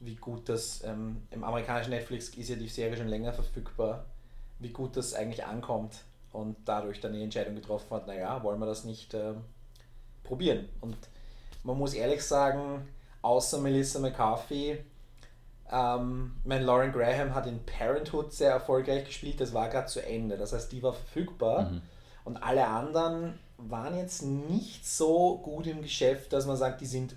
wie 0.00 0.16
gut 0.16 0.48
das, 0.48 0.82
ähm, 0.84 1.22
im 1.30 1.44
amerikanischen 1.44 1.90
Netflix 1.90 2.30
ist 2.30 2.48
ja 2.48 2.56
die 2.56 2.68
Serie 2.68 2.96
schon 2.96 3.08
länger 3.08 3.32
verfügbar, 3.32 4.06
wie 4.58 4.70
gut 4.70 4.96
das 4.96 5.14
eigentlich 5.14 5.44
ankommt 5.44 5.96
und 6.32 6.56
dadurch 6.64 7.00
dann 7.00 7.12
die 7.12 7.22
Entscheidung 7.22 7.54
getroffen 7.54 7.90
hat, 7.90 8.06
naja, 8.06 8.42
wollen 8.42 8.58
wir 8.58 8.66
das 8.66 8.84
nicht 8.84 9.14
ähm, 9.14 9.44
probieren. 10.24 10.68
Und 10.80 10.96
man 11.62 11.78
muss 11.78 11.94
ehrlich 11.94 12.24
sagen, 12.24 12.88
außer 13.20 13.58
Melissa 13.58 14.00
McCarthy, 14.00 14.78
ähm, 15.70 16.36
mein 16.44 16.64
Lauren 16.64 16.90
Graham 16.90 17.34
hat 17.34 17.46
in 17.46 17.64
Parenthood 17.64 18.32
sehr 18.32 18.50
erfolgreich 18.50 19.04
gespielt, 19.04 19.40
das 19.40 19.54
war 19.54 19.68
gerade 19.68 19.86
zu 19.86 20.04
Ende, 20.04 20.36
das 20.36 20.52
heißt, 20.52 20.72
die 20.72 20.82
war 20.82 20.94
verfügbar. 20.94 21.70
Mhm. 21.70 21.82
Und 22.24 22.36
alle 22.38 22.66
anderen 22.66 23.34
waren 23.58 23.96
jetzt 23.96 24.22
nicht 24.22 24.86
so 24.86 25.38
gut 25.38 25.66
im 25.66 25.82
Geschäft, 25.82 26.32
dass 26.32 26.46
man 26.46 26.56
sagt, 26.56 26.80
die 26.80 26.86
sind 26.86 27.14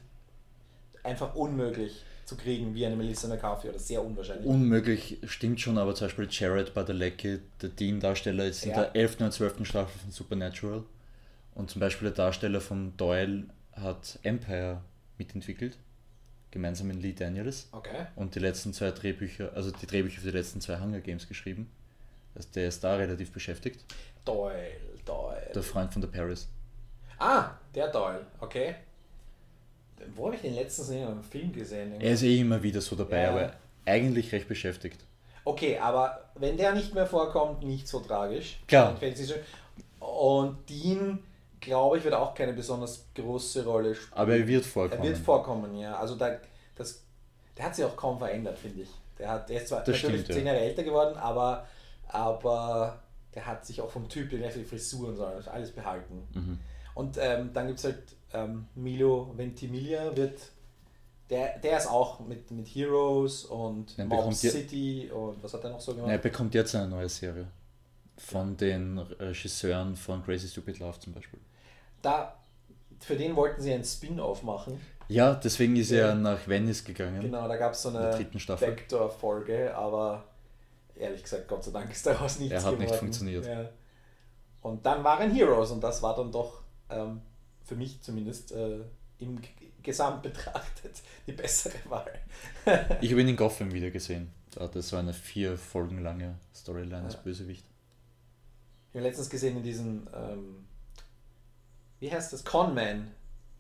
einfach 1.03 1.35
unmöglich 1.35 2.03
zu 2.25 2.35
kriegen 2.35 2.73
wie 2.73 2.85
eine 2.85 2.95
Melissa 2.95 3.27
McCarthy 3.27 3.69
oder 3.69 3.77
sehr 3.77 4.03
unwahrscheinlich. 4.03 4.47
Unmöglich 4.47 5.19
stimmt 5.25 5.61
schon, 5.61 5.77
aber 5.77 5.93
zum 5.93 6.07
Beispiel 6.07 6.27
Jared 6.29 6.73
Padalecki, 6.73 7.39
der 7.61 7.69
Dean-Darsteller, 7.69 8.45
ist 8.45 8.63
in 8.65 8.71
Ja. 8.71 8.85
der 8.85 8.95
11. 8.95 9.21
und 9.25 9.31
12. 9.31 9.63
Staffel 9.65 9.99
von 9.99 10.11
Supernatural. 10.11 10.83
Und 11.53 11.69
zum 11.69 11.79
Beispiel 11.79 12.07
der 12.09 12.15
Darsteller 12.15 12.61
von 12.61 12.97
Doyle 12.97 13.43
hat 13.73 14.17
Empire 14.23 14.81
mitentwickelt, 15.19 15.77
gemeinsam 16.49 16.87
mit 16.87 17.01
Lee 17.01 17.13
Daniels. 17.13 17.67
okay. 17.71 18.07
Und 18.15 18.33
die 18.35 18.39
letzten 18.39 18.73
zwei 18.73 18.89
Drehbücher, 18.91 19.51
also 19.53 19.69
die 19.71 19.85
Drehbücher 19.85 20.19
für 20.21 20.31
die 20.31 20.37
letzten 20.37 20.61
zwei 20.61 20.79
Hunger 20.79 21.01
Games 21.01 21.27
geschrieben. 21.27 21.69
Also 22.35 22.49
der 22.53 22.67
ist 22.67 22.83
da 22.83 22.95
relativ 22.95 23.31
beschäftigt. 23.31 23.83
Doyle, 24.25 24.55
Doyle. 25.05 25.51
Der 25.53 25.63
Freund 25.63 25.91
von 25.93 26.01
der 26.01 26.09
Paris. 26.09 26.47
Ah, 27.17 27.51
der 27.73 27.87
Doyle, 27.89 28.25
okay. 28.41 28.75
Wo 30.15 30.25
habe 30.25 30.35
ich 30.35 30.41
den 30.41 30.55
letztens 30.55 30.89
in 30.89 31.03
einem 31.05 31.23
Film 31.23 31.53
gesehen? 31.53 31.99
Er 31.99 32.11
ist 32.11 32.23
eh 32.23 32.39
immer 32.39 32.61
wieder 32.61 32.81
so 32.81 32.95
dabei, 32.95 33.21
Ja. 33.23 33.29
aber 33.31 33.53
eigentlich 33.85 34.31
recht 34.31 34.47
beschäftigt. 34.47 35.03
Okay, 35.45 35.77
aber 35.77 36.29
wenn 36.35 36.57
der 36.57 36.73
nicht 36.73 36.93
mehr 36.93 37.05
vorkommt, 37.05 37.63
nicht 37.63 37.87
so 37.87 37.99
tragisch. 37.99 38.59
Klar. 38.67 38.95
Und 39.99 40.69
Dean, 40.69 41.19
glaube 41.59 41.97
ich, 41.97 42.03
wird 42.03 42.13
auch 42.13 42.33
keine 42.33 42.53
besonders 42.53 43.05
große 43.15 43.63
Rolle 43.63 43.95
spielen. 43.95 44.13
Aber 44.13 44.35
er 44.35 44.47
wird 44.47 44.65
vorkommen. 44.65 45.01
Er 45.01 45.07
wird 45.07 45.17
vorkommen, 45.17 45.75
ja. 45.77 45.95
Also 45.97 46.15
da, 46.15 46.37
das, 46.75 47.03
der 47.57 47.65
hat 47.65 47.75
sich 47.75 47.85
auch 47.85 47.95
kaum 47.95 48.17
verändert, 48.17 48.57
finde 48.57 48.81
ich. 48.81 48.89
Der, 49.17 49.29
hat, 49.29 49.49
der 49.49 49.57
ist 49.61 49.69
zwar 49.69 49.79
Das 49.79 49.87
natürlich 49.89 50.21
stimmt, 50.23 50.29
ja. 50.29 50.35
zehn 50.35 50.45
Jahre 50.47 50.59
älter 50.59 50.83
geworden, 50.83 51.15
aber, 51.17 51.67
aber 52.07 52.99
der 53.33 53.45
hat 53.45 53.65
sich 53.65 53.81
auch 53.81 53.89
vom 53.89 54.07
Typ, 54.07 54.31
her, 54.31 54.51
die 54.55 54.63
Frisur 54.63 55.09
und 55.09 55.15
so 55.15 55.25
alles- 55.25 55.71
behalten. 55.71 56.23
Mhm. 56.33 56.59
Und 56.93 57.17
ähm, 57.19 57.51
dann 57.53 57.67
gibt 57.67 57.79
es 57.79 57.85
halt 57.85 58.03
ähm, 58.33 58.67
Milo 58.75 59.31
Ventimiglia, 59.35 60.15
wird, 60.15 60.39
der, 61.29 61.59
der 61.59 61.77
ist 61.77 61.87
auch 61.87 62.19
mit, 62.21 62.49
mit 62.51 62.67
Heroes 62.67 63.45
und 63.45 63.97
Mob 63.97 64.33
City 64.33 65.11
und 65.13 65.43
was 65.43 65.53
hat 65.53 65.63
er 65.63 65.71
noch 65.71 65.81
so 65.81 65.93
gemacht? 65.93 66.11
Er 66.11 66.17
bekommt 66.19 66.53
jetzt 66.53 66.73
eine 66.75 66.87
neue 66.87 67.09
Serie. 67.09 67.47
Von 68.17 68.55
den 68.55 68.97
Regisseuren 68.97 69.95
von 69.97 70.23
Crazy 70.23 70.47
Stupid 70.47 70.79
Love 70.79 70.97
zum 70.99 71.11
Beispiel. 71.13 71.39
Da, 72.01 72.33
für 73.01 73.17
den 73.17 73.35
wollten 73.35 73.61
sie 73.61 73.73
einen 73.73 73.83
Spin-off 73.83 74.41
machen. 74.43 74.79
Ja, 75.09 75.33
deswegen 75.33 75.75
ist 75.75 75.91
Ja. 75.91 76.07
er 76.07 76.15
nach 76.15 76.47
Venice 76.47 76.83
gegangen. 76.85 77.21
Genau, 77.21 77.45
da 77.47 77.57
gab 77.57 77.73
es 77.73 77.81
so 77.81 77.89
eine. 77.89 78.17
Vector-Folge, 78.17 79.75
aber 79.75 80.23
ehrlich 80.97 81.23
gesagt, 81.23 81.47
Gott 81.47 81.63
sei 81.63 81.71
Dank 81.71 81.91
ist 81.91 82.05
daraus 82.05 82.39
nichts 82.39 82.53
Er 82.53 82.63
hat 82.63 82.71
nicht 82.77 82.81
geworden. 82.87 82.99
funktioniert. 82.99 83.45
Ja. 83.45 83.69
Und 84.61 84.85
dann 84.85 85.03
waren 85.03 85.31
Heroes 85.31 85.71
und 85.71 85.81
das 85.81 86.01
war 86.01 86.15
dann 86.15 86.31
doch 86.31 86.61
ähm, 86.89 87.21
für 87.63 87.75
mich 87.75 88.01
zumindest 88.01 88.51
äh, 88.51 88.79
im 89.19 89.39
G- 89.41 89.47
Gesamt 89.83 90.23
betrachtet 90.23 91.01
die 91.27 91.33
bessere 91.33 91.75
Wahl. 91.89 92.11
Ich 93.01 93.11
habe 93.11 93.21
ihn 93.21 93.27
in 93.27 93.35
Gotham 93.35 93.71
wieder 93.71 93.91
gesehen. 93.91 94.31
Da 94.55 94.61
hat 94.61 94.75
er 94.75 94.81
so 94.81 94.95
eine 94.97 95.13
vier 95.13 95.57
Folgen 95.57 96.01
lange 96.01 96.35
Storyline 96.55 97.03
als 97.05 97.13
Ja. 97.15 97.19
Bösewicht. 97.21 97.65
Ich 98.89 98.95
habe 98.95 99.07
letztens 99.07 99.29
gesehen 99.29 99.57
in 99.57 99.63
diesem, 99.63 100.07
ähm, 100.15 100.65
wie 101.99 102.11
heißt 102.11 102.33
das, 102.33 102.43
Conman. 102.43 103.11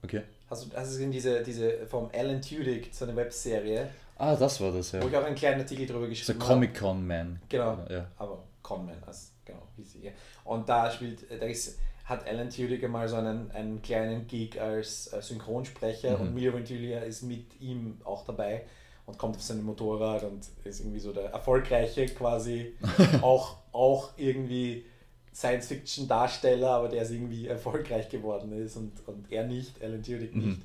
Okay. 0.03 0.23
Hast 0.49 0.65
du, 0.65 0.75
hast 0.75 0.87
du 0.87 0.91
gesehen, 0.93 1.11
diese, 1.11 1.43
diese 1.43 1.85
vom 1.87 2.09
Alan 2.13 2.41
Tudyk, 2.41 2.89
so 2.93 3.05
eine 3.05 3.15
Webserie, 3.15 3.89
Ah, 4.17 4.35
das 4.35 4.61
war 4.61 4.71
das, 4.71 4.91
ja. 4.93 5.01
wo 5.03 5.07
ich 5.07 5.15
auch 5.17 5.23
einen 5.23 5.35
kleinen 5.35 5.61
Artikel 5.61 5.85
drüber 5.85 6.03
So 6.05 6.09
geschrieben 6.09 6.39
habe. 6.41 6.53
Comic-Con 6.53 7.05
Man. 7.07 7.41
Genau. 7.49 7.77
Ja. 7.89 8.07
aber 8.17 8.43
Conman, 8.61 8.95
als, 9.05 9.31
genau, 9.43 9.61
wie 9.77 9.83
sie. 9.83 10.11
Und 10.43 10.67
da 10.69 10.89
spielt, 10.89 11.29
da 11.29 11.45
ist, 11.45 11.77
hat 12.05 12.25
Alan 12.27 12.49
Tudyk 12.49 12.87
mal 12.89 13.07
so 13.07 13.17
einen, 13.17 13.51
einen 13.51 13.81
kleinen 13.81 14.25
Gig 14.27 14.59
als 14.59 15.11
äh, 15.13 15.21
Synchronsprecher 15.21 16.15
Mhm. 16.17 16.21
und 16.21 16.33
Milo 16.33 16.53
Ventimiglia 16.53 16.99
ist 16.99 17.23
mit 17.23 17.59
ihm 17.61 17.99
auch 18.03 18.23
dabei 18.25 18.63
und 19.05 19.17
kommt 19.19 19.35
auf 19.35 19.41
sein 19.43 19.61
Motorrad 19.63 20.23
und 20.23 20.47
ist 20.63 20.79
irgendwie 20.79 20.99
so 20.99 21.11
der 21.13 21.25
erfolgreiche 21.31 22.05
quasi, 22.07 22.73
auch, 23.21 23.57
auch 23.71 24.11
irgendwie 24.17 24.85
Science-Fiction-Darsteller, 25.33 26.69
aber 26.69 26.87
der 26.89 27.03
ist 27.03 27.11
irgendwie 27.11 27.47
erfolgreich 27.47 28.09
geworden 28.09 28.51
ist 28.53 28.77
und, 28.77 28.93
und 29.07 29.31
er 29.31 29.43
nicht, 29.45 29.81
Alan 29.83 30.01
Tudyk 30.01 30.33
Mhm. 30.35 30.49
nicht. 30.49 30.61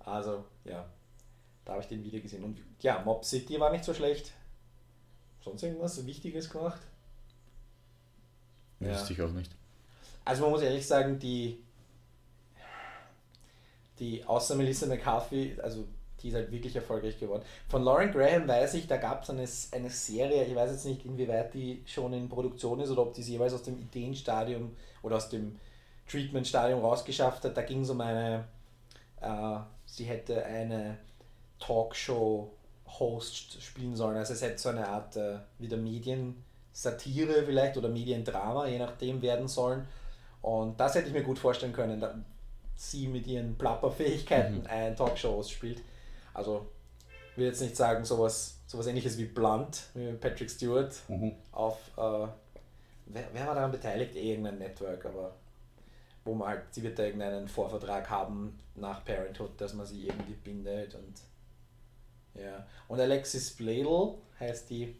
Also, 0.00 0.44
ja, 0.64 0.84
da 1.64 1.72
habe 1.72 1.82
ich 1.82 1.88
den 1.88 2.04
wieder 2.04 2.20
gesehen. 2.20 2.44
Und 2.44 2.58
ja, 2.80 3.02
Mob 3.04 3.24
City 3.24 3.58
war 3.58 3.70
nicht 3.70 3.84
so 3.84 3.94
schlecht. 3.94 4.32
Sonst 5.42 5.62
irgendwas 5.62 6.04
Wichtiges 6.06 6.50
gemacht? 6.50 6.80
Ja. 8.80 8.90
Wüsste 8.90 9.12
ich 9.12 9.22
auch 9.22 9.30
nicht. 9.30 9.50
Also 10.24 10.42
man 10.42 10.52
muss 10.52 10.62
ehrlich 10.62 10.86
sagen, 10.86 11.18
die, 11.18 11.58
die 13.98 14.24
außer 14.24 14.54
Melissa 14.54 14.86
McCarthy, 14.86 15.56
also 15.62 15.86
die 16.22 16.28
ist 16.28 16.34
halt 16.34 16.50
wirklich 16.50 16.74
erfolgreich 16.74 17.18
geworden. 17.18 17.42
Von 17.68 17.82
Lauren 17.82 18.10
Graham 18.10 18.48
weiß 18.48 18.74
ich, 18.74 18.86
da 18.86 18.96
gab 18.96 19.22
es 19.22 19.30
eine, 19.30 19.46
eine 19.72 19.90
Serie, 19.90 20.44
ich 20.44 20.54
weiß 20.54 20.70
jetzt 20.70 20.86
nicht, 20.86 21.04
inwieweit 21.04 21.52
die 21.52 21.82
schon 21.84 22.14
in 22.14 22.30
Produktion 22.30 22.80
ist 22.80 22.90
oder 22.90 23.02
ob 23.02 23.12
die 23.12 23.20
es 23.20 23.28
jeweils 23.28 23.52
aus 23.52 23.62
dem 23.62 23.78
Ideenstadium 23.78 24.74
oder 25.02 25.16
aus 25.16 25.28
dem 25.28 25.58
Treatment-Stadium 26.08 26.80
rausgeschafft 26.80 27.44
hat. 27.44 27.56
Da 27.56 27.62
ging 27.62 27.82
es 27.82 27.90
um 27.90 28.00
eine, 28.00 28.44
äh, 29.20 29.58
sie 29.84 30.04
hätte 30.04 30.42
eine 30.46 30.96
Talkshow-Host 31.66 33.62
spielen 33.62 33.96
sollen. 33.96 34.16
Also 34.16 34.34
es 34.34 34.42
hätte 34.42 34.58
so 34.58 34.68
eine 34.68 34.86
Art 34.86 35.16
äh, 35.16 35.38
wieder 35.58 35.76
Mediensatire 35.76 37.44
vielleicht 37.44 37.76
oder 37.76 37.88
Mediendrama, 37.88 38.66
je 38.66 38.78
nachdem, 38.78 39.22
werden 39.22 39.48
sollen. 39.48 39.86
Und 40.42 40.78
das 40.78 40.94
hätte 40.94 41.08
ich 41.08 41.14
mir 41.14 41.22
gut 41.22 41.38
vorstellen 41.38 41.72
können, 41.72 42.00
dass 42.00 42.12
sie 42.76 43.08
mit 43.08 43.26
ihren 43.26 43.56
Plapperfähigkeiten 43.56 44.60
mhm. 44.60 44.66
ein 44.66 44.96
Talkshow 44.96 45.42
spielt. 45.42 45.80
Also 46.34 46.66
ich 47.32 47.38
will 47.38 47.46
jetzt 47.46 47.62
nicht 47.62 47.76
sagen, 47.76 48.04
sowas, 48.04 48.58
sowas 48.66 48.86
ähnliches 48.86 49.16
wie 49.16 49.24
Blunt, 49.24 49.84
wie 49.94 50.12
Patrick 50.12 50.50
Stewart 50.50 50.94
mhm. 51.08 51.34
auf, 51.52 51.78
äh, 51.96 52.28
wer, 53.06 53.24
wer 53.32 53.46
war 53.46 53.54
daran 53.54 53.72
beteiligt? 53.72 54.14
Eh 54.16 54.32
irgendein 54.32 54.58
Network, 54.58 55.06
aber 55.06 55.34
wo 56.24 56.34
man 56.34 56.48
halt, 56.48 56.62
sie 56.70 56.82
wird 56.82 56.98
da 56.98 57.04
irgendeinen 57.04 57.48
Vorvertrag 57.48 58.08
haben 58.08 58.58
nach 58.74 59.04
Parenthood, 59.04 59.60
dass 59.60 59.74
man 59.74 59.86
sie 59.86 60.06
irgendwie 60.06 60.34
bindet 60.34 60.94
und 60.94 61.14
ja. 62.34 62.66
Und 62.88 63.00
Alexis 63.00 63.50
Bladel 63.50 64.14
heißt 64.40 64.70
die 64.70 64.96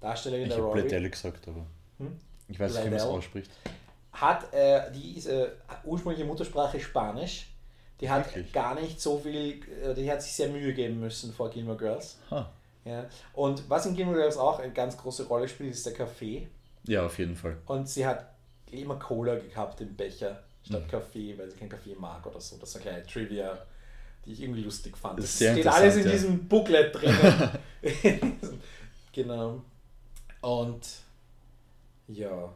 Darstellerin 0.00 0.48
ich 0.48 0.54
der 0.54 0.62
Rory. 0.62 0.86
Ich 0.86 0.94
habe 0.94 1.10
gesagt, 1.10 1.48
aber 1.48 1.66
hm? 1.98 2.18
ich 2.48 2.58
weiß 2.58 2.74
nicht, 2.74 2.84
wie 2.84 2.90
man 2.90 2.98
es 2.98 3.04
ausspricht. 3.04 3.50
Hat, 4.12 4.52
äh, 4.52 4.90
die 4.92 5.16
ist 5.16 5.26
äh, 5.26 5.48
ursprüngliche 5.84 6.26
Muttersprache 6.26 6.78
Spanisch. 6.80 7.48
Die 8.00 8.10
hat 8.10 8.26
Wirklich? 8.26 8.52
gar 8.52 8.74
nicht 8.74 9.00
so 9.00 9.18
viel, 9.18 9.62
äh, 9.82 9.94
die 9.94 10.10
hat 10.10 10.22
sich 10.22 10.32
sehr 10.32 10.48
Mühe 10.48 10.74
geben 10.74 11.00
müssen 11.00 11.32
vor 11.32 11.50
Gilmore 11.50 11.76
Girls. 11.76 12.18
Huh. 12.30 12.44
Ja. 12.84 13.06
Und 13.32 13.68
was 13.70 13.86
in 13.86 13.94
Gilmore 13.94 14.18
Girls 14.18 14.36
auch 14.36 14.58
eine 14.58 14.72
ganz 14.72 14.96
große 14.96 15.26
Rolle 15.28 15.48
spielt, 15.48 15.72
ist 15.72 15.86
der 15.86 15.94
Kaffee. 15.94 16.48
Ja, 16.84 17.06
auf 17.06 17.18
jeden 17.18 17.36
Fall. 17.36 17.58
Und 17.66 17.88
sie 17.88 18.04
hat 18.04 18.32
immer 18.70 18.96
Cola 18.96 19.36
gehabt 19.36 19.80
im 19.80 19.94
Becher 19.94 20.42
statt 20.64 20.82
mhm. 20.82 20.88
Kaffee, 20.88 21.38
weil 21.38 21.50
sie 21.50 21.56
keinen 21.56 21.68
Kaffee 21.68 21.94
mag 21.94 22.26
oder 22.26 22.40
so. 22.40 22.56
Das 22.58 22.70
ist 22.70 22.76
eine 22.76 22.84
kleine 22.84 23.06
Trivia, 23.06 23.58
die 24.24 24.32
ich 24.32 24.42
irgendwie 24.42 24.62
lustig 24.62 24.96
fand. 24.96 25.18
Das, 25.18 25.38
das 25.38 25.52
steht 25.52 25.66
alles 25.66 25.96
in 25.96 26.04
ja. 26.04 26.12
diesem 26.12 26.48
Booklet 26.48 26.94
drin. 26.94 27.14
genau. 29.12 29.62
Und 30.40 30.86
ja. 32.08 32.52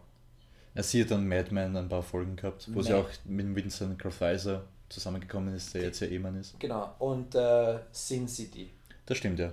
Ja, 0.74 0.82
sie 0.82 1.02
hat 1.02 1.10
dann 1.10 1.26
Mad 1.26 1.52
Men 1.52 1.76
ein 1.76 1.88
paar 1.88 2.02
Folgen 2.02 2.36
gehabt, 2.36 2.68
wo 2.68 2.76
Mad 2.76 2.86
sie 2.86 2.94
auch 2.94 3.08
mit 3.24 3.54
Vincent 3.54 3.98
Grafeiser 3.98 4.64
zusammengekommen 4.88 5.54
ist, 5.54 5.74
der 5.74 5.82
jetzt 5.82 6.00
ja 6.00 6.06
Ehemann 6.06 6.38
ist. 6.38 6.58
Genau. 6.60 6.94
Und 6.98 7.34
äh, 7.34 7.78
Sin 7.90 8.28
City. 8.28 8.70
Das 9.06 9.18
stimmt, 9.18 9.38
ja. 9.38 9.52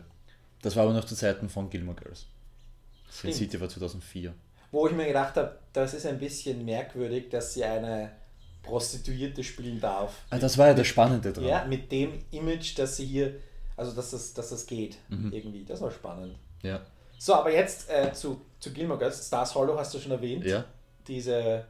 Das 0.62 0.76
war 0.76 0.84
aber 0.84 0.94
noch 0.94 1.06
zu 1.06 1.16
Zeiten 1.16 1.50
von 1.50 1.70
Gilmore 1.70 1.98
Girls. 2.02 2.26
Sin 3.10 3.34
City 3.34 3.60
war 3.60 3.70
2004. 3.70 4.34
Wo 4.72 4.88
ich 4.88 4.94
mir 4.94 5.06
gedacht 5.06 5.36
habe, 5.36 5.60
das 5.72 5.94
ist 5.94 6.06
ein 6.06 6.18
bisschen 6.18 6.66
merkwürdig, 6.66 7.30
dass 7.30 7.54
sie 7.54 7.64
eine 7.64 8.12
Prostituierte 8.64 9.44
spielen 9.44 9.80
darf. 9.80 10.24
Ah, 10.30 10.40
das 10.40 10.58
war 10.58 10.68
ja 10.68 10.74
das 10.74 10.88
Spannende 10.88 11.32
dran. 11.32 11.46
Ja, 11.46 11.66
mit 11.66 11.92
dem 11.92 12.20
Image, 12.32 12.80
dass 12.80 12.98
sie 12.98 13.06
hier, 13.06 13.36
also 13.76 13.92
dass 13.92 14.12
das, 14.12 14.34
dass 14.34 14.50
das 14.50 14.66
geht 14.66 14.98
mhm. 15.10 15.32
irgendwie. 15.32 15.66
Das 15.66 15.82
war 15.82 15.92
spannend. 15.92 16.36
Ja. 16.64 16.82
So, 17.18 17.36
aber 17.36 17.54
jetzt 17.54 17.90
äh, 17.90 18.12
zu, 18.14 18.42
zu 18.60 18.74
Gilmore 18.74 19.00
Girls. 19.00 19.26
Stars 19.28 19.54
Hollow 19.54 19.78
hast 19.78 19.94
du 19.94 20.00
schon 20.00 20.12
erwähnt. 20.12 20.46
Ja. 20.46 20.66
Diese 21.08 21.66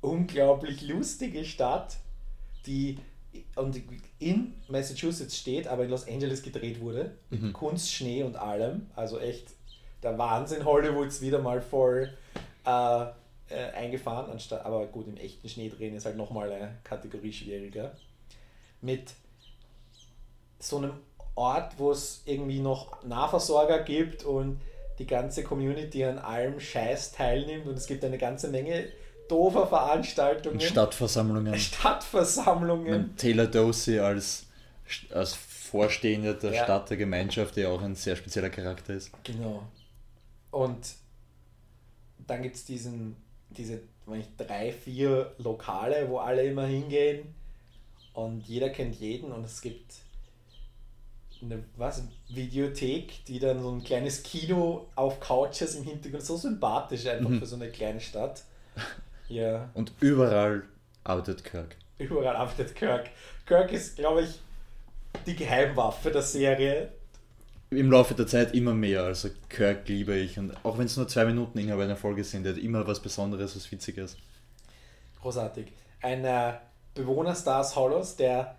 unglaublich 0.00 0.82
lustige 0.82 1.44
Stadt, 1.44 1.96
die 2.66 2.98
und 3.56 3.80
in 4.18 4.54
Massachusetts 4.68 5.38
steht, 5.38 5.66
aber 5.66 5.84
in 5.84 5.90
Los 5.90 6.06
Angeles 6.06 6.42
gedreht 6.42 6.80
wurde. 6.80 7.12
Mit 7.30 7.42
mhm. 7.42 7.52
Kunst, 7.52 7.90
Schnee 7.90 8.22
und 8.24 8.36
allem. 8.36 8.90
Also 8.94 9.18
echt 9.18 9.48
der 10.02 10.18
Wahnsinn 10.18 10.64
Hollywoods 10.64 11.20
wieder 11.20 11.38
mal 11.38 11.60
voll 11.60 12.12
äh, 12.64 13.06
äh, 13.52 13.70
eingefahren, 13.76 14.30
anstatt, 14.30 14.64
aber 14.64 14.86
gut, 14.86 15.06
im 15.06 15.16
echten 15.16 15.48
Schnee 15.48 15.68
drehen 15.68 15.94
ist 15.94 16.06
halt 16.06 16.16
nochmal 16.16 16.50
eine 16.50 16.78
Kategorie 16.84 17.32
schwieriger. 17.32 17.94
Mit 18.80 19.12
so 20.58 20.78
einem 20.78 20.92
Ort, 21.34 21.74
wo 21.78 21.92
es 21.92 22.22
irgendwie 22.24 22.60
noch 22.60 23.02
Nahversorger 23.04 23.82
gibt 23.82 24.24
und 24.24 24.60
die 24.98 25.06
ganze 25.06 25.42
Community 25.42 26.04
an 26.04 26.18
allem 26.18 26.60
Scheiß 26.60 27.12
teilnimmt 27.12 27.66
und 27.66 27.76
es 27.76 27.86
gibt 27.86 28.04
eine 28.04 28.18
ganze 28.18 28.48
Menge 28.48 28.88
doofer 29.28 29.66
Veranstaltungen. 29.66 30.60
Stadtversammlungen. 30.60 31.54
Stadtversammlungen. 31.58 33.02
Mit 33.02 33.16
Taylor 33.18 33.46
Dosey 33.46 33.98
als, 33.98 34.46
als 35.12 35.34
Vorstehender 35.34 36.34
der 36.34 36.52
ja. 36.52 36.64
Stadt, 36.64 36.90
der 36.90 36.98
Gemeinschaft, 36.98 37.56
der 37.56 37.70
auch 37.70 37.80
ein 37.80 37.94
sehr 37.94 38.14
spezieller 38.16 38.50
Charakter 38.50 38.92
ist. 38.92 39.10
Genau. 39.24 39.62
Und 40.50 40.94
dann 42.26 42.42
gibt 42.42 42.56
es 42.56 42.64
diesen 42.64 43.16
diese 43.56 43.80
drei, 44.36 44.72
vier 44.72 45.32
Lokale, 45.38 46.08
wo 46.08 46.18
alle 46.18 46.44
immer 46.44 46.66
hingehen 46.66 47.34
und 48.12 48.46
jeder 48.46 48.70
kennt 48.70 48.96
jeden 48.96 49.32
und 49.32 49.44
es 49.44 49.60
gibt 49.60 49.94
eine 51.40 51.64
was, 51.76 52.04
Videothek, 52.28 53.24
die 53.24 53.38
dann 53.38 53.62
so 53.62 53.70
ein 53.70 53.82
kleines 53.82 54.22
Kino 54.22 54.88
auf 54.94 55.18
Couches 55.20 55.74
im 55.74 55.84
Hintergrund, 55.84 56.22
so 56.22 56.36
sympathisch 56.36 57.06
einfach 57.06 57.30
mhm. 57.30 57.40
für 57.40 57.46
so 57.46 57.56
eine 57.56 57.70
kleine 57.70 58.00
Stadt. 58.00 58.42
Ja. 59.28 59.70
Und 59.72 59.92
überall 60.00 60.64
arbeitet 61.04 61.42
Kirk. 61.42 61.76
Überall 61.96 62.36
arbeitet 62.36 62.74
Kirk. 62.74 63.08
Kirk 63.46 63.72
ist, 63.72 63.96
glaube 63.96 64.22
ich, 64.22 64.40
die 65.24 65.34
Geheimwaffe 65.34 66.10
der 66.10 66.20
Serie 66.20 66.92
im 67.76 67.90
Laufe 67.90 68.14
der 68.14 68.26
Zeit 68.26 68.54
immer 68.54 68.74
mehr. 68.74 69.02
Also 69.02 69.28
Kirk 69.48 69.88
liebe 69.88 70.16
ich. 70.16 70.38
Und 70.38 70.54
auch 70.64 70.78
wenn 70.78 70.86
es 70.86 70.96
nur 70.96 71.08
zwei 71.08 71.24
Minuten 71.24 71.58
innerhalb 71.58 71.82
einer 71.82 71.96
Folge 71.96 72.24
sind, 72.24 72.44
der 72.44 72.54
hat 72.54 72.60
immer 72.60 72.86
was 72.86 73.00
Besonderes, 73.00 73.56
was 73.56 73.70
Witziges. 73.70 74.16
Großartig. 75.20 75.66
Ein 76.00 76.24
äh, 76.24 76.54
Bewohner 76.94 77.34
Stars 77.34 77.76
Hollows, 77.76 78.16
der 78.16 78.56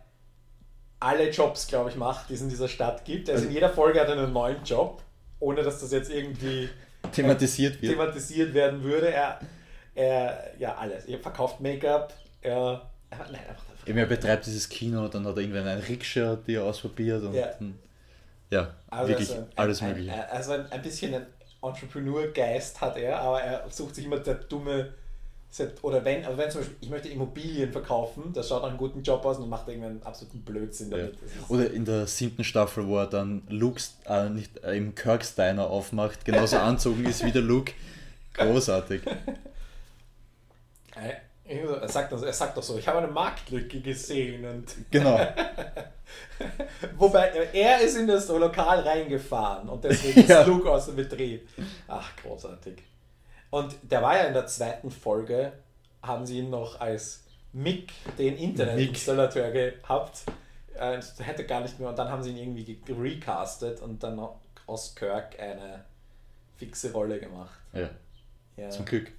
alle 0.99 1.29
Jobs, 1.29 1.67
glaube 1.67 1.89
ich, 1.89 1.95
macht, 1.95 2.29
die 2.29 2.35
es 2.35 2.41
in 2.41 2.49
dieser 2.49 2.67
Stadt 2.67 3.03
gibt. 3.05 3.29
Also 3.29 3.45
in 3.45 3.51
jeder 3.51 3.69
Folge 3.69 3.99
hat 3.99 4.07
er 4.07 4.17
einen 4.17 4.31
neuen 4.31 4.63
Job, 4.63 5.01
ohne 5.39 5.61
dass 5.61 5.81
das 5.81 5.91
jetzt 5.91 6.09
irgendwie 6.09 6.69
thematisiert, 7.11 7.81
wird. 7.81 7.93
thematisiert 7.93 8.53
werden 8.53 8.83
würde. 8.83 9.11
Er, 9.11 9.39
er 9.95 10.53
ja, 10.57 10.75
alles. 10.75 11.05
Er 11.05 11.19
verkauft 11.19 11.59
Make-up, 11.59 12.13
er, 12.41 12.89
nein, 13.11 13.41
einfach, 13.49 13.63
er 13.85 14.05
betreibt 14.05 14.45
dieses 14.45 14.69
Kino, 14.69 15.07
dann 15.09 15.25
hat 15.25 15.35
er 15.35 15.41
irgendwann 15.41 15.67
einen 15.67 15.81
Rikscha, 15.81 16.37
die 16.47 16.55
er 16.55 16.63
ausprobiert 16.63 17.23
und 17.23 17.33
ja. 17.33 17.49
Ja, 18.49 18.73
also 18.89 19.07
wirklich 19.09 19.31
also 19.31 19.47
alles 19.55 19.81
ein, 19.81 19.89
Mögliche. 19.89 20.13
Ein, 20.13 20.29
also 20.29 20.51
ein, 20.53 20.71
ein 20.71 20.81
bisschen 20.81 21.13
ein 21.13 21.25
Entrepreneur-Geist 21.61 22.81
hat 22.81 22.97
er, 22.97 23.19
aber 23.19 23.41
er 23.41 23.69
sucht 23.69 23.95
sich 23.95 24.05
immer 24.05 24.19
der 24.19 24.35
dumme, 24.35 24.93
oder 25.83 26.03
wenn, 26.03 26.25
also 26.25 26.37
wenn 26.37 26.49
zum 26.49 26.61
Beispiel, 26.61 26.77
ich 26.81 26.89
möchte 26.89 27.09
Immobilien 27.09 27.71
verkaufen, 27.71 28.33
das 28.33 28.49
schaut 28.49 28.63
nach 28.63 28.69
einem 28.69 28.77
guten 28.77 29.03
Job 29.03 29.23
aus 29.23 29.37
und 29.37 29.49
macht 29.49 29.67
irgendeinen 29.67 30.01
absoluten 30.01 30.41
Blödsinn 30.41 30.89
damit. 30.89 31.13
Ja. 31.13 31.45
Oder 31.47 31.71
in 31.71 31.85
der 31.85 32.07
siebten 32.07 32.43
Staffel, 32.43 32.87
wo 32.87 32.97
er 32.97 33.05
dann 33.05 33.43
Luke's, 33.49 33.97
äh, 34.07 34.29
nicht 34.29 34.63
äh, 34.63 34.75
im 34.75 34.95
Kirk's 34.95 35.35
Diner 35.35 35.67
aufmacht, 35.67 36.25
genauso 36.25 36.57
anzogen 36.59 37.05
ist 37.05 37.23
wie 37.23 37.31
der 37.31 37.43
Luke. 37.43 37.73
Großartig. 38.33 39.03
Er 41.59 41.87
sagt, 41.87 42.11
er 42.11 42.33
sagt 42.33 42.57
doch 42.57 42.63
so, 42.63 42.77
ich 42.77 42.87
habe 42.87 42.99
eine 42.99 43.07
Marktlücke 43.07 43.81
gesehen 43.81 44.45
und. 44.45 44.73
Genau. 44.91 45.19
Wobei, 46.97 47.29
er 47.53 47.81
ist 47.81 47.97
in 47.97 48.07
das 48.07 48.27
Lokal 48.27 48.81
reingefahren 48.81 49.69
und 49.69 49.83
deswegen 49.83 50.27
ja. 50.27 50.41
ist 50.41 50.47
Luke 50.47 50.69
aus 50.69 50.85
dem 50.85 50.95
Betrieb. 50.95 51.47
Ach, 51.87 52.15
großartig. 52.17 52.83
Und 53.49 53.75
der 53.83 54.01
war 54.01 54.17
ja 54.17 54.23
in 54.25 54.33
der 54.33 54.45
zweiten 54.45 54.91
Folge, 54.91 55.53
haben 56.01 56.25
sie 56.25 56.39
ihn 56.39 56.49
noch 56.49 56.79
als 56.79 57.23
Mick, 57.53 57.93
den 58.17 58.35
Internetinstallateur, 58.35 59.51
gehabt. 59.51 60.23
Äh, 60.75 60.99
hätte 61.19 61.45
gar 61.45 61.61
nicht 61.61 61.79
mehr. 61.79 61.89
Und 61.89 61.97
dann 61.97 62.09
haben 62.09 62.23
sie 62.23 62.31
ihn 62.31 62.37
irgendwie 62.37 62.79
recastet 62.91 63.81
und 63.81 64.03
dann 64.03 64.19
aus 64.67 64.95
Kirk 64.95 65.39
eine 65.39 65.85
fixe 66.57 66.91
Rolle 66.91 67.19
gemacht. 67.19 67.59
Ja. 67.73 67.89
ja. 68.57 68.69
Zum 68.69 68.85
Glück. 68.85 69.11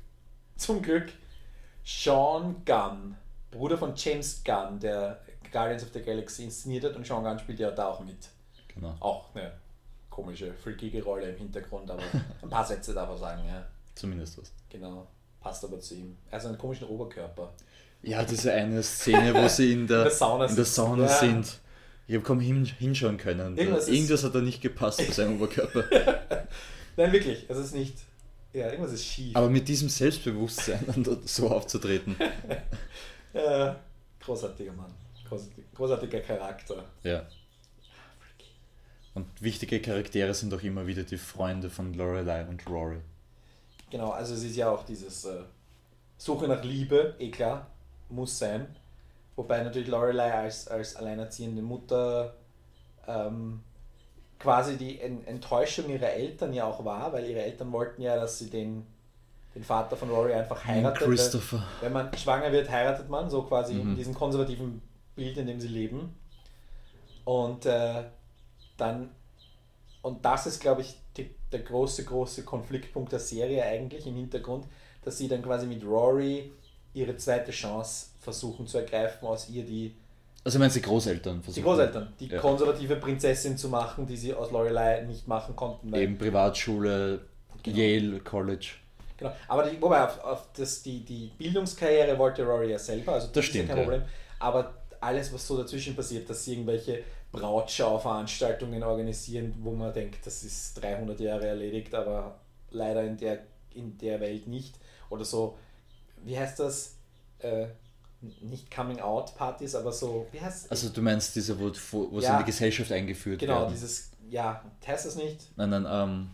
Zum 0.57 0.83
Glück. 0.83 1.13
Sean 1.85 2.63
Gunn, 2.65 3.17
Bruder 3.51 3.79
von 3.79 3.93
James 3.95 4.43
Gunn, 4.43 4.81
der 4.81 5.21
Guardians 5.53 5.85
of 5.85 5.91
the 5.93 6.01
Galaxy 6.01 6.45
inszeniert 6.45 6.85
hat 6.85 6.97
und 6.97 7.07
Sean 7.07 7.23
Gunn 7.23 7.39
spielt 7.39 7.61
ja 7.61 7.71
da 7.71 7.89
auch 7.89 8.01
mit. 8.01 8.29
Genau. 8.75 8.97
Auch 9.01 9.35
eine 9.35 9.53
komische, 10.11 10.53
freakige 10.55 11.03
Rolle 11.05 11.31
im 11.31 11.37
Hintergrund, 11.37 11.91
aber 11.91 12.03
ein 12.43 12.51
paar 12.51 12.65
Sätze 12.65 12.95
darf 12.95 13.11
er 13.11 13.19
sagen, 13.19 13.43
ja. 13.47 13.67
Zumindest 13.95 14.39
was. 14.39 14.53
Genau, 14.69 15.07
passt 15.41 15.65
aber 15.65 15.79
zu 15.79 15.95
ihm. 15.95 16.17
Er 16.31 16.39
hat 16.39 16.47
einen 16.47 16.59
komischen 16.59 16.89
Oberkörper. 16.89 17.53
Ja, 18.03 18.25
diese 18.25 18.53
eine 18.53 18.83
Szene, 18.83 19.35
wo 19.35 19.47
sie 19.49 19.73
in 19.73 19.87
der, 19.87 19.99
in 19.99 20.05
der 20.05 20.11
Sauna, 20.11 20.47
in 20.47 20.57
der 20.57 20.65
Sauna 20.65 21.07
ja. 21.07 21.09
sind. 21.09 21.61
Ich 22.07 22.15
habe 22.15 22.25
kaum 22.25 22.41
hin, 22.41 22.65
hinschauen 22.65 23.17
können. 23.17 23.57
Irgendwas, 23.57 23.89
Irgendwas 23.89 24.25
hat 24.25 24.35
da 24.35 24.41
nicht 24.41 24.61
gepasst 24.61 25.01
für 25.01 25.13
seinen 25.13 25.37
Oberkörper. 25.37 25.85
Nein, 26.97 27.13
wirklich. 27.13 27.47
Es 27.49 27.57
ist 27.57 27.75
nicht 27.75 27.97
ja, 28.55 28.71
irgendwas 28.71 28.93
ist 28.93 29.05
schief. 29.05 29.37
Aber 29.37 29.51
mit 29.51 29.67
diesem 29.69 29.89
Selbstbewusstsein 29.89 31.05
so 31.25 31.51
aufzutreten. 31.51 32.17
ja, 33.35 33.77
großartiger 34.21 34.73
Mann. 34.73 34.95
großartiger 35.75 36.21
Charakter. 36.21 36.85
Ja. 37.03 37.27
Und 39.15 39.27
wichtige 39.43 39.81
Charaktere 39.81 40.33
sind 40.35 40.55
auch 40.55 40.63
immer 40.63 40.87
wieder 40.87 41.03
die 41.03 41.19
Freunde 41.19 41.69
von 41.69 41.95
Lorelei 41.95 42.45
und 42.47 42.65
Rory. 42.69 43.01
Genau, 43.91 44.11
also 44.11 44.35
es 44.35 44.45
ist 44.45 44.57
ja 44.57 44.71
auch 44.71 44.85
dieses 44.85 45.25
äh, 45.25 45.43
Suche 46.17 46.49
nach 46.49 46.63
Liebe, 46.65 47.15
eh 47.19 47.31
klar, 47.31 47.67
muss 48.09 48.39
sein. 48.39 48.67
Wobei 49.37 49.63
natürlich 49.63 49.89
Lorelei 49.89 50.33
als, 50.33 50.69
als 50.69 50.97
alleinerziehende 50.97 51.63
Mutter 51.63 52.35
ähm, 53.07 53.63
quasi 54.45 54.77
die 54.77 55.01
en 55.01 55.27
Enttäuschung 55.27 55.89
ihrer 55.89 56.11
Eltern 56.11 56.53
ja 56.53 56.65
auch 56.67 56.85
war, 56.85 57.13
weil 57.15 57.25
ihre 57.29 57.43
Eltern 57.43 57.73
wollten 57.73 58.03
ja, 58.03 58.15
dass 58.17 58.39
sie 58.39 58.51
den, 58.51 58.87
den 59.55 59.65
Vater 59.65 59.97
von 59.97 60.11
Rory 60.11 60.35
einfach 60.35 60.63
heiratet. 60.67 61.03
Christopher. 61.03 61.65
Wenn 61.81 61.93
man 61.95 62.15
schwanger 62.17 62.53
wird, 62.53 62.71
heiratet 62.71 63.09
man, 63.09 63.31
so 63.31 63.43
quasi 63.43 63.73
Mhm. 63.75 63.81
in 63.93 63.97
diesem 63.97 64.15
konservativen 64.15 64.83
Bild, 65.17 65.39
in 65.39 65.47
dem 65.47 65.61
sie 65.61 65.69
leben. 65.69 66.15
Und 67.25 67.65
äh, 67.65 68.05
dann, 68.77 69.11
und 70.03 70.23
das 70.25 70.47
ist, 70.47 70.61
glaube 70.61 70.83
ich, 70.83 70.95
die, 71.17 71.31
der 71.51 71.61
große, 71.61 72.05
große 72.05 72.45
Konfliktpunkt 72.45 73.13
der 73.13 73.21
Serie 73.21 73.65
eigentlich 73.65 74.07
im 74.07 74.17
Hintergrund, 74.17 74.67
dass 75.03 75.17
sie 75.17 75.29
dann 75.29 75.43
quasi 75.43 75.67
mit 75.67 75.83
Rory 75.85 76.53
ihre 76.93 77.17
zweite 77.17 77.51
Chance 77.51 78.09
versuchen 78.21 78.67
zu 78.67 78.77
ergreifen, 78.79 79.27
aus 79.27 79.49
ihr 79.49 79.65
die, 79.65 79.95
Also 80.45 80.59
meinst 80.59 80.77
du 80.77 80.81
die 80.81 80.87
Großeltern? 80.87 81.39
die 81.39 81.43
versuchen? 81.45 81.65
Großeltern, 81.65 82.13
die 82.21 82.27
Ja. 82.27 82.39
konservative 82.41 82.97
Prinzessin 82.97 83.57
zu 83.57 83.69
machen, 83.71 84.07
die 84.07 84.17
sie 84.17 84.35
aus 84.35 84.51
Lorelei 84.51 85.01
nicht 85.03 85.27
machen 85.27 85.57
konnten. 85.57 85.95
Eben 85.95 86.19
Privatschule, 86.19 87.21
Genau. 87.63 87.79
Yale 87.79 88.21
College. 88.21 88.67
Genau. 89.17 89.33
Aber 89.49 89.63
die, 89.71 89.81
wobei, 89.81 90.05
auf, 90.05 90.23
auf 90.23 90.49
das, 90.55 90.83
die, 90.83 91.03
die 91.05 91.31
Bildungskarriere 91.39 92.19
wollte 92.19 92.45
Rory 92.45 92.71
ja 92.73 92.79
selber, 92.79 93.15
also 93.15 93.29
Das 93.29 93.43
ist 93.45 93.51
stimmt, 93.51 93.69
ja 93.71 93.75
kein 93.75 93.85
ja. 93.85 93.91
Problem. 93.91 94.09
Aber 94.39 94.75
alles, 95.01 95.33
was 95.33 95.47
so 95.47 95.57
dazwischen 95.57 95.97
passiert, 95.97 96.29
dass 96.29 96.45
sie 96.45 96.53
irgendwelche 96.53 97.03
Brautschau-Veranstaltungen 97.33 98.83
organisieren, 98.83 99.55
wo 99.63 99.73
man 99.73 99.93
denkt, 99.93 100.27
das 100.27 100.43
ist 100.45 100.75
300 100.83 101.19
Jahre 101.21 101.47
erledigt, 101.47 101.95
aber 101.95 102.39
leider 102.71 103.03
in 103.05 103.17
der, 103.17 103.41
in 103.75 103.97
der 103.99 104.21
Welt 104.21 104.47
nicht. 104.47 104.75
Oder 105.11 105.25
so, 105.25 105.57
wie 106.25 106.39
heißt 106.39 106.61
das? 106.61 106.97
Äh, 107.39 107.67
nicht 108.41 108.71
Coming-out-Partys, 108.71 109.75
aber 109.75 109.93
so, 109.93 110.27
wie 110.33 110.41
heißt 110.41 110.71
Also 110.71 110.89
du 110.89 111.03
meinst 111.03 111.35
diese, 111.37 111.59
wo, 111.59 111.67
wo 112.11 112.21
sie 112.21 112.27
Ja. 112.27 112.35
in 112.35 112.39
die 112.45 112.51
Gesellschaft 112.51 112.91
eingeführt 112.93 113.41
Genau, 113.41 113.61
werden? 113.63 113.73
dieses, 113.73 114.11
ja, 114.31 114.63
heißt 114.87 115.07
das 115.07 115.17
nicht? 115.17 115.41
Nein, 115.57 115.71
nein, 115.71 115.87
ähm, 115.89 116.31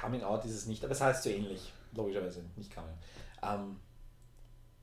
Coming 0.00 0.22
Out 0.22 0.44
ist 0.44 0.52
es 0.54 0.66
nicht, 0.66 0.82
aber 0.84 0.92
es 0.92 1.00
heißt 1.00 1.22
so 1.22 1.30
ähnlich. 1.30 1.72
Logischerweise, 1.94 2.42
nicht 2.56 2.74
Coming. 2.74 2.94
Ähm, 3.42 3.76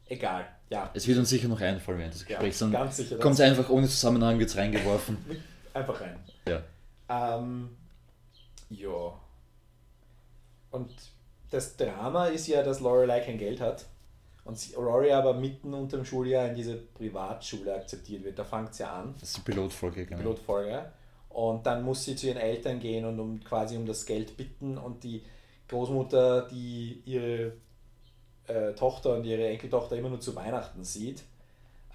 egal, 0.06 0.46
ja. 0.70 0.90
es 0.94 1.08
wird 1.08 1.18
uns 1.20 1.30
sicher 1.30 1.48
noch 1.48 1.60
einfallen 1.62 1.98
während 2.00 2.14
des 2.14 2.22
ja 2.22 2.28
Gesprächs. 2.28 2.60
Dann 2.60 2.72
ganz 2.72 2.98
sicher. 2.98 3.18
kommt 3.18 3.36
es 3.36 3.42
einfach 3.42 3.70
ohne 3.70 3.88
Zusammenhang 3.88 4.40
jetzt 4.40 4.56
reingeworfen. 4.56 5.18
einfach 5.74 6.00
rein. 6.02 6.18
ja. 6.48 6.62
Ähm, 7.10 7.76
ja. 8.70 9.14
Und 10.72 10.94
das 11.50 11.76
Drama 11.78 12.28
ist 12.28 12.48
ja, 12.48 12.62
dass 12.62 12.80
Lorelei 12.80 13.20
kein 13.22 13.40
Geld 13.40 13.60
hat 13.60 13.86
und 14.50 14.58
sie, 14.58 14.74
Rory 14.74 15.12
aber 15.12 15.36
mitten 15.36 15.76
unter 15.76 15.98
dem 15.98 16.06
Schuljahr 16.06 16.48
in 16.48 16.56
diese 16.56 16.76
Privatschule 16.76 17.76
akzeptiert 17.76 18.24
wird. 18.24 18.40
Da 18.40 18.44
fängt 18.44 18.72
es 18.72 18.80
ja 18.80 18.92
an. 18.92 19.14
Das 19.20 19.30
ist 19.30 19.38
die 19.38 19.42
Pilotfolge, 19.42 20.08
genau. 20.08 20.18
Pilotfolge. 20.18 20.92
Und 21.30 21.68
dann 21.68 21.84
muss 21.84 22.04
sie 22.04 22.16
zu 22.16 22.26
ihren 22.26 22.40
Eltern 22.40 22.80
gehen 22.80 23.06
und 23.06 23.20
um 23.20 23.44
quasi 23.44 23.78
um 23.78 23.86
das 23.86 24.08
Geld 24.08 24.36
bitten 24.36 24.80
und 24.80 25.04
die 25.04 25.24
Großmutter, 25.68 26.48
die 26.48 27.04
ihre 27.06 27.54
äh, 28.48 28.74
Tochter 28.74 29.18
und 29.18 29.24
ihre 29.24 29.48
Enkeltochter 29.48 29.96
immer 29.96 30.10
nur 30.10 30.20
zu 30.20 30.36
Weihnachten 30.36 30.84
sieht, 30.84 31.22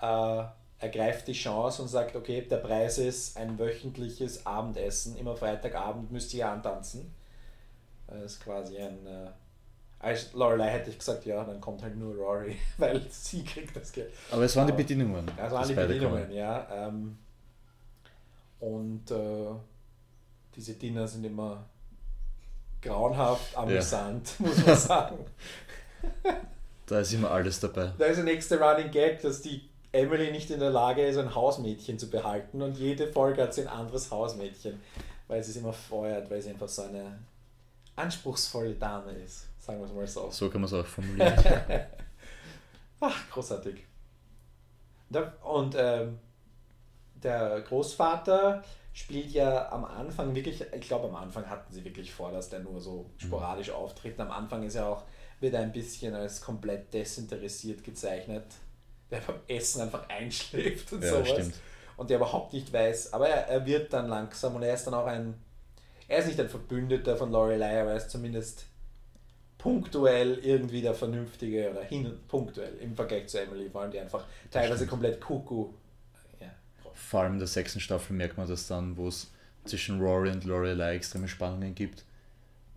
äh, 0.01 0.45
ergreift 0.79 1.27
die 1.27 1.33
Chance 1.33 1.83
und 1.83 1.88
sagt, 1.88 2.14
okay, 2.14 2.43
der 2.43 2.59
Preis 2.59 2.99
ist 2.99 3.37
ein 3.37 3.59
wöchentliches 3.59 4.47
Abendessen, 4.47 5.17
immer 5.17 5.35
Freitagabend 5.35 6.12
müsst 6.12 6.33
ihr 6.35 6.49
antanzen. 6.49 7.12
Das 8.07 8.23
ist 8.23 8.45
quasi 8.45 8.79
ein... 8.79 9.05
Äh, 9.05 9.31
als 10.05 10.33
Lorelei 10.35 10.69
hätte 10.69 10.90
ich 10.90 10.99
gesagt, 10.99 11.25
ja, 11.25 11.43
dann 11.45 11.61
kommt 11.61 11.83
halt 11.83 11.97
nur 11.97 12.14
Rory, 12.14 12.57
weil 12.79 13.01
sie 13.11 13.43
kriegt 13.43 13.75
das 13.75 13.90
Geld. 13.90 14.12
Aber 14.31 14.43
es 14.43 14.55
waren 14.55 14.67
die 14.67 14.73
Bedingungen. 14.73 15.27
Das 15.37 15.51
waren 15.51 15.61
dass 15.61 15.69
die 15.69 15.75
Bedingungen, 15.75 16.23
kommen. 16.25 16.33
ja. 16.33 16.88
Ähm, 16.88 17.19
und 18.61 19.11
äh, 19.11 19.51
diese 20.55 20.75
Dinner 20.75 21.09
sind 21.09 21.25
immer 21.25 21.64
grauenhaft 22.81 23.57
amüsant, 23.57 24.35
muss 24.38 24.64
man 24.64 24.77
sagen. 24.77 25.19
Da 26.87 27.01
ist 27.01 27.14
immer 27.14 27.31
alles 27.31 27.61
dabei. 27.61 27.93
Da 27.97 28.05
ist 28.05 28.17
der 28.17 28.25
nächste 28.25 28.61
Running 28.61 28.90
Gag, 28.90 29.23
dass 29.23 29.40
die 29.40 29.71
Emily 29.90 30.31
nicht 30.31 30.51
in 30.51 30.61
der 30.61 30.69
Lage 30.69 31.01
ist, 31.07 31.17
ein 31.17 31.35
Hausmädchen 31.35 31.99
zu 31.99 32.11
behalten 32.11 32.61
und 32.61 32.77
jede 32.77 33.11
Folge 33.11 33.40
hat 33.40 33.55
sie 33.55 33.62
ein 33.62 33.69
anderes 33.69 34.11
Hausmädchen, 34.11 34.79
weil 35.27 35.43
sie 35.43 35.53
es 35.53 35.57
immer 35.57 35.73
feuert, 35.73 36.31
weil 36.31 36.43
sie 36.43 36.51
einfach 36.51 36.69
so 36.69 36.83
eine 36.83 37.21
anspruchsvolle 37.96 38.74
Dame 38.74 39.12
ist, 39.12 39.46
sagen 39.59 39.78
wir 39.80 39.87
es 39.87 39.92
mal 39.92 40.07
so. 40.07 40.30
So 40.30 40.50
kann 40.50 40.61
man 40.61 40.66
es 40.66 40.74
auch 40.74 40.87
formulieren. 40.87 41.35
Ach, 43.00 43.30
großartig. 43.30 43.85
Und 45.42 45.76
ähm, 45.78 46.18
der 47.22 47.61
Großvater 47.61 48.62
spielt 48.92 49.33
ja 49.33 49.70
am 49.72 49.85
Anfang 49.85 50.35
wirklich, 50.35 50.64
ich 50.72 50.87
glaube 50.87 51.09
am 51.09 51.16
Anfang 51.16 51.48
hatten 51.48 51.72
sie 51.72 51.85
wirklich 51.85 52.12
vor, 52.12 52.30
dass 52.30 52.48
der 52.48 52.61
nur 52.61 52.80
so 52.80 53.11
sporadisch 53.18 53.70
auftritt. 53.70 54.18
Am 54.20 54.30
Anfang 54.30 54.62
ist 54.62 54.76
er 54.76 54.87
auch, 54.87 55.02
wird 55.40 55.54
er 55.54 55.61
ein 55.61 55.72
bisschen 55.72 56.14
als 56.14 56.40
komplett 56.40 56.94
desinteressiert 56.94 57.83
gezeichnet, 57.83 58.44
der 59.11 59.20
beim 59.20 59.40
Essen 59.48 59.83
einfach 59.83 60.09
einschläft 60.09 60.92
und 60.92 61.02
ja, 61.02 61.11
sowas. 61.11 61.28
stimmt. 61.28 61.54
Und 61.96 62.11
der 62.11 62.16
überhaupt 62.16 62.52
nicht 62.52 62.72
weiß, 62.72 63.12
aber 63.12 63.28
er, 63.28 63.48
er 63.48 63.66
wird 63.66 63.92
dann 63.92 64.09
langsam 64.09 64.57
und 64.57 64.62
er 64.62 64.74
ist 64.74 64.85
dann 64.85 64.94
auch 64.94 65.07
ein, 65.07 65.35
er 66.09 66.19
ist 66.19 66.27
nicht 66.27 66.40
ein 66.40 66.49
Verbündeter 66.49 67.17
von 67.17 67.31
Lorelei, 67.31 67.81
aber 67.81 67.90
er 67.90 67.97
ist 67.97 68.11
zumindest 68.11 68.67
punktuell 69.59 70.38
irgendwie 70.43 70.83
der 70.83 70.95
Vernünftige 70.95 71.71
oder 71.71 71.83
hin 71.83 72.19
punktuell 72.29 72.75
im 72.77 72.95
Vergleich 72.95 73.29
zu 73.29 73.40
Emily, 73.40 73.71
vor 73.71 73.83
allem 73.83 73.90
die 73.90 74.01
einfach 74.01 74.27
teilweise 74.51 74.87
komplett 74.87 75.21
Kuckuck. 75.21 75.75
Ja, 76.40 76.49
Vor 76.93 77.21
allem 77.21 77.35
in 77.35 77.38
der 77.38 77.49
sechsten 77.49 77.81
Staffel 77.81 78.14
merkt 78.14 78.37
man 78.37 78.47
das 78.47 78.67
dann, 78.67 78.97
wo 78.97 79.09
es 79.09 79.31
zwischen 79.64 80.01
Rory 80.01 80.31
und 80.31 80.45
Lorelei 80.45 80.97
extreme 80.97 81.29
Spannungen 81.29 81.75
gibt. 81.75 82.05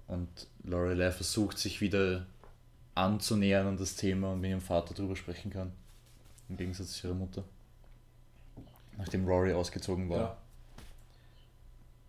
Und 0.07 0.29
Lorelei 0.63 1.11
versucht 1.11 1.57
sich 1.57 1.81
wieder 1.81 2.25
anzunähern 2.95 3.67
an 3.67 3.77
das 3.77 3.95
Thema 3.95 4.31
und 4.31 4.41
mit 4.41 4.49
ihrem 4.49 4.61
Vater 4.61 4.93
drüber 4.93 5.17
sprechen 5.17 5.51
kann. 5.51 5.73
Im 6.47 6.55
Gegensatz 6.55 6.93
zu 6.93 7.07
ihrer 7.07 7.15
Mutter. 7.15 7.43
Nachdem 8.97 9.27
Rory 9.27 9.53
ausgezogen 9.53 10.09
war. 10.09 10.17
ja. 10.17 10.37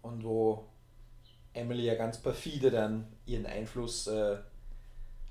Und 0.02 0.22
wo 0.22 0.64
Emily 1.54 1.84
ja 1.84 1.94
ganz 1.94 2.18
perfide 2.18 2.70
dann 2.70 3.06
ihren 3.26 3.46
Einfluss, 3.46 4.06
äh, 4.06 4.36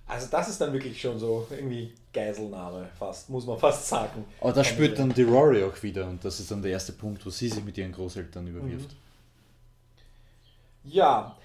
also 0.08 0.28
das 0.32 0.50
ist 0.50 0.62
dann 0.62 0.72
wirklich 0.72 1.00
schon 1.00 1.20
so 1.20 1.46
irgendwie 1.50 1.94
Geiselnahme 2.14 2.90
fast, 2.98 3.30
muss 3.30 3.46
man 3.46 3.58
fast 3.58 3.88
sagen. 3.88 4.26
Aber 4.40 4.54
da 4.54 4.64
spürt 4.64 4.98
dann 4.98 5.14
die 5.14 5.24
Rory 5.24 5.64
auch 5.64 5.82
wieder 5.84 6.08
und 6.08 6.24
das 6.24 6.40
ist 6.40 6.50
dann 6.50 6.62
der 6.62 6.72
erste 6.72 6.94
Punkt, 6.94 7.26
wo 7.26 7.30
sie 7.30 7.50
sich 7.50 7.64
mit 7.64 7.78
ihren 7.78 7.92
Großeltern 7.92 8.48
überwirft. 8.48 8.96
Ja, 10.86 11.36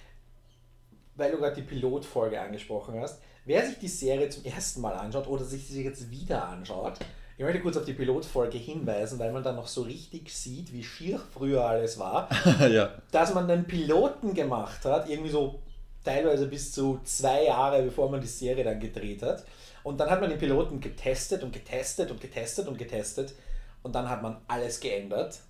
weil 1.16 1.32
du 1.32 1.38
gerade 1.38 1.56
die 1.56 1.62
Pilotfolge 1.62 2.40
angesprochen 2.40 3.00
hast, 3.00 3.20
wer 3.44 3.66
sich 3.66 3.78
die 3.78 3.88
Serie 3.88 4.28
zum 4.28 4.44
ersten 4.44 4.80
Mal 4.80 4.94
anschaut 4.94 5.26
oder 5.26 5.44
sich 5.44 5.66
sie 5.66 5.82
jetzt 5.82 6.10
wieder 6.10 6.48
anschaut, 6.48 6.98
ich 7.38 7.44
möchte 7.44 7.60
kurz 7.60 7.76
auf 7.76 7.84
die 7.84 7.94
Pilotfolge 7.94 8.58
hinweisen, 8.58 9.18
weil 9.18 9.32
man 9.32 9.42
dann 9.42 9.56
noch 9.56 9.66
so 9.66 9.82
richtig 9.82 10.32
sieht, 10.34 10.72
wie 10.72 10.84
schier 10.84 11.20
früher 11.32 11.64
alles 11.64 11.98
war, 11.98 12.28
ja, 12.68 12.90
dass 13.10 13.34
man 13.34 13.48
den 13.48 13.64
Piloten 13.66 14.34
gemacht 14.34 14.84
hat, 14.84 15.08
irgendwie 15.08 15.30
so 15.30 15.60
teilweise 16.04 16.46
bis 16.46 16.72
zu 16.72 17.00
zwei 17.04 17.44
Jahre 17.44 17.82
bevor 17.82 18.10
man 18.10 18.20
die 18.20 18.26
Serie 18.26 18.64
dann 18.64 18.80
gedreht 18.80 19.22
hat. 19.22 19.44
Und 19.84 19.98
dann 19.98 20.10
hat 20.10 20.20
man 20.20 20.30
den 20.30 20.38
Piloten 20.38 20.80
getestet 20.80 21.42
und 21.42 21.52
getestet 21.52 22.10
und 22.10 22.20
getestet 22.20 22.68
und 22.68 22.78
getestet 22.78 23.34
und 23.82 23.94
dann 23.94 24.08
hat 24.08 24.22
man 24.22 24.36
alles 24.46 24.78
geändert. 24.78 25.40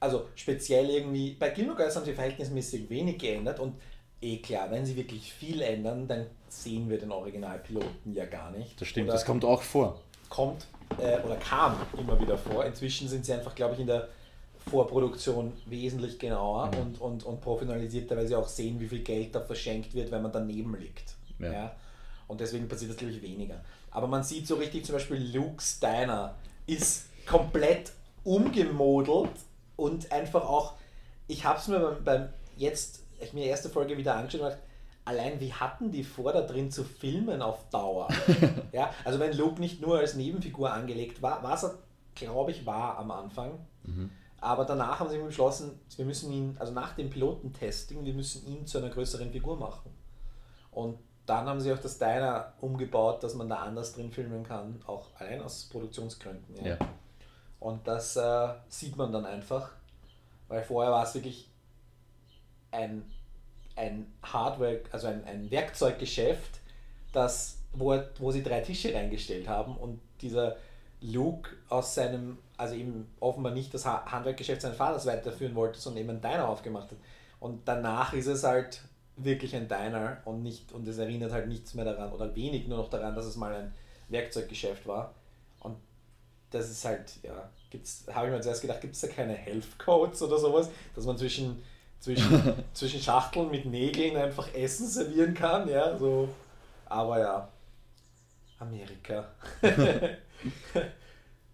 Also 0.00 0.26
speziell 0.34 0.88
irgendwie, 0.90 1.32
bei 1.32 1.50
Gilmore 1.50 1.76
Girls 1.76 1.96
haben 1.96 2.04
sie 2.04 2.14
verhältnismäßig 2.14 2.88
wenig 2.88 3.18
geändert 3.18 3.60
und 3.60 3.74
eh 4.20 4.38
klar, 4.38 4.70
wenn 4.70 4.86
sie 4.86 4.96
wirklich 4.96 5.32
viel 5.32 5.60
ändern, 5.60 6.08
dann 6.08 6.26
sehen 6.48 6.88
wir 6.88 6.98
den 6.98 7.12
Originalpiloten 7.12 8.14
ja 8.14 8.24
gar 8.24 8.50
nicht. 8.50 8.80
das 8.80 8.88
stimmt. 8.88 9.08
Oder 9.08 9.14
Das 9.14 9.24
kommt 9.26 9.44
auch 9.44 9.62
vor. 9.62 10.00
kommt 10.28 10.66
äh, 11.00 11.20
oder 11.24 11.36
kam 11.36 11.76
immer 11.98 12.20
wieder 12.20 12.36
vor. 12.36 12.64
Inzwischen 12.64 13.08
sind 13.08 13.24
sie 13.24 13.32
einfach, 13.32 13.54
glaube 13.54 13.74
ich, 13.74 13.80
in 13.80 13.86
der 13.86 14.08
Vorproduktion 14.70 15.52
wesentlich 15.66 16.18
genauer 16.18 16.66
Mhm. 16.66 16.80
und, 16.80 17.00
und, 17.00 17.24
und 17.24 17.40
professionalisierter, 17.40 18.16
weil 18.16 18.26
sie 18.26 18.36
auch 18.36 18.48
sehen, 18.48 18.78
wie 18.80 18.88
viel 18.88 19.00
Geld 19.00 19.34
da 19.34 19.40
verschenkt 19.40 19.94
wird, 19.94 20.10
wenn 20.10 20.22
man 20.22 20.32
daneben 20.32 20.76
liegt. 20.78 21.14
Ja. 21.38 21.52
Ja. 21.52 21.72
Und 22.28 22.40
deswegen 22.40 22.68
passiert 22.68 22.90
das, 22.92 22.96
glaube 22.98 23.12
ich, 23.12 23.22
weniger. 23.22 23.60
Aber 23.90 24.06
man 24.06 24.22
sieht 24.22 24.46
so 24.46 24.54
richtig 24.54 24.84
zum 24.84 24.94
Beispiel 24.94 25.36
Luke 25.36 25.62
Steiner 25.62 26.34
ist 26.66 27.06
komplett 27.26 27.92
umgemodelt 28.24 29.30
und 29.76 30.10
einfach 30.12 30.44
auch, 30.44 30.74
ich 31.26 31.44
habe 31.44 31.58
es 31.58 31.68
mir 31.68 31.80
beim, 31.80 32.04
beim 32.04 32.28
jetzt, 32.56 33.00
ich 33.20 33.32
mir 33.32 33.42
die 33.42 33.48
erste 33.48 33.68
Folge 33.68 33.96
wieder 33.96 34.14
angeschaut 34.14 34.40
und 34.40 34.46
gedacht, 34.48 34.62
allein 35.04 35.40
wie 35.40 35.52
hatten 35.52 35.90
die 35.90 36.04
vor, 36.04 36.32
da 36.32 36.42
drin 36.42 36.70
zu 36.70 36.84
filmen 36.84 37.42
auf 37.42 37.68
Dauer? 37.70 38.08
ja, 38.72 38.90
also 39.04 39.18
wenn 39.18 39.36
Luke 39.36 39.60
nicht 39.60 39.80
nur 39.80 39.98
als 39.98 40.14
Nebenfigur 40.14 40.72
angelegt 40.72 41.22
war, 41.22 41.42
was 41.42 41.64
er, 41.64 41.74
glaube 42.14 42.50
ich, 42.50 42.66
war 42.66 42.98
am 42.98 43.10
Anfang, 43.10 43.58
Mhm. 43.84 44.10
Aber 44.40 44.64
danach 44.64 44.98
haben 44.98 45.10
sie 45.10 45.18
beschlossen, 45.18 45.78
wir 45.96 46.04
müssen 46.04 46.32
ihn, 46.32 46.56
also 46.58 46.72
nach 46.72 46.94
dem 46.94 47.10
Pilotentesting, 47.10 48.04
wir 48.04 48.14
müssen 48.14 48.46
ihn 48.46 48.66
zu 48.66 48.78
einer 48.78 48.90
größeren 48.90 49.30
Figur 49.30 49.56
machen. 49.56 49.92
Und 50.72 50.98
dann 51.26 51.46
haben 51.46 51.60
sie 51.60 51.72
auch 51.72 51.78
das 51.78 51.98
Diner 51.98 52.52
umgebaut, 52.60 53.22
dass 53.22 53.34
man 53.34 53.48
da 53.48 53.56
anders 53.56 53.92
drin 53.94 54.10
filmen 54.10 54.42
kann, 54.42 54.82
auch 54.86 55.08
allein 55.18 55.40
aus 55.42 55.68
Produktionsgründen. 55.70 56.56
Ja. 56.56 56.70
ja. 56.72 56.78
Und 57.60 57.86
das 57.86 58.16
äh, 58.16 58.48
sieht 58.68 58.96
man 58.96 59.12
dann 59.12 59.24
einfach, 59.24 59.70
weil 60.48 60.64
vorher 60.64 60.90
war 60.90 61.04
es 61.04 61.14
wirklich 61.14 61.48
ein, 62.72 63.08
ein 63.76 64.12
Hardware, 64.22 64.80
also 64.90 65.06
ein, 65.06 65.24
ein 65.24 65.50
Werkzeuggeschäft, 65.50 66.60
das, 67.12 67.58
wo, 67.72 67.98
wo 68.18 68.30
sie 68.30 68.42
drei 68.42 68.60
Tische 68.60 68.94
reingestellt 68.94 69.48
haben 69.48 69.76
und 69.76 70.00
dieser 70.20 70.56
Luke 71.00 71.50
aus 71.68 71.94
seinem, 71.94 72.38
also 72.56 72.74
eben 72.74 73.08
offenbar 73.20 73.52
nicht 73.52 73.74
das 73.74 73.84
Handwerkgeschäft 73.84 74.62
seines 74.62 74.76
Vaters 74.76 75.06
weiterführen 75.06 75.54
wollte, 75.54 75.80
sondern 75.80 76.02
eben 76.02 76.10
ein 76.10 76.20
Diner 76.20 76.48
aufgemacht 76.48 76.90
hat. 76.90 76.98
Und 77.40 77.66
danach 77.66 78.12
ist 78.12 78.26
es 78.26 78.44
halt 78.44 78.82
wirklich 79.16 79.54
ein 79.56 79.68
Diner 79.68 80.18
und 80.24 80.42
nicht 80.42 80.72
und 80.72 80.86
es 80.86 80.98
erinnert 80.98 81.32
halt 81.32 81.48
nichts 81.48 81.74
mehr 81.74 81.84
daran 81.84 82.12
oder 82.12 82.34
wenig 82.34 82.68
nur 82.68 82.78
noch 82.78 82.88
daran, 82.88 83.14
dass 83.14 83.26
es 83.26 83.36
mal 83.36 83.54
ein 83.54 83.74
Werkzeuggeschäft 84.08 84.86
war. 84.86 85.14
Und 85.60 85.76
das 86.50 86.70
ist 86.70 86.84
halt, 86.84 87.12
ja, 87.22 87.50
gibt's, 87.70 88.04
habe 88.12 88.26
ich 88.26 88.32
mir 88.32 88.40
zuerst 88.40 88.62
gedacht, 88.62 88.80
gibt 88.80 88.94
es 88.94 89.00
da 89.00 89.08
keine 89.08 89.34
Health 89.34 89.78
Codes 89.78 90.22
oder 90.22 90.38
sowas, 90.38 90.70
dass 90.94 91.04
man 91.04 91.18
zwischen, 91.18 91.62
zwischen, 92.02 92.64
zwischen 92.74 93.00
Schachteln 93.00 93.50
mit 93.50 93.64
Nägeln 93.64 94.16
einfach 94.16 94.52
Essen 94.54 94.88
servieren 94.88 95.34
kann, 95.34 95.68
ja, 95.68 95.96
so. 95.96 96.28
Aber 96.86 97.20
ja, 97.20 97.48
Amerika. 98.58 99.28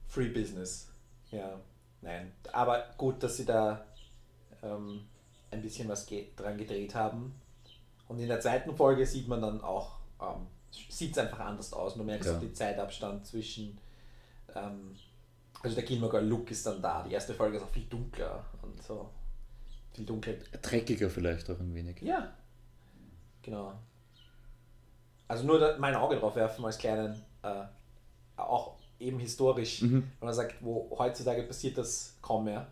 Free 0.08 0.28
Business. 0.28 0.88
Ja, 1.30 1.60
nein. 2.00 2.32
Aber 2.50 2.86
gut, 2.96 3.22
dass 3.22 3.36
sie 3.36 3.44
da 3.44 3.84
ähm, 4.62 5.06
ein 5.50 5.60
bisschen 5.62 5.86
was 5.88 6.06
ge 6.06 6.28
dran 6.34 6.56
gedreht 6.56 6.94
haben. 6.94 7.38
Und 8.08 8.18
in 8.18 8.28
der 8.28 8.40
zweiten 8.40 8.74
Folge 8.74 9.04
sieht 9.04 9.28
man 9.28 9.42
dann 9.42 9.60
auch, 9.60 9.98
ähm, 10.20 10.46
sieht 10.88 11.12
es 11.12 11.18
einfach 11.18 11.40
anders 11.40 11.74
aus. 11.74 11.96
Man 11.96 12.06
merkt 12.06 12.24
ja. 12.24 12.32
so 12.32 12.40
den 12.40 12.54
Zeitabstand 12.54 13.26
zwischen, 13.26 13.78
ähm, 14.54 14.96
also 15.62 15.74
der 15.74 15.84
Gilmore 15.84 16.20
Look 16.20 16.50
ist 16.50 16.64
dann 16.66 16.80
da. 16.80 17.02
Die 17.02 17.12
erste 17.12 17.34
Folge 17.34 17.58
ist 17.58 17.64
auch 17.64 17.68
viel 17.68 17.84
dunkler 17.84 18.46
und 18.62 18.82
so. 18.82 19.10
Viel 19.98 20.06
dunkler. 20.06 20.34
Dreckiger 20.62 21.10
vielleicht 21.10 21.50
auch 21.50 21.58
ein 21.58 21.74
wenig. 21.74 22.00
Ja, 22.02 22.30
genau. 23.42 23.72
Also 25.26 25.44
nur 25.44 25.76
mein 25.78 25.96
Auge 25.96 26.14
drauf 26.14 26.36
werfen 26.36 26.64
als 26.64 26.78
kleinen, 26.78 27.20
äh, 27.42 27.64
auch 28.36 28.76
eben 29.00 29.18
historisch, 29.18 29.82
mhm. 29.82 30.04
wenn 30.20 30.26
man 30.26 30.34
sagt, 30.34 30.54
wo 30.60 30.88
heutzutage 30.96 31.42
passiert 31.42 31.78
das 31.78 32.16
kaum 32.22 32.44
mehr. 32.44 32.68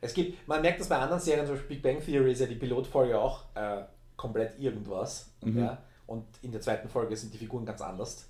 Es 0.00 0.14
gibt, 0.14 0.48
man 0.48 0.62
merkt 0.62 0.80
das 0.80 0.88
bei 0.88 0.96
anderen 0.96 1.20
Serien, 1.20 1.44
zum 1.44 1.56
Beispiel 1.56 1.76
Big 1.76 1.82
Bang 1.82 2.02
Theory 2.02 2.32
ist 2.32 2.40
ja 2.40 2.46
die 2.46 2.54
Pilotfolge 2.54 3.18
auch 3.20 3.44
äh, 3.54 3.82
komplett 4.16 4.58
irgendwas. 4.58 5.28
Mhm. 5.42 5.58
Ja? 5.58 5.82
Und 6.06 6.24
in 6.40 6.52
der 6.52 6.62
zweiten 6.62 6.88
Folge 6.88 7.14
sind 7.18 7.34
die 7.34 7.38
Figuren 7.38 7.66
ganz 7.66 7.82
anders. 7.82 8.26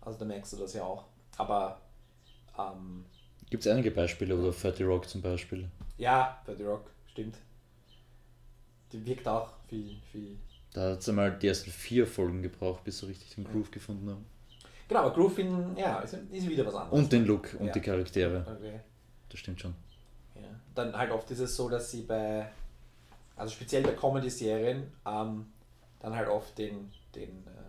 Also 0.00 0.18
da 0.18 0.24
merkst 0.24 0.52
du 0.52 0.56
das 0.56 0.74
ja 0.74 0.82
auch. 0.82 1.04
Aber 1.36 1.80
ähm, 2.58 3.04
gibt 3.50 3.64
es 3.64 3.70
einige 3.70 3.92
Beispiele, 3.92 4.36
oder 4.36 4.50
30 4.50 4.84
Rock 4.84 5.08
zum 5.08 5.22
Beispiel? 5.22 5.70
Ja, 5.96 6.42
30 6.44 6.66
Rock, 6.66 6.90
stimmt. 7.06 7.36
Die 8.92 9.04
wirkt 9.04 9.28
auch 9.28 9.52
viel, 9.68 9.96
viel. 10.10 10.38
Da 10.72 10.92
hat 10.92 11.00
es 11.00 11.08
einmal 11.08 11.38
die 11.38 11.48
ersten 11.48 11.70
vier 11.70 12.06
Folgen 12.06 12.42
gebraucht, 12.42 12.84
bis 12.84 12.98
sie 12.98 13.06
richtig 13.06 13.34
den 13.34 13.44
Groove 13.44 13.70
gefunden 13.70 14.08
haben. 14.08 14.26
Genau, 14.88 15.00
aber 15.00 15.12
Groove 15.12 15.38
in, 15.38 15.76
ja, 15.76 16.00
ist, 16.00 16.14
ist, 16.14 16.48
wieder 16.48 16.64
was 16.64 16.74
anderes. 16.74 16.98
Und 16.98 17.12
den 17.12 17.26
Look 17.26 17.54
und 17.58 17.66
ja. 17.66 17.72
die 17.72 17.80
Charaktere. 17.80 18.46
Okay. 18.56 18.80
Das 19.28 19.38
stimmt 19.38 19.60
schon. 19.60 19.74
Ja. 20.34 20.42
Dann 20.74 20.96
halt 20.96 21.10
oft 21.10 21.30
ist 21.30 21.40
es 21.40 21.54
so, 21.54 21.68
dass 21.68 21.90
sie 21.90 22.02
bei, 22.02 22.50
also 23.36 23.52
speziell 23.54 23.82
bei 23.82 23.92
Comedy-Serien, 23.92 24.90
ähm, 25.06 25.46
dann 26.00 26.14
halt 26.14 26.28
oft 26.28 26.56
den, 26.56 26.90
den 27.14 27.44
äh, 27.46 27.68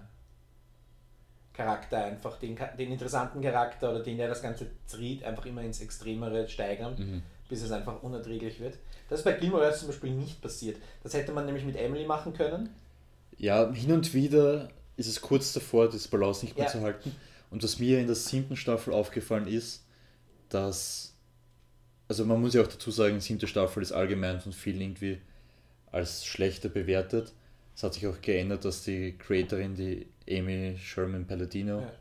Charakter 1.54 2.06
einfach, 2.06 2.38
den, 2.40 2.58
den 2.78 2.92
interessanten 2.92 3.42
Charakter 3.42 3.92
oder 3.92 4.02
den, 4.02 4.18
der 4.18 4.30
das 4.30 4.42
Ganze 4.42 4.72
zieht, 4.86 5.24
einfach 5.26 5.46
immer 5.46 5.62
ins 5.62 5.82
Extremere 5.82 6.48
steigern, 6.48 6.96
mhm. 6.98 7.24
Bis 7.50 7.64
es 7.64 7.72
einfach 7.72 8.02
unerträglich 8.04 8.60
wird. 8.60 8.78
Das 9.10 9.20
ist 9.20 9.26
bei 9.26 9.34
Gilmore 9.34 9.74
zum 9.74 9.88
Beispiel 9.88 10.12
nicht 10.12 10.42
passiert. 10.42 10.78
Das 11.04 11.14
hätte 11.14 11.34
man 11.34 11.46
nämlich 11.46 11.66
mit 11.66 11.76
Emily 11.76 12.06
machen 12.06 12.34
können. 12.34 12.70
Ja, 13.38 13.72
hin 13.74 13.92
und 13.92 14.14
wieder 14.14 14.70
ist 14.96 15.08
es 15.08 15.20
kurz 15.20 15.52
davor, 15.52 15.90
das 15.90 16.08
Balance 16.08 16.46
nicht 16.46 16.56
mehr 16.56 16.68
ja. 16.68 16.72
zu 16.72 16.82
halten. 16.82 17.16
Und 17.50 17.64
was 17.64 17.80
mir 17.80 18.00
in 18.00 18.06
der 18.06 18.16
siebten 18.16 18.56
Staffel 18.56 18.94
aufgefallen 18.94 19.48
ist, 19.48 19.84
dass, 20.50 21.16
also 22.08 22.24
man 22.26 22.40
muss 22.40 22.54
ja 22.54 22.62
auch 22.62 22.68
dazu 22.68 22.92
sagen, 22.92 23.16
die 23.16 23.22
siebte 23.22 23.48
Staffel 23.48 23.82
ist 23.82 23.92
allgemein 23.92 24.40
von 24.40 24.54
vielen 24.54 24.82
irgendwie 24.82 25.20
als 25.92 26.26
schlechter 26.26 26.70
bewertet. 26.70 27.34
Es 27.76 27.82
hat 27.82 27.96
sich 27.96 28.06
auch 28.06 28.22
geändert, 28.22 28.66
dass 28.66 28.84
die 28.84 29.18
Creatorin, 29.18 29.74
die 29.74 30.08
Amy 30.30 30.78
Sherman 30.78 31.26
Palladino, 31.26 31.80
ja. 31.80 31.92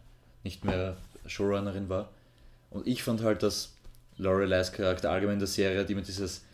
nicht 0.45 0.65
mehr 0.65 0.99
Showrunnerin 1.27 1.89
war. 1.89 2.11
Und 2.71 2.87
ich 2.87 3.03
fand 3.03 3.23
halt, 3.23 3.43
dass 3.43 3.78
Loreleis 4.19 4.73
Charakter 4.73 5.11
allgemein 5.11 5.35
in 5.35 5.41
der 5.41 5.49
Serie 5.49 5.81
hat 5.81 5.91
immer 5.91 6.03
dieses 6.03 6.45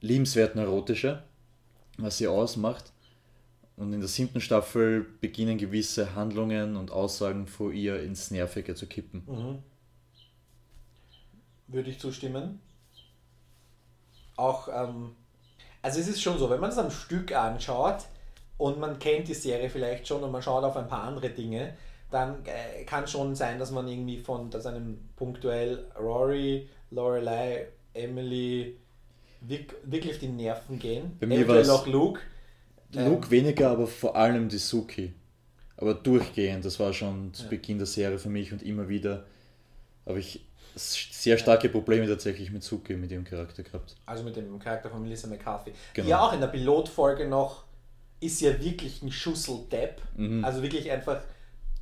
liebenswert 0.00 0.56
neurotische, 0.56 1.22
was 1.98 2.18
sie 2.18 2.28
ausmacht. 2.28 2.92
Und 3.76 3.92
in 3.92 4.00
der 4.00 4.08
siebten 4.08 4.40
Staffel 4.40 5.06
beginnen 5.20 5.56
gewisse 5.56 6.14
Handlungen 6.14 6.76
und 6.76 6.90
Aussagen 6.90 7.46
vor 7.46 7.72
ihr 7.72 8.02
ins 8.02 8.30
Nervige 8.30 8.74
zu 8.74 8.86
kippen. 8.86 9.22
Mhm. 9.26 9.58
Würde 11.66 11.90
ich 11.90 11.98
zustimmen. 11.98 12.60
Auch, 14.36 14.68
ähm, 14.68 15.12
also 15.82 16.00
es 16.00 16.08
ist 16.08 16.22
schon 16.22 16.38
so, 16.38 16.50
wenn 16.50 16.60
man 16.60 16.70
es 16.70 16.78
am 16.78 16.90
Stück 16.90 17.34
anschaut 17.34 18.04
und 18.58 18.78
man 18.78 18.98
kennt 18.98 19.28
die 19.28 19.34
Serie 19.34 19.70
vielleicht 19.70 20.06
schon 20.06 20.22
und 20.22 20.30
man 20.30 20.42
schaut 20.42 20.64
auf 20.64 20.76
ein 20.76 20.88
paar 20.88 21.04
andere 21.04 21.30
Dinge, 21.30 21.74
dann 22.10 22.44
äh, 22.44 22.84
kann 22.84 23.06
schon 23.06 23.34
sein, 23.34 23.58
dass 23.58 23.70
man 23.70 23.88
irgendwie 23.88 24.18
von 24.18 24.50
dass 24.50 24.66
einem 24.66 25.08
punktuell 25.16 25.86
Rory, 25.98 26.68
Lorelei, 26.90 27.66
Emily 27.94 28.76
wirklich 29.40 30.12
auf 30.12 30.18
die 30.18 30.28
Nerven 30.28 30.78
gehen. 30.78 31.16
Bei 31.18 31.26
mir 31.26 31.46
war 31.48 31.74
auch 31.74 31.86
Luke 31.86 32.20
Luke 32.92 33.26
ähm, 33.26 33.30
weniger, 33.30 33.70
aber 33.70 33.86
vor 33.86 34.16
allem 34.16 34.48
die 34.48 34.58
Suki. 34.58 35.12
Aber 35.76 35.94
durchgehend, 35.94 36.64
das 36.64 36.78
war 36.78 36.92
schon 36.92 37.32
zu 37.32 37.44
ja. 37.44 37.50
Beginn 37.50 37.78
der 37.78 37.86
Serie 37.86 38.18
für 38.18 38.28
mich 38.28 38.52
und 38.52 38.62
immer 38.62 38.88
wieder 38.88 39.24
habe 40.06 40.18
ich 40.18 40.44
sehr 40.74 41.38
starke 41.38 41.68
Probleme 41.68 42.06
tatsächlich 42.06 42.50
mit 42.50 42.62
Suki, 42.62 42.94
mit 42.94 43.10
ihrem 43.10 43.24
Charakter 43.24 43.62
gehabt. 43.62 43.96
Also 44.06 44.22
mit 44.22 44.36
dem 44.36 44.58
Charakter 44.58 44.90
von 44.90 45.02
Melissa 45.02 45.26
McCarthy. 45.26 45.72
Genau. 45.94 46.06
Die 46.06 46.14
auch 46.14 46.32
in 46.32 46.40
der 46.40 46.48
Pilotfolge 46.48 47.26
noch 47.26 47.64
ist 48.20 48.40
ja 48.40 48.60
wirklich 48.62 49.02
ein 49.02 49.10
Schussel-Depp. 49.10 50.00
Mhm. 50.16 50.44
Also 50.44 50.62
wirklich 50.62 50.90
einfach, 50.90 51.22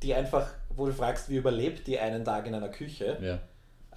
die 0.01 0.13
einfach, 0.13 0.49
wo 0.75 0.85
du 0.85 0.93
fragst, 0.93 1.29
wie 1.29 1.35
überlebt 1.35 1.85
die 1.87 1.99
einen 1.99 2.23
Tag 2.23 2.47
in 2.47 2.55
einer 2.55 2.69
Küche. 2.69 3.17
Ja. 3.21 3.39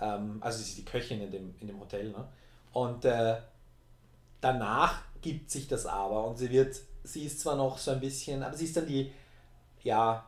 Ähm, 0.03 0.39
also 0.41 0.59
sie 0.59 0.65
ist 0.65 0.79
die 0.79 0.85
Köchin 0.85 1.21
in 1.23 1.31
dem, 1.31 1.55
in 1.61 1.69
dem 1.69 1.81
Hotel. 1.81 2.11
Ne? 2.11 2.29
Und 2.73 3.05
äh, 3.05 3.37
danach 4.41 5.03
gibt 5.21 5.51
sich 5.51 5.69
das 5.69 5.87
aber 5.87 6.27
und 6.27 6.37
sie 6.37 6.51
wird 6.51 6.81
sie 7.05 7.25
ist 7.25 7.41
zwar 7.41 7.57
noch 7.57 7.79
so 7.79 7.91
ein 7.91 8.01
bisschen, 8.01 8.43
aber 8.43 8.57
sie 8.57 8.65
ist 8.65 8.77
dann 8.77 8.87
die, 8.87 9.11
ja, 9.83 10.25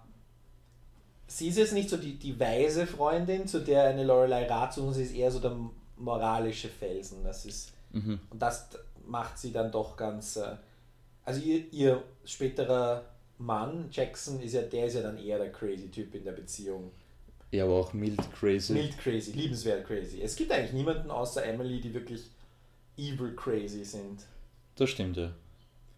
sie 1.27 1.49
ist 1.49 1.59
jetzt 1.59 1.73
nicht 1.73 1.89
so 1.89 1.97
die, 1.97 2.19
die 2.19 2.39
weise 2.39 2.87
Freundin, 2.87 3.47
zu 3.47 3.61
der 3.61 3.85
eine 3.85 4.05
Lorelei 4.05 4.47
Rat 4.47 4.75
sucht, 4.75 4.95
sie 4.95 5.05
ist 5.05 5.15
eher 5.15 5.31
so 5.31 5.41
der 5.41 5.57
moralische 5.97 6.69
Felsen. 6.69 7.25
Das 7.25 7.45
ist, 7.47 7.73
mhm. 7.93 8.21
und 8.31 8.43
das 8.43 8.69
macht 9.07 9.39
sie 9.39 9.53
dann 9.53 9.71
doch 9.71 9.97
ganz, 9.97 10.37
äh, 10.37 10.57
also 11.25 11.41
ihr, 11.41 11.73
ihr 11.73 12.03
späterer 12.25 13.05
Mann, 13.39 13.89
Jackson, 13.91 14.41
ist 14.41 14.55
ja, 14.55 14.63
der 14.63 14.87
ist 14.87 14.95
ja 14.95 15.03
dann 15.03 15.19
eher 15.19 15.39
der 15.39 15.53
crazy 15.53 15.91
Typ 15.91 16.15
in 16.15 16.25
der 16.25 16.33
Beziehung. 16.33 16.91
Ja, 17.55 17.65
aber 17.65 17.75
auch 17.75 17.93
mild 17.93 18.21
crazy. 18.33 18.73
Mild 18.73 18.99
crazy, 18.99 19.31
liebenswert 19.31 19.87
crazy. 19.87 20.21
Es 20.21 20.35
gibt 20.35 20.51
eigentlich 20.51 20.73
niemanden 20.73 21.09
außer 21.09 21.45
Emily, 21.45 21.81
die 21.81 21.95
wirklich 21.95 22.29
evil 22.97 23.35
crazy 23.37 23.85
sind. 23.85 24.25
Das 24.75 24.91
stimmt, 24.91 25.17
ja. 25.17 25.31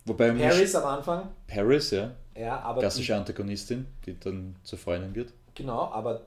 Wobei 0.05 0.33
Paris 0.33 0.75
am 0.75 0.85
Anfang. 0.85 1.31
Paris, 1.46 1.92
ja. 1.92 2.13
Ja, 2.37 2.61
aber. 2.61 2.81
Klassische 2.81 3.15
die, 3.15 3.19
Antagonistin, 3.19 3.87
die 4.04 4.21
dann 4.21 4.57
zur 4.65 4.79
Freundin 4.79 5.15
wird. 5.15 5.33
Genau, 5.54 5.90
aber 5.90 6.27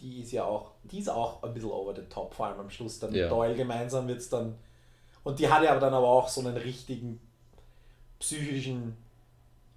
die 0.00 0.22
ist 0.22 0.32
ja 0.32 0.44
auch, 0.44 0.72
die 0.82 0.98
ist 0.98 1.08
auch 1.08 1.44
ein 1.44 1.54
bisschen 1.54 1.70
over 1.70 1.94
the 1.94 2.02
top, 2.10 2.34
vor 2.34 2.46
allem 2.46 2.58
am 2.58 2.70
Schluss. 2.70 2.98
Dann 2.98 3.14
ja. 3.14 3.28
Doyle 3.28 3.54
gemeinsam 3.54 4.08
wird 4.08 4.18
es 4.18 4.28
dann. 4.28 4.56
Und 5.22 5.38
die 5.38 5.48
hatte 5.48 5.70
aber 5.70 5.78
dann 5.78 5.94
aber 5.94 6.08
auch 6.08 6.28
so 6.28 6.40
einen 6.40 6.56
richtigen 6.56 7.20
psychischen 8.18 8.96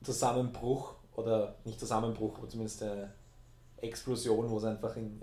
Zusammenbruch 0.02 0.96
oder 1.16 1.56
nicht 1.66 1.80
Zusammenbruch, 1.80 2.40
aber 2.40 2.50
zumindest 2.50 2.82
eine 2.82 3.14
Explosion, 3.82 4.50
wo 4.50 4.58
es 4.58 4.64
einfach 4.64 4.96
in, 4.96 5.22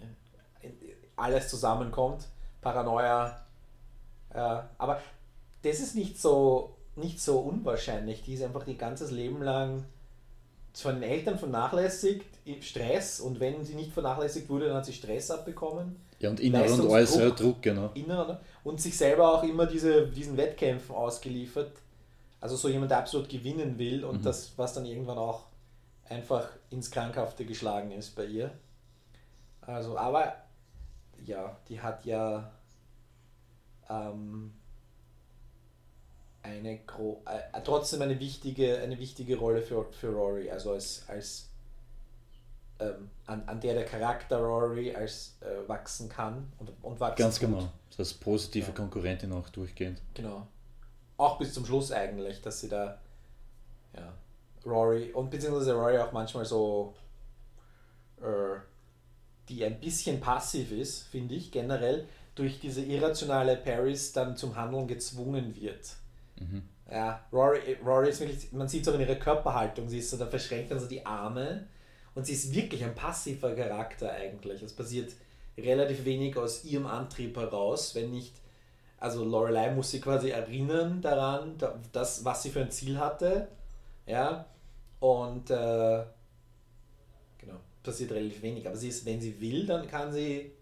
in 0.63 0.73
alles 1.17 1.49
zusammenkommt. 1.49 2.27
Paranoia. 2.61 3.45
Ja, 4.35 4.71
aber 4.79 5.01
das 5.63 5.81
ist 5.81 5.95
nicht 5.95 6.21
so 6.21 6.75
nicht 6.97 7.21
so 7.21 7.39
unwahrscheinlich. 7.39 8.23
Die 8.23 8.35
ist 8.35 8.43
einfach 8.43 8.67
ihr 8.67 8.77
ganzes 8.77 9.11
Leben 9.11 9.43
lang 9.43 9.85
von 10.73 11.01
den 11.01 11.09
Eltern 11.09 11.39
vernachlässigt, 11.39 12.27
Stress 12.61 13.21
und 13.21 13.39
wenn 13.39 13.65
sie 13.65 13.75
nicht 13.75 13.93
vernachlässigt 13.93 14.49
wurde, 14.49 14.67
dann 14.67 14.77
hat 14.79 14.87
sie 14.87 14.93
Stress 14.93 15.31
abbekommen. 15.31 15.97
Ja, 16.19 16.31
und 16.31 16.41
innerer 16.41 16.73
und 16.73 16.89
äußerer 16.89 17.31
Druck, 17.31 17.63
genau. 17.63 17.91
Innerer, 17.95 18.27
ne? 18.27 18.41
und 18.65 18.81
sich 18.81 18.97
selber 18.97 19.35
auch 19.35 19.43
immer 19.45 19.67
diese, 19.67 20.09
diesen 20.09 20.37
Wettkämpfen 20.37 20.95
ausgeliefert. 20.95 21.73
Also 22.41 22.57
so 22.57 22.69
jemand, 22.69 22.91
der 22.91 22.99
absolut 22.99 23.29
gewinnen 23.29 23.79
will 23.79 24.05
und 24.05 24.19
mhm. 24.19 24.23
das, 24.23 24.53
was 24.57 24.75
dann 24.75 24.85
irgendwann 24.85 25.19
auch 25.19 25.45
einfach 26.09 26.49
ins 26.71 26.91
Krankhafte 26.91 27.45
geschlagen 27.45 27.91
ist 27.91 28.15
bei 28.15 28.25
ihr. 28.27 28.51
Also, 29.61 29.97
aber 29.97 30.37
ja, 31.25 31.57
die 31.69 31.81
hat 31.81 32.05
ja 32.05 32.53
ähm, 33.89 34.53
eine 36.43 36.79
gro 36.81 37.23
äh, 37.27 37.61
trotzdem 37.63 38.03
eine 38.03 38.21
wichtige, 38.21 38.79
eine 38.79 38.99
wichtige 38.99 39.39
Rolle 39.39 39.63
für, 39.63 39.91
für 39.93 40.09
Rory, 40.09 40.51
also 40.51 40.73
als, 40.73 41.05
als 41.09 41.49
ähm, 42.81 43.11
an, 43.27 43.43
an 43.47 43.61
der 43.61 43.75
der 43.75 43.85
Charakter 43.85 44.39
Rory 44.39 44.95
als 44.95 45.37
äh, 45.41 45.69
wachsen 45.69 46.09
kann 46.09 46.53
und, 46.59 46.71
und 46.83 47.01
wachsen 47.01 47.23
Ganz 47.23 47.39
tut. 47.39 47.49
genau. 47.49 47.69
Das 47.97 48.13
positive 48.13 48.67
ja. 48.67 48.73
Konkurrentin 48.73 49.33
auch 49.33 49.49
durchgehend. 49.49 50.03
Genau. 50.13 50.47
Auch 51.17 51.39
bis 51.39 51.55
zum 51.55 51.65
Schluss 51.65 51.93
eigentlich, 51.93 52.43
dass 52.43 52.61
sie 52.61 52.69
da 52.69 53.01
ja, 53.97 54.13
Rory 54.67 55.13
und 55.13 55.31
beziehungsweise 55.31 55.75
Rory 55.75 55.99
auch 55.99 56.13
manchmal 56.13 56.45
so 56.45 56.95
äh, 58.21 58.59
die 59.49 59.65
ein 59.65 59.79
bisschen 59.79 60.21
passiv 60.21 60.73
ist, 60.73 61.03
finde 61.03 61.35
ich 61.35 61.51
generell, 61.51 62.07
durch 62.35 62.59
diese 62.61 62.83
irrationale 62.83 63.57
Paris 63.57 64.13
dann 64.13 64.37
zum 64.37 64.57
Handeln 64.57 64.89
gezwungen 64.89 65.55
wird. 65.55 65.97
Mhm. 66.41 66.63
Ja, 66.91 67.25
Rory, 67.33 67.77
Rory 67.85 68.11
ist 68.11 68.21
wirklich, 68.21 68.53
man 68.53 68.69
sieht 68.69 68.83
es 68.83 68.89
auch 68.89 68.95
in 68.95 69.01
ihrer 69.01 69.15
Körperhaltung, 69.15 69.89
sie 69.89 69.99
ist 69.99 70.11
so, 70.11 70.17
da 70.17 70.27
verschränkt 70.27 70.71
dann 70.71 70.81
so 70.81 70.87
die 70.87 71.05
Arme 71.05 71.67
und 72.15 72.27
sie 72.27 72.33
ist 72.33 72.55
wirklich 72.55 72.85
ein 72.85 72.95
passiver 72.95 73.55
Charakter 73.55 74.13
eigentlich. 74.13 74.63
Es 74.63 74.73
passiert 74.73 75.13
relativ 75.57 76.05
wenig 76.05 76.37
aus 76.37 76.65
ihrem 76.65 76.87
Antrieb 76.87 77.37
heraus, 77.37 77.95
wenn 77.95 78.11
nicht, 78.11 78.35
also 78.99 79.25
Lorelei 79.25 79.71
muss 79.71 79.91
sie 79.91 80.01
quasi 80.01 80.31
erinnern 80.31 81.01
daran, 81.01 81.57
das, 81.93 82.25
was 82.25 82.43
sie 82.43 82.51
für 82.51 82.61
ein 82.61 82.71
Ziel 82.71 82.99
hatte, 82.99 83.49
ja, 84.07 84.47
und 85.01 85.51
äh, 85.51 86.05
genau, 87.39 87.61
passiert 87.83 88.13
relativ 88.13 88.43
wenig. 88.43 88.67
Aber 88.67 88.77
sie 88.77 88.89
ist, 88.89 89.05
wenn 89.05 89.21
sie 89.21 89.41
will, 89.41 89.67
dann 89.67 89.87
kann 89.87 90.13
sie 90.13 90.53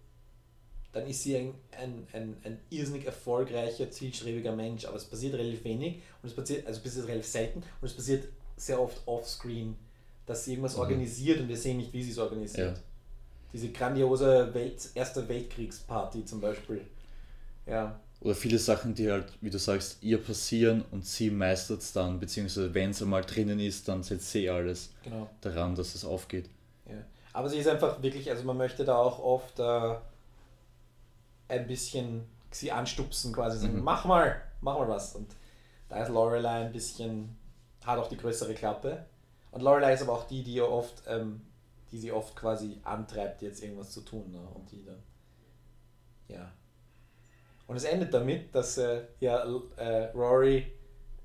dann 0.92 1.06
ist 1.06 1.22
sie 1.22 1.36
ein, 1.36 1.54
ein, 1.78 2.06
ein, 2.12 2.36
ein 2.44 2.60
irrsinnig 2.68 3.06
erfolgreicher, 3.06 3.90
zielstrebiger 3.90 4.54
Mensch. 4.54 4.84
Aber 4.84 4.96
es 4.96 5.06
passiert 5.06 5.34
relativ 5.34 5.64
wenig 5.64 6.02
und 6.22 6.28
es 6.28 6.36
passiert, 6.36 6.66
also 6.66 6.78
es 6.78 6.84
passiert 6.84 7.08
relativ 7.08 7.26
selten 7.26 7.60
und 7.60 7.88
es 7.88 7.94
passiert 7.94 8.28
sehr 8.56 8.80
oft 8.80 9.00
offscreen, 9.06 9.74
dass 10.26 10.44
sie 10.44 10.52
irgendwas 10.52 10.74
mhm. 10.74 10.82
organisiert 10.82 11.40
und 11.40 11.48
wir 11.48 11.56
sehen 11.56 11.78
nicht, 11.78 11.92
wie 11.92 12.02
sie 12.02 12.10
es 12.10 12.18
organisiert. 12.18 12.76
Ja. 12.76 12.82
Diese 13.52 13.70
grandiose 13.70 14.52
Welt, 14.52 14.90
Erste 14.94 15.26
Weltkriegsparty 15.28 16.24
zum 16.24 16.40
Beispiel. 16.40 16.82
Ja. 17.66 17.98
Oder 18.22 18.36
viele 18.36 18.58
Sachen, 18.58 18.94
die 18.94 19.10
halt, 19.10 19.26
wie 19.40 19.50
du 19.50 19.58
sagst, 19.58 20.00
ihr 20.00 20.22
passieren 20.22 20.84
und 20.92 21.04
sie 21.04 21.28
meistert 21.28 21.80
es 21.80 21.92
dann, 21.92 22.20
beziehungsweise 22.20 22.72
wenn 22.72 22.90
es 22.90 23.02
einmal 23.02 23.22
drinnen 23.22 23.58
ist, 23.58 23.88
dann 23.88 24.04
setzt 24.04 24.30
sie 24.30 24.48
alles 24.48 24.90
genau. 25.02 25.28
daran, 25.40 25.74
dass 25.74 25.96
es 25.96 26.04
aufgeht. 26.04 26.48
Ja. 26.86 26.98
Aber 27.32 27.48
sie 27.48 27.58
ist 27.58 27.66
einfach 27.66 28.00
wirklich, 28.00 28.30
also 28.30 28.44
man 28.44 28.56
möchte 28.56 28.84
da 28.84 28.96
auch 28.96 29.18
oft 29.18 29.58
äh, 29.58 29.94
ein 31.48 31.66
bisschen 31.66 32.24
sie 32.52 32.70
anstupsen, 32.70 33.32
quasi 33.32 33.58
sagen, 33.58 33.78
mhm. 33.78 33.82
mach 33.82 34.04
mal, 34.04 34.40
mach 34.60 34.78
mal 34.78 34.88
was. 34.88 35.16
Und 35.16 35.34
da 35.88 36.00
ist 36.02 36.10
Lorelei 36.10 36.66
ein 36.66 36.72
bisschen, 36.72 37.36
hat 37.84 37.98
auch 37.98 38.08
die 38.08 38.16
größere 38.16 38.54
Klappe. 38.54 39.04
Und 39.50 39.62
Lorelei 39.62 39.94
ist 39.94 40.02
aber 40.02 40.12
auch 40.12 40.28
die, 40.28 40.44
die 40.44 40.60
oft, 40.60 41.02
ähm, 41.08 41.40
die 41.90 41.98
sie 41.98 42.12
oft 42.12 42.36
quasi 42.36 42.78
antreibt, 42.84 43.42
jetzt 43.42 43.62
irgendwas 43.64 43.90
zu 43.90 44.02
tun. 44.02 44.30
Ne? 44.30 44.40
Und 44.54 44.70
die 44.70 44.84
dann, 44.84 45.02
ja. 46.28 46.52
Und 47.72 47.78
es 47.78 47.84
endet 47.84 48.12
damit, 48.12 48.54
dass 48.54 48.76
äh, 48.76 49.00
ja, 49.20 49.42
äh, 49.78 50.10
Rory 50.14 50.66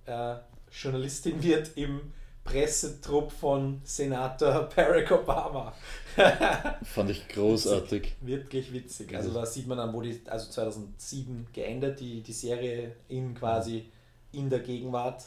äh, 0.06 0.36
Journalistin 0.72 1.44
wird 1.44 1.76
im 1.76 2.14
Pressetrupp 2.46 3.34
von 3.34 3.82
Senator 3.84 4.70
Barack 4.76 5.12
Obama. 5.12 5.74
Fand 6.84 7.10
ich 7.10 7.28
großartig. 7.28 8.16
Witzig, 8.22 8.22
wirklich 8.22 8.72
witzig. 8.72 9.14
Also 9.14 9.34
da 9.34 9.46
sieht 9.46 9.68
man 9.68 9.78
dann, 9.78 9.94
wo 9.94 10.00
die, 10.00 10.22
also 10.28 10.50
2007 10.50 11.48
geendet, 11.52 12.00
die, 12.00 12.22
die 12.22 12.32
Serie 12.32 12.96
in 13.10 13.36
quasi 13.36 13.92
in 14.32 14.50
der 14.50 14.60
Gegenwart. 14.60 15.26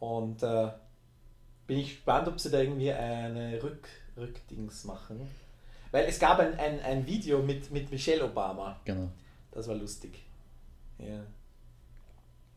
Und 0.00 0.42
äh, 0.42 0.70
bin 1.66 1.80
ich 1.80 1.96
gespannt, 1.96 2.28
ob 2.28 2.40
sie 2.40 2.50
da 2.50 2.60
irgendwie 2.60 2.92
eine 2.92 3.62
Rück, 3.62 3.86
Rückdings 4.16 4.84
machen. 4.84 5.28
Weil 5.90 6.06
es 6.06 6.18
gab 6.18 6.38
ein, 6.38 6.58
ein, 6.58 6.80
ein 6.80 7.06
Video 7.06 7.42
mit, 7.42 7.70
mit 7.70 7.90
Michelle 7.90 8.24
Obama. 8.24 8.80
Genau. 8.86 9.10
Das 9.54 9.68
war 9.68 9.76
lustig. 9.76 10.24
Ja 10.98 11.24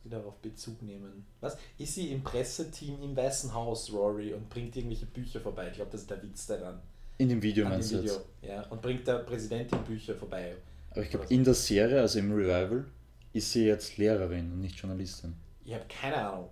die 0.08 0.10
darauf 0.10 0.36
Bezug 0.38 0.82
nehmen. 0.82 1.26
Was? 1.42 1.58
Ist 1.78 1.96
sie 1.96 2.12
im 2.12 2.24
Presseteam 2.24 3.02
im 3.04 3.16
Weißen 3.16 3.54
Haus, 3.54 3.92
Rory, 3.92 4.34
und 4.34 4.50
bringt 4.50 4.76
irgendwelche 4.76 5.06
Bücher 5.06 5.40
vorbei? 5.40 5.68
Ich 5.70 5.76
glaube, 5.76 5.92
das 5.92 6.02
ist 6.02 6.10
der 6.10 6.22
Witz 6.24 6.48
daran. 6.48 6.80
In 7.18 7.30
dem 7.30 7.42
Video 7.42 7.68
meinst 7.68 7.92
du 7.92 7.98
jetzt? 7.98 8.22
Ja, 8.42 8.64
und 8.68 8.82
bringt 8.82 9.08
der 9.08 9.20
Präsidentin 9.20 9.84
Bücher 9.84 10.16
vorbei. 10.16 10.56
Aber 10.92 11.02
ich 11.02 11.10
glaube, 11.10 11.26
in 11.30 11.44
der 11.44 11.54
Serie, 11.54 12.02
also 12.02 12.20
im 12.20 12.32
Revival, 12.32 12.86
ist 13.34 13.52
sie 13.52 13.66
jetzt 13.66 13.98
Lehrerin 13.98 14.52
und 14.52 14.62
nicht 14.62 14.78
Journalistin. 14.78 15.34
Ich 15.66 15.74
habe 15.74 15.86
keine 15.88 16.16
Ahnung. 16.16 16.50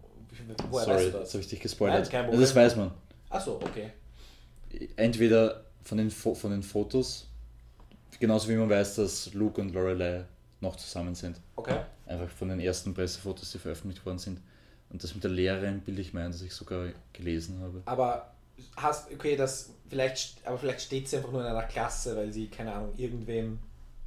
Woher 0.70 0.86
Sorry, 0.86 0.98
weißt 0.98 1.08
du 1.08 1.12
das? 1.20 1.34
habe 1.34 1.41
ich 1.41 1.50
dich 1.50 1.60
gespoilert. 1.60 2.12
Nein, 2.12 2.32
das, 2.32 2.39
das 2.39 2.56
weiß 2.56 2.76
man. 2.76 2.91
Achso, 3.30 3.56
okay. 3.56 3.91
Entweder 4.98 5.64
von 5.84 5.98
den, 5.98 6.12
von 6.12 6.52
den 6.52 6.62
Fotos, 6.64 7.28
genauso 8.20 8.50
wie 8.50 8.56
man 8.56 8.70
weiß, 8.70 8.96
dass 8.96 9.34
Luke 9.34 9.62
und 9.62 9.74
Lorelei 9.74 10.26
noch 10.62 10.76
zusammen 10.76 11.16
sind. 11.16 11.39
Okay. 11.56 11.80
Einfach 12.06 12.30
von 12.30 12.49
den 12.49 12.60
ersten 12.60 12.93
Pressefotos, 12.93 13.51
die 13.51 13.60
veröffentlicht 13.60 14.06
worden 14.06 14.20
sind. 14.20 14.39
Und 14.89 15.03
das 15.03 15.14
mit 15.14 15.24
der 15.24 15.32
Lehrerin 15.32 15.82
bilde 15.82 16.01
ich 16.01 16.14
mir 16.14 16.22
ein, 16.22 16.32
dass 16.32 16.41
ich 16.41 16.53
sogar 16.53 16.89
gelesen 17.14 17.60
habe. 17.62 17.82
Aber 17.86 18.34
hast, 18.78 19.12
okay, 19.12 19.36
das 19.36 19.72
vielleicht, 19.89 20.45
aber 20.45 20.58
vielleicht 20.58 20.82
steht 20.82 21.08
sie 21.08 21.18
einfach 21.18 21.32
nur 21.32 21.41
in 21.41 21.47
einer 21.47 21.64
Klasse, 21.64 22.16
weil 22.16 22.32
sie, 22.32 22.47
keine 22.47 22.74
Ahnung, 22.74 22.93
irgendwem 22.97 23.60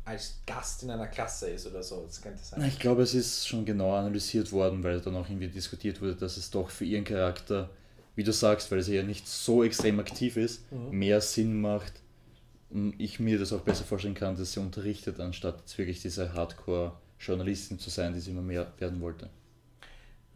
als 0.04 0.40
Gast 0.46 0.82
in 0.82 0.90
einer 0.90 1.06
Klasse 1.06 1.50
ist 1.50 1.66
oder 1.66 1.82
so. 1.82 2.04
Das 2.06 2.22
könnte 2.22 2.42
sein. 2.42 2.64
Ich 2.64 2.78
glaube, 2.78 3.02
es 3.02 3.14
ist 3.14 3.46
schon 3.46 3.64
genau 3.64 3.94
analysiert 3.94 4.50
worden, 4.52 4.82
weil 4.82 5.00
dann 5.00 5.14
auch 5.16 5.28
irgendwie 5.28 5.48
diskutiert 5.48 6.00
wurde, 6.00 6.16
dass 6.16 6.38
es 6.38 6.50
doch 6.50 6.70
für 6.70 6.86
ihren 6.86 7.04
Charakter, 7.04 7.68
wie 8.14 8.24
du 8.24 8.32
sagst, 8.32 8.70
weil 8.72 8.82
sie 8.82 8.96
ja 8.96 9.02
nicht 9.02 9.28
so 9.28 9.62
extrem 9.62 10.00
aktiv 10.00 10.36
ist, 10.38 10.70
mhm. 10.72 10.90
mehr 10.90 11.20
Sinn 11.20 11.60
macht, 11.60 11.92
ich 12.98 13.18
mir 13.18 13.38
das 13.38 13.52
auch 13.52 13.60
besser 13.60 13.84
vorstellen 13.84 14.14
kann, 14.14 14.36
dass 14.36 14.52
sie 14.52 14.60
unterrichtet, 14.60 15.20
anstatt 15.20 15.60
jetzt 15.60 15.78
wirklich 15.78 16.02
diese 16.02 16.34
Hardcore-Journalistin 16.34 17.78
zu 17.78 17.90
sein, 17.90 18.12
die 18.12 18.20
sie 18.20 18.30
immer 18.30 18.42
mehr 18.42 18.72
werden 18.78 19.00
wollte. 19.00 19.30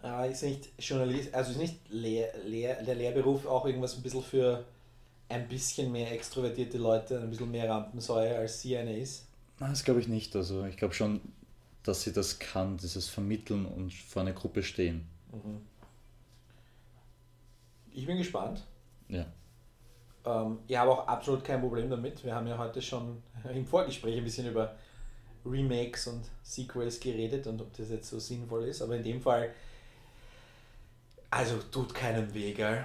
Aber 0.00 0.26
ist 0.26 0.42
nicht 0.42 0.70
Journalist, 0.78 1.32
also 1.32 1.52
ist 1.52 1.58
nicht 1.58 1.78
Lehr, 1.90 2.32
Lehr, 2.44 2.82
der 2.82 2.94
Lehrberuf 2.94 3.46
auch 3.46 3.66
irgendwas 3.66 3.96
ein 3.96 4.02
bisschen 4.02 4.22
für 4.22 4.64
ein 5.28 5.48
bisschen 5.48 5.92
mehr 5.92 6.10
extrovertierte 6.10 6.78
Leute, 6.78 7.20
ein 7.20 7.30
bisschen 7.30 7.50
mehr 7.50 7.68
Rampensäue, 7.68 8.36
als 8.36 8.60
sie 8.60 8.76
eine 8.76 8.98
ist? 8.98 9.26
Nein, 9.60 9.70
das 9.70 9.84
glaube 9.84 10.00
ich 10.00 10.08
nicht. 10.08 10.34
Also 10.34 10.64
ich 10.64 10.76
glaube 10.76 10.94
schon, 10.94 11.20
dass 11.82 12.02
sie 12.02 12.12
das 12.12 12.38
kann, 12.38 12.78
dieses 12.78 13.08
Vermitteln 13.08 13.64
und 13.64 13.92
vor 13.92 14.22
einer 14.22 14.32
Gruppe 14.32 14.62
stehen. 14.62 15.06
Mhm. 15.32 15.60
Ich 17.92 18.06
bin 18.06 18.18
gespannt. 18.18 18.64
Ja. 19.08 19.26
Ähm, 20.24 20.58
ich 20.68 20.76
habe 20.76 20.90
auch 20.90 21.06
absolut 21.06 21.44
kein 21.44 21.60
Problem 21.60 21.90
damit. 21.90 22.24
Wir 22.24 22.34
haben 22.34 22.46
ja 22.46 22.58
heute 22.58 22.80
schon 22.80 23.22
im 23.54 23.66
Vorgespräch 23.66 24.16
ein 24.16 24.24
bisschen 24.24 24.48
über 24.48 24.74
Remakes 25.44 26.06
und 26.06 26.22
Sequels 26.42 27.00
geredet 27.00 27.46
und 27.46 27.60
ob 27.60 27.76
das 27.76 27.90
jetzt 27.90 28.08
so 28.08 28.18
sinnvoll 28.18 28.64
ist. 28.64 28.82
Aber 28.82 28.96
in 28.96 29.02
dem 29.02 29.20
Fall, 29.20 29.50
also 31.30 31.56
tut 31.70 31.94
keinem 31.94 32.32
weh, 32.32 32.52
gell? 32.52 32.84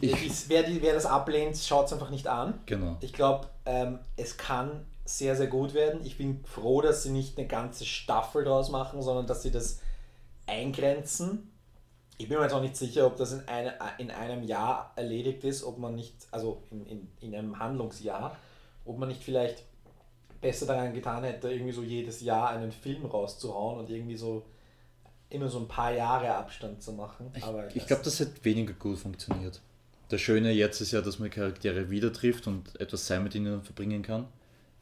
Ich, 0.00 0.48
wer, 0.48 0.64
die, 0.64 0.82
wer 0.82 0.94
das 0.94 1.06
ablehnt, 1.06 1.56
schaut 1.56 1.86
es 1.86 1.92
einfach 1.92 2.10
nicht 2.10 2.26
an. 2.26 2.60
Genau. 2.66 2.96
Ich 3.00 3.12
glaube, 3.12 3.48
ähm, 3.64 4.00
es 4.16 4.36
kann 4.36 4.84
sehr, 5.04 5.36
sehr 5.36 5.46
gut 5.46 5.74
werden. 5.74 6.00
Ich 6.04 6.18
bin 6.18 6.44
froh, 6.44 6.80
dass 6.80 7.02
sie 7.02 7.10
nicht 7.10 7.38
eine 7.38 7.46
ganze 7.46 7.84
Staffel 7.84 8.44
draus 8.44 8.70
machen, 8.70 9.02
sondern 9.02 9.26
dass 9.26 9.42
sie 9.42 9.50
das 9.50 9.80
eingrenzen 10.46 11.53
ich 12.16 12.28
bin 12.28 12.38
mir 12.38 12.44
jetzt 12.44 12.52
auch 12.52 12.62
nicht 12.62 12.76
sicher, 12.76 13.06
ob 13.06 13.16
das 13.16 13.32
in, 13.32 13.48
eine, 13.48 13.74
in 13.98 14.10
einem 14.10 14.44
Jahr 14.44 14.92
erledigt 14.96 15.42
ist, 15.44 15.64
ob 15.64 15.78
man 15.78 15.94
nicht, 15.94 16.14
also 16.30 16.62
in, 16.70 16.86
in, 16.86 17.08
in 17.20 17.34
einem 17.34 17.58
Handlungsjahr, 17.58 18.36
ob 18.84 18.98
man 18.98 19.08
nicht 19.08 19.22
vielleicht 19.22 19.64
besser 20.40 20.66
daran 20.66 20.94
getan 20.94 21.24
hätte, 21.24 21.50
irgendwie 21.50 21.72
so 21.72 21.82
jedes 21.82 22.20
Jahr 22.20 22.50
einen 22.50 22.70
Film 22.70 23.04
rauszuhauen 23.06 23.80
und 23.80 23.90
irgendwie 23.90 24.16
so 24.16 24.44
immer 25.30 25.48
so 25.48 25.58
ein 25.58 25.66
paar 25.66 25.92
Jahre 25.92 26.34
Abstand 26.34 26.82
zu 26.82 26.92
machen. 26.92 27.32
Aber 27.40 27.66
ich, 27.68 27.76
ich 27.76 27.86
glaube, 27.86 28.04
das 28.04 28.20
hätte 28.20 28.44
weniger 28.44 28.74
gut 28.74 28.98
funktioniert. 28.98 29.60
Das 30.10 30.20
Schöne 30.20 30.52
jetzt 30.52 30.80
ist 30.80 30.92
ja, 30.92 31.00
dass 31.00 31.18
man 31.18 31.30
Charaktere 31.30 31.90
wieder 31.90 32.12
trifft 32.12 32.46
und 32.46 32.78
etwas 32.80 33.06
Zeit 33.06 33.22
mit 33.22 33.34
ihnen 33.34 33.62
verbringen 33.62 34.02
kann 34.02 34.28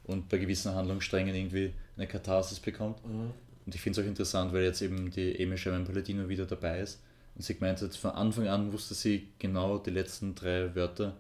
und 0.05 0.29
bei 0.29 0.37
gewissen 0.37 0.75
Handlungssträngen 0.75 1.35
irgendwie 1.35 1.73
eine 1.97 2.07
Katharsis 2.07 2.61
bekommt. 2.61 3.07
Mhm. 3.07 3.31
Und 3.65 3.75
ich 3.75 3.81
finde 3.81 4.01
es 4.01 4.05
auch 4.05 4.09
interessant, 4.09 4.53
weil 4.53 4.65
jetzt 4.65 4.83
eben 4.83 5.11
die 5.11 5.43
Amy 5.43 5.57
Sherman 5.57 5.87
Palladino 5.87 6.29
wieder 6.29 6.45
dabei 6.45 6.81
ist 6.81 6.99
Und 7.35 7.43
sie 7.43 7.55
gemeint 7.55 7.81
hat, 7.81 7.95
von 7.97 8.11
Anfang 8.11 8.49
an 8.49 8.73
wusste 8.73 8.95
sie 8.95 9.29
genau 9.39 9.79
die 9.79 9.91
letzten 9.91 10.35
drei 10.35 10.75
Wörter, 10.75 11.17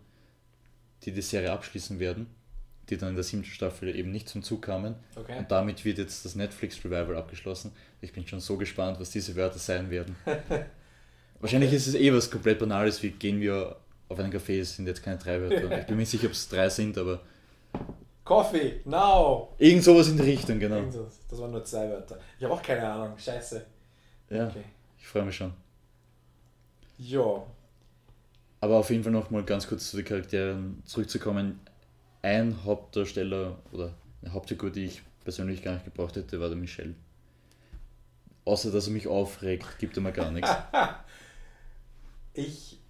die 1.05 1.13
die 1.13 1.23
Serie 1.23 1.53
abschließen 1.53 1.99
werden, 1.99 2.27
die 2.91 2.97
dann 2.97 3.11
in 3.11 3.15
der 3.15 3.25
siebten 3.25 3.45
Staffel 3.47 3.95
eben 3.97 4.11
nicht 4.13 4.29
zum 4.29 4.43
Zug 4.43 4.63
kamen. 4.63 4.95
Okay. 5.17 5.39
Und 5.39 5.51
damit 5.51 5.85
wird 5.85 5.99
jetzt 5.99 6.25
das 6.25 6.35
Netflix 6.35 6.79
Revival 6.85 7.17
abgeschlossen. 7.17 7.73
Ich 8.01 8.13
bin 8.13 8.27
schon 8.27 8.41
so 8.41 8.57
gespannt, 8.57 9.01
was 9.01 9.11
diese 9.11 9.35
Wörter 9.37 9.59
sein 9.59 9.91
werden. 9.91 10.17
Wahrscheinlich 11.41 11.73
ist 11.73 11.87
es 11.89 11.95
eh 11.95 12.13
was 12.13 12.31
komplett 12.31 12.59
Banales, 12.59 13.03
wie 13.03 13.11
gehen 13.11 13.41
wir 13.41 13.77
auf 14.09 14.19
einen 14.19 14.33
Café, 14.33 14.61
es 14.61 14.77
sind 14.77 14.87
jetzt 14.87 15.03
keine 15.03 15.19
drei 15.19 15.41
Wörter. 15.41 15.79
Ich 15.81 15.87
bin 15.87 15.97
mir 15.97 16.03
nicht 16.03 16.11
sicher, 16.11 16.27
ob 16.27 16.33
es 16.33 16.49
drei 16.49 16.69
sind, 16.69 16.97
aber 16.99 17.21
Coffee, 18.25 18.81
now! 18.85 19.53
irgend 19.59 19.83
sowas 19.83 20.09
in 20.09 20.17
die 20.17 20.23
Richtung, 20.23 20.61
genau. 20.61 20.83
Das 21.29 21.41
waren 21.41 21.51
nur 21.51 21.65
zwei 21.65 21.89
Wörter. 21.89 22.19
Ich 22.39 22.45
habe 22.45 22.55
auch 22.55 22.63
keine 22.63 22.87
Ahnung. 22.87 23.19
Scheiße. 23.19 23.65
Ja, 24.31 24.47
Okay. 24.47 24.63
ich 24.99 25.07
freue 25.09 25.25
mich 25.25 25.35
schon. 25.35 25.53
Ja. 27.09 27.43
Aber 28.61 28.77
auf 28.77 28.91
jeden 28.91 29.03
Fall 29.03 29.13
noch 29.13 29.31
mal 29.31 29.43
ganz 29.43 29.67
kurz 29.67 29.91
zu 29.91 29.97
den 29.97 30.07
Charakteren 30.07 30.83
zurückzukommen. 30.85 31.61
Ein 32.23 32.65
Hauptdarsteller 32.65 33.59
oder 33.73 33.93
eine 34.23 34.33
Hauptfigur, 34.33 34.71
die 34.71 34.85
ich 34.85 35.03
persönlich 35.25 35.63
gar 35.63 35.75
nicht 35.75 35.85
gebraucht 35.85 36.17
hätte, 36.17 36.41
war 36.41 36.49
der 36.49 36.57
Michel. 36.57 36.95
Außer 38.45 38.71
dass 38.71 38.87
er 38.87 38.93
mich 38.93 39.09
aufregt, 39.09 39.79
gibt 39.79 39.97
er 39.97 40.03
mir 40.03 40.13
gar 40.13 40.31
nichts. 40.31 40.51
Ich 42.35 42.81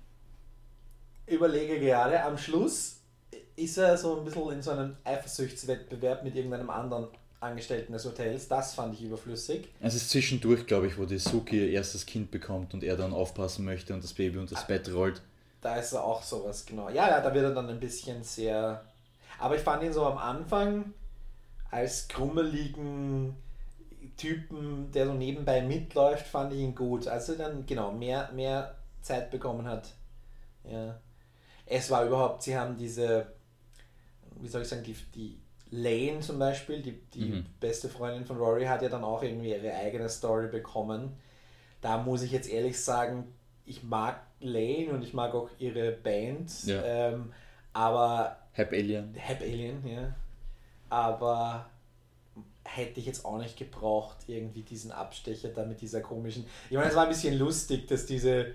überlege 1.26 1.80
gerade, 1.80 2.22
am 2.22 2.38
Schluss 2.38 3.00
ist 3.56 3.76
er 3.76 3.96
so 3.98 4.18
ein 4.18 4.24
bisschen 4.24 4.52
in 4.52 4.62
so 4.62 4.70
einem 4.70 4.96
Eifersuchtswettbewerb 5.02 6.22
mit 6.22 6.36
irgendeinem 6.36 6.70
anderen 6.70 7.08
Angestellten 7.42 7.92
des 7.92 8.04
Hotels. 8.04 8.48
Das 8.48 8.74
fand 8.74 8.94
ich 8.94 9.02
überflüssig. 9.02 9.68
Es 9.80 9.94
ist 9.94 10.10
zwischendurch, 10.10 10.66
glaube 10.66 10.86
ich, 10.86 10.98
wo 10.98 11.04
die 11.04 11.18
Suki 11.18 11.58
ihr 11.58 11.70
erstes 11.70 12.06
Kind 12.06 12.30
bekommt 12.30 12.72
und 12.74 12.84
er 12.84 12.96
dann 12.96 13.12
aufpassen 13.12 13.64
möchte 13.64 13.92
und 13.92 14.02
das 14.02 14.12
Baby 14.12 14.38
unter 14.38 14.54
das 14.54 14.66
Bett 14.66 14.92
rollt. 14.92 15.20
Da 15.60 15.76
ist 15.76 15.92
er 15.92 16.04
auch 16.04 16.22
sowas, 16.22 16.64
genau. 16.66 16.88
Ja, 16.88 17.08
ja, 17.08 17.20
da 17.20 17.32
wird 17.34 17.44
er 17.44 17.54
dann 17.54 17.68
ein 17.68 17.80
bisschen 17.80 18.22
sehr. 18.22 18.84
Aber 19.38 19.56
ich 19.56 19.62
fand 19.62 19.82
ihn 19.82 19.92
so 19.92 20.04
am 20.04 20.18
Anfang 20.18 20.92
als 21.70 22.06
krummeligen 22.08 23.34
Typen, 24.16 24.90
der 24.92 25.06
so 25.06 25.14
nebenbei 25.14 25.62
mitläuft, 25.62 26.26
fand 26.26 26.52
ich 26.52 26.60
ihn 26.60 26.74
gut. 26.74 27.08
Als 27.08 27.28
er 27.28 27.36
dann, 27.36 27.66
genau, 27.66 27.92
mehr, 27.92 28.30
mehr 28.34 28.76
Zeit 29.00 29.30
bekommen 29.30 29.66
hat. 29.66 29.88
Ja. 30.64 31.00
Es 31.66 31.90
war 31.90 32.04
überhaupt, 32.04 32.42
sie 32.42 32.56
haben 32.56 32.76
diese, 32.76 33.26
wie 34.40 34.48
soll 34.48 34.62
ich 34.62 34.68
sagen, 34.68 34.82
die, 34.84 34.96
die 35.14 35.41
Lane 35.74 36.20
zum 36.20 36.38
Beispiel, 36.38 36.82
die, 36.82 37.00
die 37.14 37.24
Mhm. 37.32 37.46
beste 37.58 37.88
Freundin 37.88 38.26
von 38.26 38.36
Rory, 38.36 38.66
hat 38.66 38.82
ja 38.82 38.88
dann 38.90 39.02
auch 39.04 39.22
irgendwie 39.22 39.50
ihre 39.50 39.72
eigene 39.74 40.08
Story 40.08 40.48
bekommen. 40.48 41.16
Da 41.80 41.96
muss 41.98 42.22
ich 42.22 42.30
jetzt 42.30 42.48
ehrlich 42.48 42.78
sagen, 42.80 43.32
ich 43.64 43.82
mag 43.82 44.20
Lane 44.40 44.90
und 44.92 45.02
ich 45.02 45.14
mag 45.14 45.34
auch 45.34 45.48
ihre 45.58 45.92
Band, 45.92 46.50
Ja. 46.66 46.82
ähm, 46.84 47.32
aber 47.72 48.36
Hap 48.56 48.70
Alien. 48.72 49.14
Hap 49.18 49.40
Alien, 49.40 49.86
ja. 49.86 50.14
Aber 50.90 51.70
hätte 52.64 53.00
ich 53.00 53.06
jetzt 53.06 53.24
auch 53.24 53.38
nicht 53.38 53.56
gebraucht, 53.56 54.18
irgendwie 54.26 54.60
diesen 54.62 54.92
Abstecher 54.92 55.48
da 55.48 55.64
mit 55.64 55.80
dieser 55.80 56.02
komischen. 56.02 56.44
Ich 56.68 56.76
meine, 56.76 56.90
es 56.90 56.94
war 56.94 57.04
ein 57.04 57.08
bisschen 57.08 57.38
lustig, 57.38 57.88
dass 57.88 58.04
diese. 58.04 58.54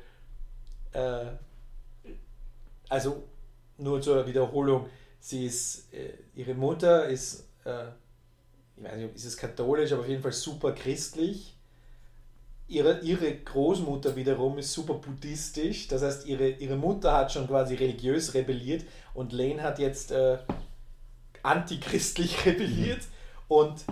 Äh, 0.93 1.25
also, 2.89 3.23
nur 3.77 4.01
zur 4.01 4.25
Wiederholung, 4.27 4.87
sie 5.27 5.45
ist. 5.45 5.93
Äh, 5.93 6.13
ihre 6.35 6.53
Mutter 6.53 7.07
ist. 7.07 7.47
Äh, 7.65 7.87
ich 8.77 8.83
weiß 8.83 8.97
nicht, 8.97 9.15
ist 9.15 9.25
es 9.25 9.37
katholisch, 9.37 9.91
aber 9.91 10.01
auf 10.01 10.07
jeden 10.07 10.21
Fall 10.21 10.31
super 10.31 10.71
christlich. 10.71 11.55
Ihre, 12.67 12.99
ihre 12.99 13.33
Großmutter 13.33 14.15
wiederum 14.15 14.57
ist 14.57 14.73
super 14.73 14.95
buddhistisch. 14.95 15.87
Das 15.87 16.01
heißt, 16.03 16.27
ihre, 16.27 16.49
ihre 16.49 16.75
Mutter 16.75 17.13
hat 17.13 17.31
schon 17.31 17.47
quasi 17.47 17.75
religiös 17.75 18.33
rebelliert 18.33 18.85
und 19.13 19.31
Lane 19.31 19.63
hat 19.63 19.79
jetzt 19.79 20.11
äh, 20.11 20.37
antichristlich 21.43 22.45
rebelliert. 22.45 23.01
Und 23.47 23.85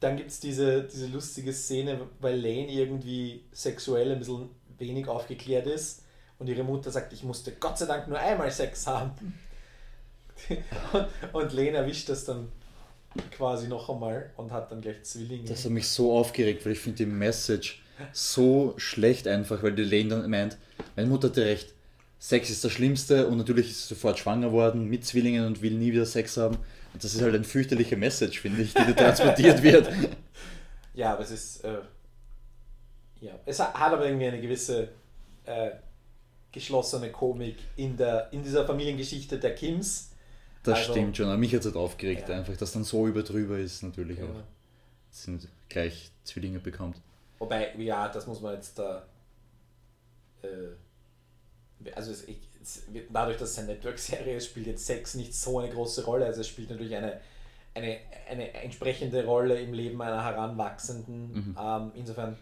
dann 0.00 0.16
gibt 0.16 0.30
es 0.30 0.40
diese, 0.40 0.84
diese 0.84 1.06
lustige 1.08 1.52
Szene, 1.52 2.00
weil 2.20 2.36
Lane 2.36 2.70
irgendwie 2.70 3.44
sexuell 3.52 4.12
ein 4.12 4.20
bisschen 4.20 4.48
wenig 4.78 5.08
aufgeklärt 5.08 5.66
ist 5.66 6.02
und 6.38 6.48
ihre 6.48 6.62
Mutter 6.62 6.90
sagt, 6.90 7.12
ich 7.12 7.22
musste 7.22 7.52
Gott 7.52 7.78
sei 7.78 7.86
Dank 7.86 8.08
nur 8.08 8.18
einmal 8.18 8.50
Sex 8.50 8.86
haben. 8.86 9.12
Und, 11.32 11.52
Lane 11.52 11.70
erwischt 11.70 12.08
das 12.08 12.24
dann 12.24 12.48
quasi 13.30 13.68
noch 13.68 13.88
einmal 13.88 14.30
und 14.36 14.50
hat 14.50 14.70
dann 14.70 14.80
gleich 14.80 15.02
Zwillinge. 15.02 15.44
Das 15.48 15.64
hat 15.64 15.70
mich 15.70 15.88
so 15.88 16.16
aufgeregt, 16.16 16.64
weil 16.64 16.72
ich 16.72 16.80
finde 16.80 16.98
die 16.98 17.06
Message 17.06 17.82
so 18.12 18.74
schlecht 18.76 19.28
einfach, 19.28 19.62
weil 19.62 19.72
die 19.72 19.84
Lane 19.84 20.08
dann 20.08 20.30
meint, 20.30 20.58
meine 20.96 21.08
Mutter 21.08 21.28
hatte 21.28 21.44
recht, 21.44 21.72
Sex 22.18 22.48
ist 22.48 22.64
das 22.64 22.72
Schlimmste 22.72 23.26
und 23.28 23.36
natürlich 23.36 23.70
ist 23.70 23.82
sie 23.82 23.94
sofort 23.94 24.18
schwanger 24.18 24.50
worden 24.50 24.88
mit 24.88 25.04
Zwillingen 25.04 25.46
und 25.46 25.60
will 25.60 25.74
nie 25.74 25.92
wieder 25.92 26.06
Sex 26.06 26.38
haben. 26.38 26.56
Und 26.94 27.04
das 27.04 27.14
ist 27.14 27.20
halt 27.20 27.34
eine 27.34 27.44
fürchterliche 27.44 27.96
Message, 27.96 28.40
finde 28.40 28.62
ich, 28.62 28.72
die 28.72 28.82
da 28.86 28.92
transportiert 28.92 29.62
wird. 29.62 29.88
Ja, 30.96 31.12
aber 31.14 31.24
es 31.24 31.32
ist. 31.32 31.64
Äh, 31.64 31.78
ja, 33.20 33.32
es 33.44 33.58
hat 33.58 33.74
hat 33.74 33.92
aber 33.92 34.06
irgendwie 34.06 34.28
eine 34.28 34.40
gewisse 34.40 34.90
äh, 35.44 35.70
geschlossene 36.52 37.10
Komik 37.10 37.56
in, 37.76 37.96
der, 37.96 38.28
in 38.32 38.44
dieser 38.44 38.64
Familiengeschichte 38.64 39.38
der 39.38 39.56
Kims. 39.56 40.12
Das 40.64 40.78
Also- 40.80 40.92
stimmt 40.92 41.16
schon, 41.16 41.26
aber 41.26 41.36
mich 41.38 41.52
hat 41.54 41.60
es 41.60 41.66
halt 41.66 41.76
aufgeregt, 41.76 42.28
Ja. 42.28 42.36
einfach, 42.38 42.56
dass 42.56 42.72
dann 42.72 42.82
so 42.84 43.06
überdrüber 43.06 43.58
ist, 43.58 43.82
natürlich 43.82 44.18
Ja. 44.18 44.24
auch. 44.24 44.42
Sind 45.10 45.46
gleich 45.68 46.10
Zwillinge 46.24 46.58
bekommt. 46.58 46.96
Wobei, 47.38 47.72
ja, 47.76 48.08
das 48.08 48.26
muss 48.26 48.40
man 48.40 48.54
jetzt 48.54 48.76
da. 48.78 49.04
Äh, 50.42 51.90
also, 51.94 52.10
es, 52.12 52.26
ich, 52.26 52.38
es, 52.62 52.82
dadurch, 53.12 53.36
dass 53.36 53.50
es 53.50 53.58
eine 53.58 53.68
Network-Serie 53.74 54.36
ist, 54.36 54.46
spielt 54.46 54.66
jetzt 54.66 54.86
Sex 54.86 55.14
nicht 55.14 55.34
so 55.34 55.58
eine 55.60 55.70
große 55.72 56.04
Rolle. 56.04 56.24
Also, 56.26 56.40
es 56.40 56.48
spielt 56.48 56.70
natürlich 56.70 56.96
eine, 56.96 57.20
eine, 57.74 57.98
eine 58.30 58.54
entsprechende 58.54 59.24
Rolle 59.24 59.60
im 59.60 59.72
Leben 59.74 60.00
einer 60.00 60.24
Heranwachsenden. 60.24 61.32
Mhm. 61.32 61.58
Ähm, 61.60 61.92
insofern. 61.94 62.36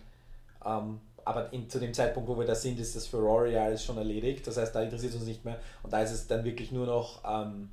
Ähm, 0.64 1.00
aber 1.24 1.52
in, 1.52 1.68
zu 1.70 1.78
dem 1.78 1.94
Zeitpunkt, 1.94 2.28
wo 2.28 2.36
wir 2.38 2.46
da 2.46 2.54
sind, 2.54 2.78
ist 2.80 2.96
das 2.96 3.06
für 3.06 3.18
Rory 3.18 3.56
alles 3.56 3.84
schon 3.84 3.96
erledigt. 3.96 4.46
Das 4.46 4.56
heißt, 4.56 4.74
da 4.74 4.82
interessiert 4.82 5.12
es 5.12 5.18
uns 5.18 5.26
nicht 5.28 5.44
mehr. 5.44 5.60
Und 5.82 5.92
da 5.92 6.02
ist 6.02 6.10
es 6.12 6.26
dann 6.26 6.44
wirklich 6.44 6.72
nur 6.72 6.86
noch 6.86 7.22
ähm, 7.24 7.70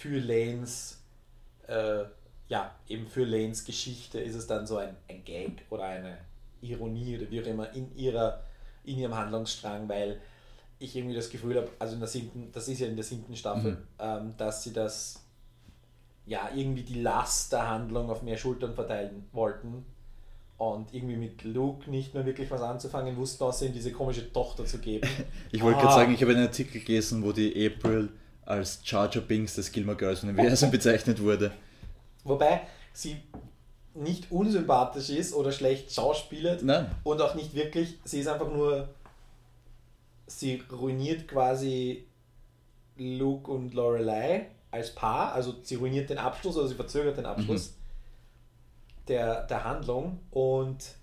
für 0.00 0.18
Lanes, 0.18 0.98
äh, 1.66 2.04
ja, 2.48 2.74
eben 2.88 3.06
für 3.06 3.24
Lanes 3.24 3.64
Geschichte 3.64 4.18
ist 4.18 4.34
es 4.34 4.46
dann 4.46 4.66
so 4.66 4.78
ein, 4.78 4.96
ein 5.08 5.22
Gag 5.24 5.62
oder 5.68 5.84
eine 5.84 6.16
Ironie 6.62 7.18
oder 7.18 7.30
wie 7.30 7.42
auch 7.42 7.46
immer 7.46 7.70
in, 7.74 7.94
ihrer, 7.96 8.42
in 8.84 8.98
ihrem 8.98 9.14
Handlungsstrang, 9.14 9.88
weil 9.90 10.18
ich 10.78 10.96
irgendwie 10.96 11.14
das 11.14 11.28
Gefühl 11.28 11.56
habe, 11.56 11.68
also 11.78 11.94
in 11.94 12.00
der 12.00 12.08
siebten, 12.08 12.50
das 12.52 12.66
ist 12.68 12.80
ja 12.80 12.86
in 12.86 12.96
der 12.96 13.04
siebten 13.04 13.36
Staffel, 13.36 13.72
Mhm. 13.72 13.78
ähm, 13.98 14.34
dass 14.38 14.62
sie 14.62 14.72
das, 14.72 15.22
ja, 16.26 16.48
irgendwie 16.54 16.82
die 16.82 17.02
Last 17.02 17.52
der 17.52 17.68
Handlung 17.68 18.08
auf 18.10 18.22
mehr 18.22 18.38
Schultern 18.38 18.74
verteilen 18.74 19.26
wollten 19.32 19.84
und 20.56 20.94
irgendwie 20.94 21.16
mit 21.16 21.44
Luke 21.44 21.90
nicht 21.90 22.14
mehr 22.14 22.24
wirklich 22.24 22.50
was 22.50 22.62
anzufangen 22.62 23.16
wussten, 23.18 23.44
außer 23.44 23.66
ihm 23.66 23.74
diese 23.74 23.92
komische 23.92 24.32
Tochter 24.32 24.64
zu 24.64 24.78
geben. 24.78 25.06
Ich 25.52 25.60
wollte 25.62 25.78
Ah. 25.78 25.82
gerade 25.82 25.94
sagen, 25.94 26.14
ich 26.14 26.22
habe 26.22 26.32
einen 26.32 26.46
Artikel 26.46 26.80
gelesen, 26.80 27.22
wo 27.22 27.32
die 27.32 27.66
April 27.66 28.08
als 28.50 28.80
Charger 28.84 29.20
Binks 29.20 29.54
des 29.54 29.72
Gilmore 29.72 29.96
Girls 29.96 30.22
Universum 30.22 30.70
bezeichnet 30.72 31.22
wurde. 31.22 31.52
Wobei 32.24 32.62
sie 32.92 33.16
nicht 33.94 34.30
unsympathisch 34.30 35.10
ist 35.10 35.34
oder 35.34 35.52
schlecht 35.52 35.92
schauspielert 35.92 36.62
Nein, 36.62 36.90
und 37.02 37.20
auch 37.20 37.34
nicht 37.34 37.54
wirklich, 37.54 37.98
sie 38.04 38.20
ist 38.20 38.28
einfach 38.28 38.50
nur, 38.52 38.88
sie 40.26 40.62
ruiniert 40.70 41.26
quasi 41.26 42.06
Luke 42.96 43.50
und 43.50 43.74
Lorelei 43.74 44.48
als 44.70 44.94
Paar, 44.94 45.32
also 45.32 45.54
sie 45.62 45.76
ruiniert 45.76 46.10
den 46.10 46.18
Abschluss 46.18 46.56
oder 46.56 46.68
sie 46.68 46.74
verzögert 46.74 47.16
den 47.16 47.26
Abschluss 47.26 47.74
der, 49.08 49.42
der 49.46 49.64
Handlung. 49.64 50.20
Und 50.30 50.94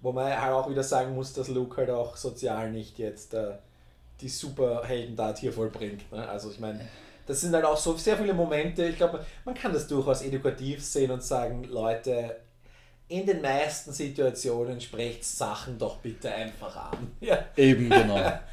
wo 0.00 0.12
man 0.12 0.40
halt 0.40 0.52
auch 0.52 0.68
wieder 0.68 0.82
sagen 0.82 1.14
muss, 1.14 1.32
dass 1.32 1.48
Luke 1.48 1.76
halt 1.76 1.90
auch 1.90 2.16
sozial 2.16 2.70
nicht 2.70 2.98
jetzt 2.98 3.34
äh, 3.34 3.54
die 4.20 4.28
Superheldentat 4.28 5.38
hier 5.38 5.52
vollbringt. 5.52 6.10
Ne? 6.12 6.28
Also 6.28 6.50
ich 6.50 6.60
meine, 6.60 6.80
das 7.26 7.40
sind 7.40 7.54
halt 7.54 7.64
auch 7.64 7.76
so 7.76 7.96
sehr 7.96 8.16
viele 8.16 8.34
Momente, 8.34 8.84
ich 8.86 8.96
glaube, 8.96 9.24
man 9.44 9.54
kann 9.54 9.72
das 9.72 9.86
durchaus 9.86 10.22
edukativ 10.22 10.84
sehen 10.84 11.10
und 11.10 11.22
sagen, 11.22 11.64
Leute, 11.64 12.36
in 13.08 13.26
den 13.26 13.40
meisten 13.42 13.92
Situationen 13.92 14.80
sprecht 14.80 15.24
Sachen 15.24 15.78
doch 15.78 15.98
bitte 15.98 16.32
einfach 16.32 16.92
an. 16.92 17.12
Ja. 17.20 17.44
eben 17.56 17.90
genau. 17.90 18.32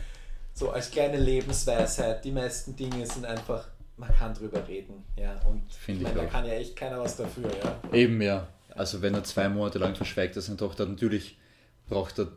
So 0.53 0.69
als 0.69 0.91
kleine 0.91 1.17
Lebensweisheit, 1.17 2.25
die 2.25 2.31
meisten 2.31 2.75
Dinge 2.75 3.05
sind 3.07 3.25
einfach, 3.25 3.69
man 3.95 4.13
kann 4.13 4.33
drüber 4.33 4.67
reden. 4.67 5.05
Ja. 5.15 5.39
Und 5.47 5.71
Finde 5.71 6.01
ich 6.01 6.07
meine, 6.07 6.21
da 6.21 6.25
kann 6.25 6.45
ja 6.45 6.53
echt 6.53 6.75
keiner 6.75 6.99
was 6.99 7.15
dafür. 7.15 7.49
Ja. 7.63 7.79
Eben 7.93 8.21
ja. 8.21 8.47
Also 8.75 9.01
wenn 9.01 9.13
er 9.13 9.23
zwei 9.23 9.47
Monate 9.47 9.79
lang 9.79 9.95
verschweigt, 9.95 10.35
dass 10.35 10.47
seine 10.47 10.57
Tochter 10.57 10.85
natürlich 10.85 11.37
braucht 11.87 12.19
er 12.19 12.27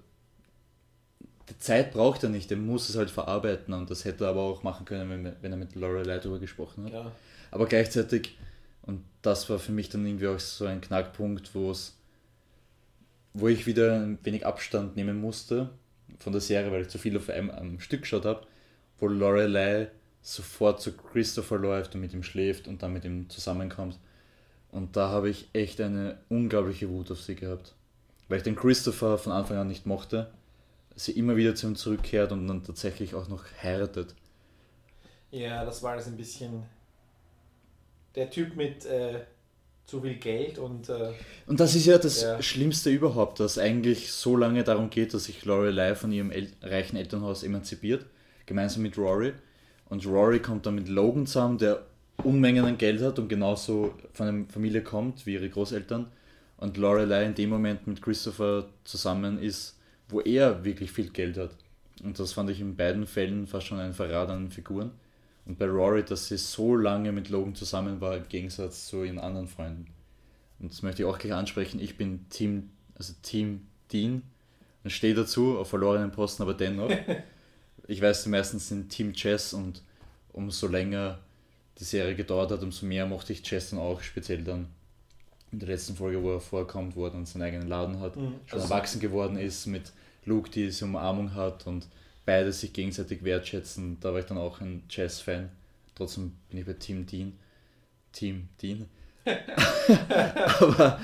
die 1.49 1.59
Zeit 1.59 1.93
braucht 1.93 2.23
er 2.23 2.31
nicht, 2.31 2.51
er 2.51 2.57
muss 2.57 2.89
es 2.89 2.97
halt 2.97 3.11
verarbeiten 3.11 3.75
und 3.75 3.91
das 3.91 4.05
hätte 4.05 4.25
er 4.25 4.31
aber 4.31 4.43
auch 4.43 4.63
machen 4.63 4.87
können, 4.87 5.11
wenn, 5.11 5.33
wenn 5.41 5.53
er 5.53 5.59
mit 5.59 5.75
Lorelei 5.75 6.19
darüber 6.19 6.39
gesprochen 6.39 6.85
hat. 6.85 6.93
Ja. 6.93 7.13
Aber 7.51 7.67
gleichzeitig, 7.67 8.39
und 8.83 9.03
das 9.23 9.49
war 9.51 9.59
für 9.59 9.73
mich 9.73 9.89
dann 9.89 10.07
irgendwie 10.07 10.29
auch 10.29 10.39
so 10.39 10.67
ein 10.67 10.81
Knackpunkt, 10.81 11.55
wo 11.55 11.71
es, 11.71 11.97
wo 13.35 13.49
ich 13.49 13.67
wieder 13.67 13.95
ein 13.95 14.19
wenig 14.23 14.47
Abstand 14.47 14.97
nehmen 14.97 15.21
musste 15.21 15.71
von 16.19 16.33
der 16.33 16.41
Serie, 16.41 16.73
weil 16.73 16.83
ich 16.83 16.89
zu 16.89 16.99
viel 16.99 17.17
auf 17.17 17.29
einem 17.29 17.51
am 17.51 17.81
Stück 17.81 18.03
geschaut 18.03 18.25
habe, 18.25 18.47
wo 18.99 19.07
Lorelei 19.07 19.89
sofort 20.23 20.81
zu 20.81 20.97
Christopher 20.97 21.59
läuft 21.59 21.95
und 21.95 22.01
mit 22.01 22.15
ihm 22.15 22.23
schläft 22.23 22.67
und 22.67 22.83
dann 22.83 22.93
mit 22.93 23.05
ihm 23.05 23.29
zusammenkommt. 23.29 23.99
Und 24.71 24.97
da 24.97 25.11
habe 25.11 25.29
ich 25.29 25.49
echt 25.53 25.81
eine 25.81 26.19
unglaubliche 26.29 26.89
Wut 26.89 27.11
auf 27.11 27.21
sie 27.21 27.35
gehabt. 27.35 27.75
Weil 28.29 28.39
ich 28.39 28.45
den 28.45 28.57
Christopher 28.57 29.19
von 29.19 29.33
Anfang 29.33 29.59
an 29.59 29.69
nicht 29.69 29.87
mochte, 29.87 30.33
sie 30.97 31.13
immer 31.13 31.37
wieder 31.37 31.55
zu 31.55 31.67
ihm 31.69 31.77
zurückkehrt 31.77 32.33
und 32.33 32.47
dann 32.49 32.63
tatsächlich 32.65 33.15
auch 33.15 33.29
noch 33.29 33.45
heiratet. 33.63 34.15
Ja, 35.31 35.65
das 35.65 35.83
war 35.83 35.97
das 35.97 36.07
ein 36.07 36.17
bisschen. 36.17 36.63
Der 38.15 38.31
Typ 38.31 38.55
mit 38.57 38.85
äh, 38.87 39.21
zu 39.87 40.01
viel 40.01 40.15
Geld 40.17 40.59
und. 40.59 40.89
Äh, 40.89 41.13
Und 41.47 41.61
das 41.61 41.75
ist 41.75 41.87
ja 41.87 41.99
das 41.99 42.23
Ja. 42.23 42.41
Schlimmste 42.43 42.91
überhaupt, 42.91 43.41
dass 43.41 43.59
eigentlich 43.59 44.13
so 44.13 44.37
lange 44.37 44.63
darum 44.65 44.91
geht, 44.91 45.13
dass 45.15 45.25
sich 45.25 45.45
Lorelei 45.45 45.95
von 45.95 46.13
ihrem 46.13 46.31
El 46.31 46.49
reichen 46.63 46.97
Elternhaus 46.97 47.43
emanzipiert, 47.43 48.07
gemeinsam 48.47 48.83
mit 48.83 48.97
Rory. 48.97 49.33
Und 49.89 50.07
Rory 50.07 50.41
kommt 50.41 50.67
dann 50.67 50.77
mit 50.77 50.89
Logan 50.89 51.27
zusammen, 51.27 51.59
der 51.59 51.85
Unmengen 52.23 52.65
an 52.65 52.79
Geld 52.79 53.03
hat 53.03 53.19
und 53.19 53.29
genauso 53.29 53.95
von 54.13 54.29
einer 54.29 54.45
Familie 54.49 54.83
kommt 54.83 55.27
wie 55.27 55.35
ihre 55.35 55.51
Großeltern. 55.51 56.07
Und 56.57 56.77
Lorelei 56.77 57.25
in 57.27 57.35
dem 57.35 57.51
Moment 57.51 57.87
mit 57.87 58.01
Christopher 58.01 58.69
zusammen 58.85 59.39
ist, 59.43 59.77
wo 60.15 60.21
er 60.21 60.65
wirklich 60.65 60.93
viel 60.93 61.11
Geld 61.11 61.37
hat. 61.37 61.51
Und 62.03 62.19
das 62.21 62.33
fand 62.33 62.49
ich 62.51 62.61
in 62.61 62.77
beiden 62.77 63.07
Fällen 63.07 63.47
fast 63.49 63.67
schon 63.67 63.79
ein 63.81 63.93
Verrat 63.93 64.29
an 64.29 64.45
den 64.45 64.51
Figuren. 64.53 64.93
Und 65.45 65.59
bei 65.59 65.67
Rory, 65.67 66.05
dass 66.05 66.29
sie 66.29 66.39
so 66.39 66.77
lange 66.77 67.11
mit 67.13 67.29
Logan 67.31 67.55
zusammen 67.55 68.01
war, 68.01 68.17
im 68.17 68.29
Gegensatz 68.29 68.87
zu 68.87 69.03
ihren 69.05 69.19
anderen 69.19 69.49
Freunden. 69.49 69.87
Und 70.61 70.73
das 70.73 70.83
möchte 70.83 71.03
ich 71.03 71.09
auch 71.09 71.19
gleich 71.19 71.35
ansprechen. 71.35 71.81
Ich 71.81 71.97
bin 71.97 72.27
Team, 72.31 72.71
also 72.95 73.13
Team 73.23 73.67
Dean 73.93 74.23
und 74.85 74.91
stehe 74.91 75.15
dazu, 75.15 75.59
auf 75.59 75.69
verlorenen 75.69 76.13
Posten, 76.13 76.43
aber 76.43 76.55
dennoch. 76.55 76.91
ich 77.89 78.01
weiß, 78.01 78.23
die 78.23 78.29
meisten 78.31 78.59
sind 78.59 78.89
Team 78.91 79.13
Chess 79.13 79.53
und 79.53 79.83
umso 80.33 80.69
länger 80.69 81.19
die 81.79 81.85
Serie 81.85 82.15
gedauert 82.15 82.53
hat, 82.53 82.63
umso 82.63 82.87
mehr 82.87 83.05
mochte 83.05 83.33
ich 83.33 83.43
Chess 83.43 83.71
dann 83.71 83.81
auch, 83.81 84.01
speziell 84.01 84.43
dann 84.45 84.69
in 85.53 85.59
der 85.59 85.69
letzten 85.69 85.95
Folge, 85.97 86.23
wo 86.23 86.33
er 86.33 86.41
vorkommt, 86.41 86.97
wo 86.97 87.05
er 87.05 87.11
dann 87.13 87.27
seinen 87.27 87.43
eigenen 87.43 87.69
Laden 87.69 88.01
hat, 88.01 88.17
Mhm. 88.17 88.35
schon 88.47 88.61
Also- 88.61 88.73
erwachsen 88.73 89.01
geworden 89.01 89.37
ist, 89.37 89.67
mit 89.67 89.93
Luke, 90.27 90.51
die 90.51 90.65
diese 90.67 90.85
Umarmung 90.85 91.35
hat 91.35 91.67
und 91.67 91.87
beide 92.25 92.53
sich 92.53 92.73
gegenseitig 92.73 93.25
wertschätzen. 93.25 93.99
Da 94.01 94.13
war 94.13 94.21
ich 94.21 94.27
dann 94.27 94.39
auch 94.39 94.61
ein 94.61 94.83
Chess-Fan. 94.89 95.51
Trotzdem 95.95 96.33
bin 96.51 96.61
ich 96.61 96.67
bei 96.67 96.73
Team 96.75 97.07
Dean. 97.07 97.33
Team 98.13 98.49
Dean. 98.61 98.87
Aber 100.61 101.01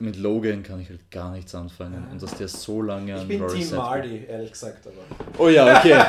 mit 0.00 0.16
Logan 0.16 0.62
kann 0.62 0.80
ich 0.80 0.88
halt 0.88 1.10
gar 1.10 1.32
nichts 1.32 1.54
anfangen. 1.54 2.06
Und 2.10 2.22
dass 2.22 2.36
der 2.36 2.48
so 2.48 2.80
lange 2.82 3.12
ich 3.14 3.20
an 3.20 3.28
bin 3.28 3.42
Rory's 3.42 3.68
Team 3.68 3.76
Marty, 3.76 4.24
ehrlich 4.28 4.52
gesagt, 4.52 4.86
aber. 4.86 5.38
Oh 5.38 5.48
ja, 5.48 5.78
okay. 5.78 6.00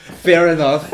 Fair 0.22 0.46
enough. 0.52 0.84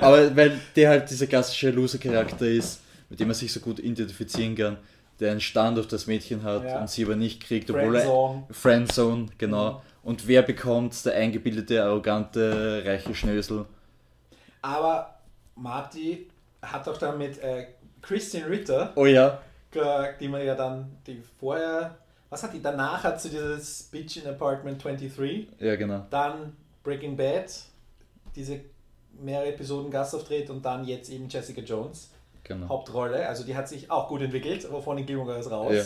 Aber 0.00 0.34
weil 0.36 0.60
der 0.74 0.90
halt 0.90 1.10
dieser 1.10 1.26
klassische 1.26 1.70
Loser-Charakter 1.70 2.46
ist, 2.46 2.80
mit 3.08 3.20
dem 3.20 3.28
man 3.28 3.34
sich 3.34 3.52
so 3.52 3.60
gut 3.60 3.78
identifizieren 3.78 4.56
kann, 4.56 4.76
der 5.20 5.30
einen 5.30 5.40
Stand 5.40 5.78
auf 5.78 5.86
das 5.86 6.06
Mädchen 6.06 6.42
hat 6.42 6.64
Ja. 6.64 6.80
und 6.80 6.90
sie 6.90 7.04
aber 7.04 7.14
nicht 7.16 7.42
kriegt, 7.42 7.70
obwohl 7.70 7.96
er. 7.96 8.02
Friendzone. 8.02 8.46
Friendzone, 8.50 9.26
genau. 9.38 9.82
Und 10.04 10.28
wer 10.28 10.42
bekommt 10.42 11.04
der 11.06 11.14
eingebildete, 11.14 11.82
arrogante, 11.82 12.82
reiche 12.84 13.14
Schnösel? 13.14 13.64
Aber 14.60 15.18
Marty 15.56 16.28
hat 16.62 16.86
doch 16.86 16.98
dann 16.98 17.18
mit 17.18 17.38
äh, 17.38 17.68
Christian 18.02 18.48
Ritter, 18.48 18.92
Oh 18.96 19.06
ja, 19.06 19.40
die 20.20 20.28
man 20.28 20.44
ja 20.44 20.54
dann, 20.54 20.96
die 21.06 21.22
vorher, 21.40 21.96
was 22.28 22.42
hat 22.42 22.52
die, 22.52 22.62
danach 22.62 23.02
hat 23.02 23.20
sie 23.20 23.30
dieses 23.30 23.84
Bitch 23.84 24.18
in 24.18 24.28
Apartment 24.28 24.82
23, 24.82 25.48
ja 25.58 25.76
genau. 25.76 26.06
dann 26.10 26.54
Breaking 26.82 27.16
Bad, 27.16 27.50
diese 28.36 28.60
mehrere 29.18 29.48
Episoden 29.48 29.90
Gastauftritt 29.90 30.50
und 30.50 30.64
dann 30.64 30.84
jetzt 30.84 31.08
eben 31.10 31.28
Jessica 31.28 31.62
Jones, 31.62 32.10
genau. 32.42 32.68
Hauptrolle, 32.68 33.26
also 33.26 33.44
die 33.44 33.56
hat 33.56 33.68
sich 33.68 33.90
auch 33.90 34.08
gut 34.08 34.22
entwickelt, 34.22 34.70
wovon 34.70 34.98
die 34.98 35.06
Gilmore 35.06 35.32
Girls 35.32 35.50
raus. 35.50 35.74
Ja. 35.74 35.84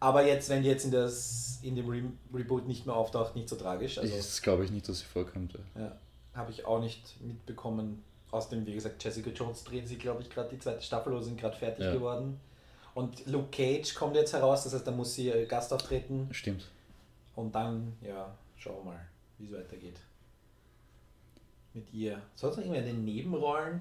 Aber 0.00 0.26
jetzt, 0.26 0.48
wenn 0.48 0.62
die 0.62 0.68
jetzt 0.68 0.84
in, 0.86 0.90
das, 0.90 1.58
in 1.62 1.76
dem 1.76 1.88
Re 1.88 2.02
Reboot 2.32 2.66
nicht 2.66 2.86
mehr 2.86 2.96
auftaucht, 2.96 3.36
nicht 3.36 3.48
so 3.50 3.56
tragisch. 3.56 3.98
Also 3.98 4.16
das 4.16 4.40
glaube 4.40 4.64
ich 4.64 4.70
nicht, 4.70 4.88
dass 4.88 5.00
sie 5.00 5.04
vorkommt. 5.04 5.58
ja, 5.76 5.92
habe 6.34 6.50
ich 6.50 6.64
auch 6.64 6.80
nicht 6.80 7.20
mitbekommen. 7.20 8.02
Außerdem, 8.30 8.64
wie 8.66 8.72
gesagt, 8.74 9.02
Jessica 9.04 9.30
Jones 9.30 9.64
drehen 9.64 9.86
sie, 9.86 9.98
glaube 9.98 10.22
ich, 10.22 10.30
gerade 10.30 10.48
die 10.48 10.58
zweite 10.58 10.80
Staffel 10.82 11.12
oder 11.12 11.22
sind 11.22 11.38
gerade 11.38 11.56
fertig 11.56 11.84
Ja. 11.84 11.92
geworden. 11.92 12.40
Und 12.94 13.26
Luke 13.26 13.48
Cage 13.50 13.92
kommt 13.94 14.16
jetzt 14.16 14.32
heraus, 14.32 14.64
das 14.64 14.72
heißt, 14.74 14.86
da 14.86 14.90
muss 14.90 15.14
sie 15.14 15.30
Gast 15.48 15.72
auftreten. 15.72 16.28
Stimmt. 16.32 16.66
Und 17.36 17.54
dann, 17.54 17.92
ja, 18.00 18.32
schauen 18.56 18.76
wir 18.84 18.92
mal, 18.92 19.00
wie 19.38 19.46
es 19.46 19.52
weitergeht. 19.52 19.96
Mit 21.74 21.92
ihr. 21.92 22.20
Sonst 22.34 22.56
noch 22.56 22.64
irgendwelche 22.64 22.94
Nebenrollen? 22.94 23.80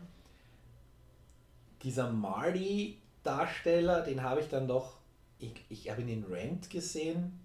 Dieser 1.83 2.11
Marty-Darsteller, 2.11 4.01
den 4.01 4.21
habe 4.23 4.41
ich 4.41 4.49
dann 4.49 4.67
doch. 4.67 4.98
Ich, 5.39 5.53
ich 5.69 5.89
habe 5.89 6.01
ihn 6.01 6.09
in 6.09 6.23
Rent 6.23 6.69
gesehen. 6.69 7.39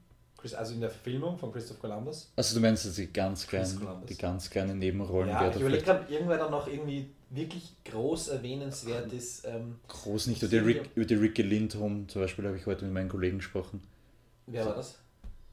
Also 0.59 0.75
in 0.75 0.83
der 0.83 0.91
Verfilmung 0.91 1.39
von 1.39 1.51
Christoph 1.53 1.81
Columbus. 1.81 2.31
Also 2.37 2.55
du 2.55 2.61
meinst 2.61 2.85
jetzt 2.85 2.99
die 2.99 3.11
ganz 3.11 3.47
kleinen, 3.47 3.81
die 4.07 4.15
ganz 4.15 4.51
kleinen 4.51 4.79
Nebenrollen, 4.79 5.31
Ja, 5.31 5.49
ich 5.49 5.55
da 5.55 5.61
überlege 5.61 5.83
gerade, 5.83 6.13
irgendwer 6.13 6.37
dann 6.37 6.51
noch 6.51 6.69
irgendwie 6.69 7.09
wirklich 7.31 7.73
groß 7.87 8.29
erwähnenswert 8.29 9.11
ist. 9.11 9.47
Ähm, 9.47 9.77
groß 9.89 10.27
nicht. 10.27 10.43
Über 10.43 10.51
die, 10.51 10.59
Rick, 10.59 10.91
über 10.95 11.07
die 11.07 11.15
Ricky 11.15 11.41
Lindholm 11.41 12.07
zum 12.11 12.21
Beispiel 12.21 12.45
habe 12.47 12.59
ich 12.59 12.67
heute 12.67 12.85
mit 12.85 12.93
meinen 12.93 13.09
Kollegen 13.09 13.39
gesprochen. 13.39 13.81
wer 14.47 14.67
war 14.67 14.75
das? 14.75 14.99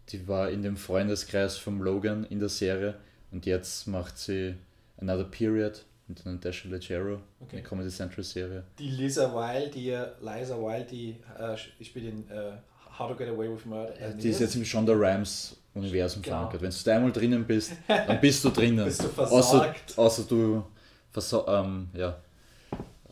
Die 0.09 0.27
war 0.27 0.49
in 0.49 0.61
dem 0.61 0.75
Freundeskreis 0.75 1.57
vom 1.57 1.81
Logan 1.81 2.25
in 2.25 2.39
der 2.39 2.49
Serie 2.49 2.99
und 3.31 3.45
jetzt 3.45 3.87
macht 3.87 4.17
sie 4.17 4.55
Another 4.97 5.23
Period 5.23 5.85
mit 6.11 6.25
einer 6.27 6.37
Dasha 6.37 6.67
Leggero, 6.69 7.19
Okay. 7.39 7.57
eine 7.57 7.63
Comedy 7.63 7.89
Central 7.89 8.23
Serie. 8.23 8.63
Die 8.79 8.89
Lisa 8.89 9.33
Wilde, 9.33 9.69
die 9.71 9.89
äh, 9.89 10.07
Liza 10.21 10.55
Wilde, 10.57 10.85
die 10.89 11.17
äh, 11.39 11.57
spielt 11.83 12.05
in 12.05 12.29
äh, 12.29 12.51
How 12.97 13.09
to 13.09 13.15
Get 13.15 13.29
Away 13.29 13.49
with 13.53 13.65
Murder. 13.65 13.99
Äh, 13.99 14.15
Die 14.15 14.29
ist 14.29 14.39
jetzt 14.39 14.55
im 14.55 14.63
Shonda 14.65 14.93
Rhimes 14.93 15.55
Universum 15.73 16.21
Genau. 16.21 16.35
verankert. 16.37 16.61
Wenn 16.61 16.69
du 16.71 16.77
da 16.83 16.95
einmal 16.95 17.11
drinnen 17.11 17.45
bist, 17.45 17.71
dann 17.87 18.19
bist 18.21 18.43
du 18.43 18.49
drinnen. 18.49 18.83
Bist 18.85 19.01
du 19.03 19.07
außer, 19.07 19.25
versorgt. 19.29 19.97
außer 19.97 20.23
du 20.23 20.63
verso 21.11 21.47
ähm, 21.47 21.89
ja. 21.93 22.17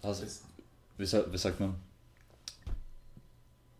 Also, 0.02 0.24
wie, 0.98 1.04
wie 1.04 1.38
sagt 1.38 1.60
man? 1.60 1.76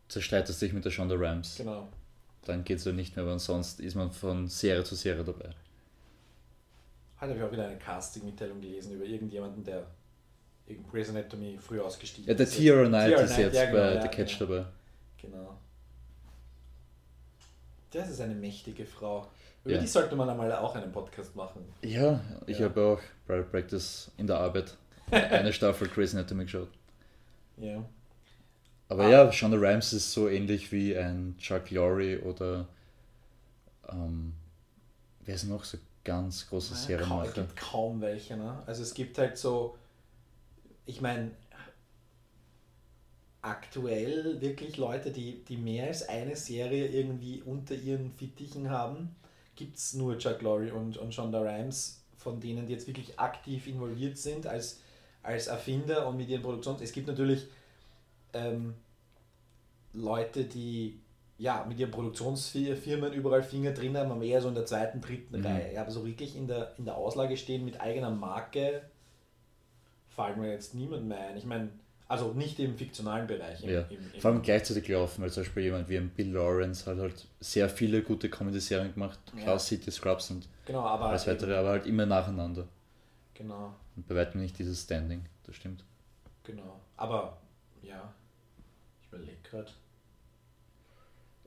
Zerstreitest 0.08 0.62
dich 0.62 0.74
mit 0.74 0.84
der 0.86 0.90
Shonda 0.92 1.16
Rhimes. 1.16 1.56
Genau. 1.58 1.88
Dann 2.46 2.64
geht 2.64 2.80
es 2.80 2.86
ja 2.86 2.92
nicht 2.94 3.16
mehr, 3.16 3.26
aber 3.26 3.38
sonst 3.38 3.80
ist 3.80 3.96
man 3.96 4.12
von 4.12 4.48
Serie 4.48 4.84
zu 4.84 4.96
Serie 4.96 5.24
dabei. 5.24 5.50
Heute 7.22 7.32
habe 7.32 7.40
ich 7.40 7.44
auch 7.46 7.52
wieder 7.52 7.68
eine 7.68 7.78
Casting-Mitteilung 7.78 8.62
gelesen 8.62 8.94
über 8.94 9.06
irgendjemanden, 9.06 9.64
der 9.64 9.86
in 10.68 10.84
Grey's 10.90 11.10
Anatomy 11.10 11.58
früh 11.60 11.80
ausgestiegen 11.82 12.30
Ja, 12.30 12.34
der 12.36 12.46
ist. 12.46 12.56
Tiara 12.56 12.88
Knight 12.88 13.08
Tiara 13.10 13.22
ist 13.24 13.34
Knight, 13.34 13.46
jetzt 13.46 13.56
ja, 13.56 13.66
genau, 13.66 13.78
bei 13.78 13.94
ja, 13.96 14.02
The 14.04 14.08
Catch 14.08 14.40
genau. 14.40 14.52
dabei. 14.52 14.66
Genau. 15.22 15.58
Das 17.92 18.10
ist 18.10 18.22
eine 18.22 18.36
mächtige 18.36 18.86
Frau. 18.86 19.28
Über 19.66 19.74
Ja. 19.76 19.82
die 19.82 19.88
sollte 19.88 20.16
man 20.16 20.30
einmal 20.30 20.52
auch 20.54 20.76
einen 20.76 20.92
Podcast 20.92 21.36
machen. 21.36 21.66
Ja, 21.82 22.22
ich 22.46 22.62
habe 22.62 22.82
auch 22.82 23.02
Private 23.26 23.50
Practice 23.50 24.12
in 24.18 24.28
der 24.28 24.38
Arbeit 24.38 24.78
eine 25.12 25.52
Staffel 25.52 25.88
Grey's 25.90 26.14
Anatomy 26.14 26.44
geschaut. 26.46 26.70
Ja. 27.58 27.84
Aber 28.88 29.04
Ah. 29.06 29.10
ja, 29.10 29.32
Shonda 29.32 29.58
Rhimes 29.58 29.92
ist 29.92 30.14
so 30.14 30.30
ähnlich 30.30 30.72
wie 30.72 30.96
ein 30.98 31.36
Chuck 31.38 31.70
Lorre 31.72 32.22
oder 32.22 32.68
ähm, 33.92 34.34
wer 35.26 35.36
ist 35.36 35.44
noch 35.46 35.64
so 35.66 35.78
ganz 36.10 36.50
große 36.50 36.98
Kaum, 36.98 37.22
es 37.22 37.34
gibt 37.34 37.56
kaum 37.56 38.02
welche. 38.02 38.36
Ne? 38.36 38.64
Also 38.66 38.82
es 38.82 38.94
gibt 38.96 39.18
halt 39.20 39.38
so, 39.38 39.78
ich 40.88 41.02
meine, 41.02 41.32
aktuell 43.44 44.42
wirklich 44.42 44.78
Leute, 44.78 45.12
die, 45.12 45.44
die 45.46 45.58
mehr 45.58 45.88
als 45.88 46.10
eine 46.10 46.36
Serie 46.36 46.88
irgendwie 46.88 47.44
unter 47.44 47.76
ihren 47.76 48.12
Fittichen 48.12 48.72
haben, 48.72 49.16
gibt 49.56 49.78
es 49.78 49.94
nur 49.94 50.18
Chuck 50.18 50.42
Lorre 50.42 50.74
und, 50.74 50.98
und 50.98 51.14
Shonda 51.14 51.42
Rhimes, 51.42 52.02
von 52.18 52.40
denen 52.40 52.66
die 52.66 52.74
jetzt 52.74 52.88
wirklich 52.88 53.20
aktiv 53.20 53.68
involviert 53.68 54.18
sind 54.18 54.48
als, 54.48 54.80
als 55.22 55.48
Erfinder 55.48 56.08
und 56.08 56.18
mit 56.18 56.30
ihren 56.30 56.42
Produktionen. 56.42 56.82
Es 56.82 56.92
gibt 56.92 57.08
natürlich 57.08 57.46
ähm, 58.34 58.74
Leute, 59.94 60.46
die 60.46 61.00
ja, 61.40 61.66
mit 61.68 61.80
ihren 61.80 61.90
Produktionsfirmen 61.92 63.14
überall 63.14 63.42
Finger 63.44 63.72
drin 63.72 63.98
haben, 63.98 64.12
aber 64.12 64.24
eher 64.24 64.42
so 64.42 64.50
in 64.50 64.56
der 64.56 64.66
zweiten, 64.66 65.00
dritten 65.02 65.40
Mhm. 65.40 65.46
Reihe. 65.46 65.74
Ja, 65.74 65.82
aber 65.82 65.92
so 65.92 66.06
wirklich 66.06 66.36
in 66.36 66.48
der, 66.48 66.74
in 66.78 66.86
der 66.86 66.96
Auslage 66.96 67.36
stehen 67.38 67.66
mit 67.66 67.80
eigener 67.82 68.12
Marke 68.12 68.84
fällt 70.10 70.38
mir 70.38 70.52
jetzt 70.52 70.76
niemand 70.76 71.08
mehr 71.08 71.20
ein. 71.30 71.38
Ich 71.38 71.46
meine, 71.46 71.70
also 72.10 72.34
nicht 72.34 72.60
im 72.60 72.76
fiktionalen 72.78 73.26
Bereich. 73.28 73.64
Im, 73.64 73.70
Ja. 73.70 73.82
im, 73.90 73.98
im, 74.14 74.20
Vor 74.20 74.32
allem 74.32 74.42
gleichzeitig 74.42 74.88
laufen, 74.90 75.22
weil 75.22 75.32
zum 75.32 75.44
Beispiel 75.44 75.64
jemand 75.64 75.88
wie 75.88 75.98
ein 75.98 76.10
Bill 76.10 76.32
Lawrence 76.34 76.86
hat 76.90 76.98
halt 76.98 77.26
sehr 77.40 77.70
viele 77.70 78.02
gute 78.02 78.30
Comedy-Serien 78.30 78.94
gemacht, 78.94 79.20
Ja. 79.38 79.46
Chaos 79.46 79.68
City, 79.68 79.90
Scrubs 79.92 80.30
und 80.32 80.48
genau, 80.66 80.82
aber 80.82 81.06
alles 81.06 81.26
weitere, 81.28 81.56
aber 81.56 81.70
halt 81.70 81.86
immer 81.86 82.06
nacheinander. 82.06 82.68
Genau, 83.34 83.74
Und 83.96 84.06
bei 84.08 84.16
weitem 84.16 84.42
nicht 84.42 84.60
dieses 84.60 84.82
Standing, 84.84 85.24
das 85.46 85.56
stimmt. 85.56 85.86
genau. 86.44 86.82
Aber 86.98 87.38
ja, 87.82 88.14
ich 89.02 89.08
überlege 89.08 89.38
gerade. 89.50 89.72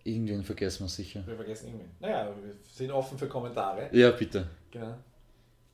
Irgendwen 0.05 0.43
vergessen 0.43 0.85
wir 0.85 0.89
sicher. 0.89 1.23
Wir 1.27 1.37
vergessen 1.37 1.67
irgendwen. 1.69 1.91
Naja, 2.01 2.27
wir 2.43 2.55
sind 2.63 2.91
offen 2.91 3.17
für 3.17 3.29
Kommentare. 3.29 3.89
Ja, 3.93 4.11
bitte. 4.11 4.49
Genau. 4.71 4.95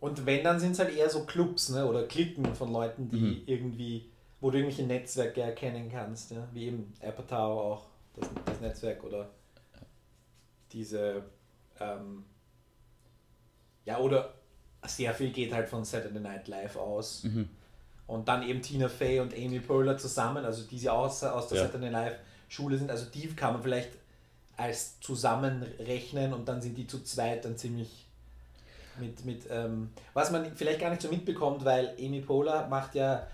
Und 0.01 0.26
wenn, 0.26 0.45
dann 0.45 0.61
sind 0.61 0.72
es 0.72 0.79
halt 0.79 0.95
eher 0.97 1.09
so 1.11 1.24
Clubs 1.24 1.70
ne? 1.70 1.85
oder 1.87 2.05
Klicken 2.07 2.55
von 2.55 2.70
Leuten, 2.72 3.09
die 3.09 3.16
Mhm. 3.20 3.43
irgendwie, 3.47 4.11
wo 4.41 4.51
du 4.51 4.59
irgendwelche 4.59 4.85
Netzwerke 4.87 5.41
erkennen 5.41 5.91
kannst, 5.91 6.31
ja? 6.31 6.47
wie 6.53 6.66
eben 6.66 6.93
Apatow 7.01 7.37
auch, 7.61 7.87
das, 8.14 8.29
das 8.45 8.61
Netzwerk 8.61 9.03
oder 9.03 9.31
diese, 10.72 11.22
ähm, 11.81 12.24
ja, 13.85 13.99
oder 13.99 14.35
sehr 14.87 15.14
viel 15.14 15.31
geht 15.31 15.53
halt 15.53 15.68
von 15.68 15.85
Saturday 15.85 16.20
Night 16.20 16.49
Live 16.49 16.76
aus. 16.76 17.24
Mhm. 17.24 17.49
Und 18.07 18.29
dann 18.29 18.43
eben 18.43 18.62
Tina 18.62 18.89
Fey 18.89 19.20
und 19.20 19.35
Amy 19.35 19.61
Poehler 19.61 19.97
zusammen, 19.99 20.45
also 20.45 20.64
die 20.66 20.79
sie 20.79 20.89
auch 20.89 21.07
aus, 21.07 21.22
aus 21.24 21.49
der 21.49 21.59
Ja. 21.59 21.64
Saturday 21.66 21.91
Night 21.91 22.12
Live 22.12 22.18
Schule 22.49 22.79
sind, 22.79 22.91
also 22.91 23.07
die 23.11 23.26
kann 23.35 23.53
man 23.55 23.62
vielleicht 23.62 23.91
als 24.59 25.00
zusammenrechnen 25.00 26.34
und 26.34 26.46
dann 26.48 26.61
sind 26.61 26.76
die 26.76 26.86
zu 26.86 27.02
zweit 27.02 27.44
dann 27.46 27.56
ziemlich 27.56 28.04
mit, 29.00 29.24
mit 29.24 29.42
ähm, 29.50 29.90
was 30.12 30.30
man 30.32 30.54
vielleicht 30.56 30.80
gar 30.80 30.90
nicht 30.90 31.00
so 31.00 31.09
mitbekommt, 31.09 31.64
weil 31.64 31.94
Amy 31.98 32.20
Poehler 32.20 32.66
macht 32.68 32.96
ja 32.96 33.26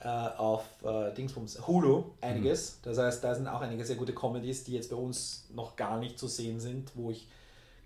äh, 0.00 0.08
auf 0.08 0.64
äh, 0.82 1.12
Dingsbums 1.12 1.66
Hulu 1.66 2.04
einiges. 2.22 2.78
Das 2.82 2.96
heißt, 2.98 3.22
da 3.22 3.34
sind 3.34 3.46
auch 3.46 3.60
einige 3.60 3.84
sehr 3.84 3.96
gute 3.96 4.14
Comedies, 4.14 4.64
die 4.64 4.72
jetzt 4.72 4.90
bei 4.90 4.96
uns 4.96 5.44
noch 5.54 5.76
gar 5.76 5.98
nicht 5.98 6.18
zu 6.18 6.26
sehen 6.26 6.58
sind, 6.58 6.90
wo 6.94 7.10
ich 7.10 7.28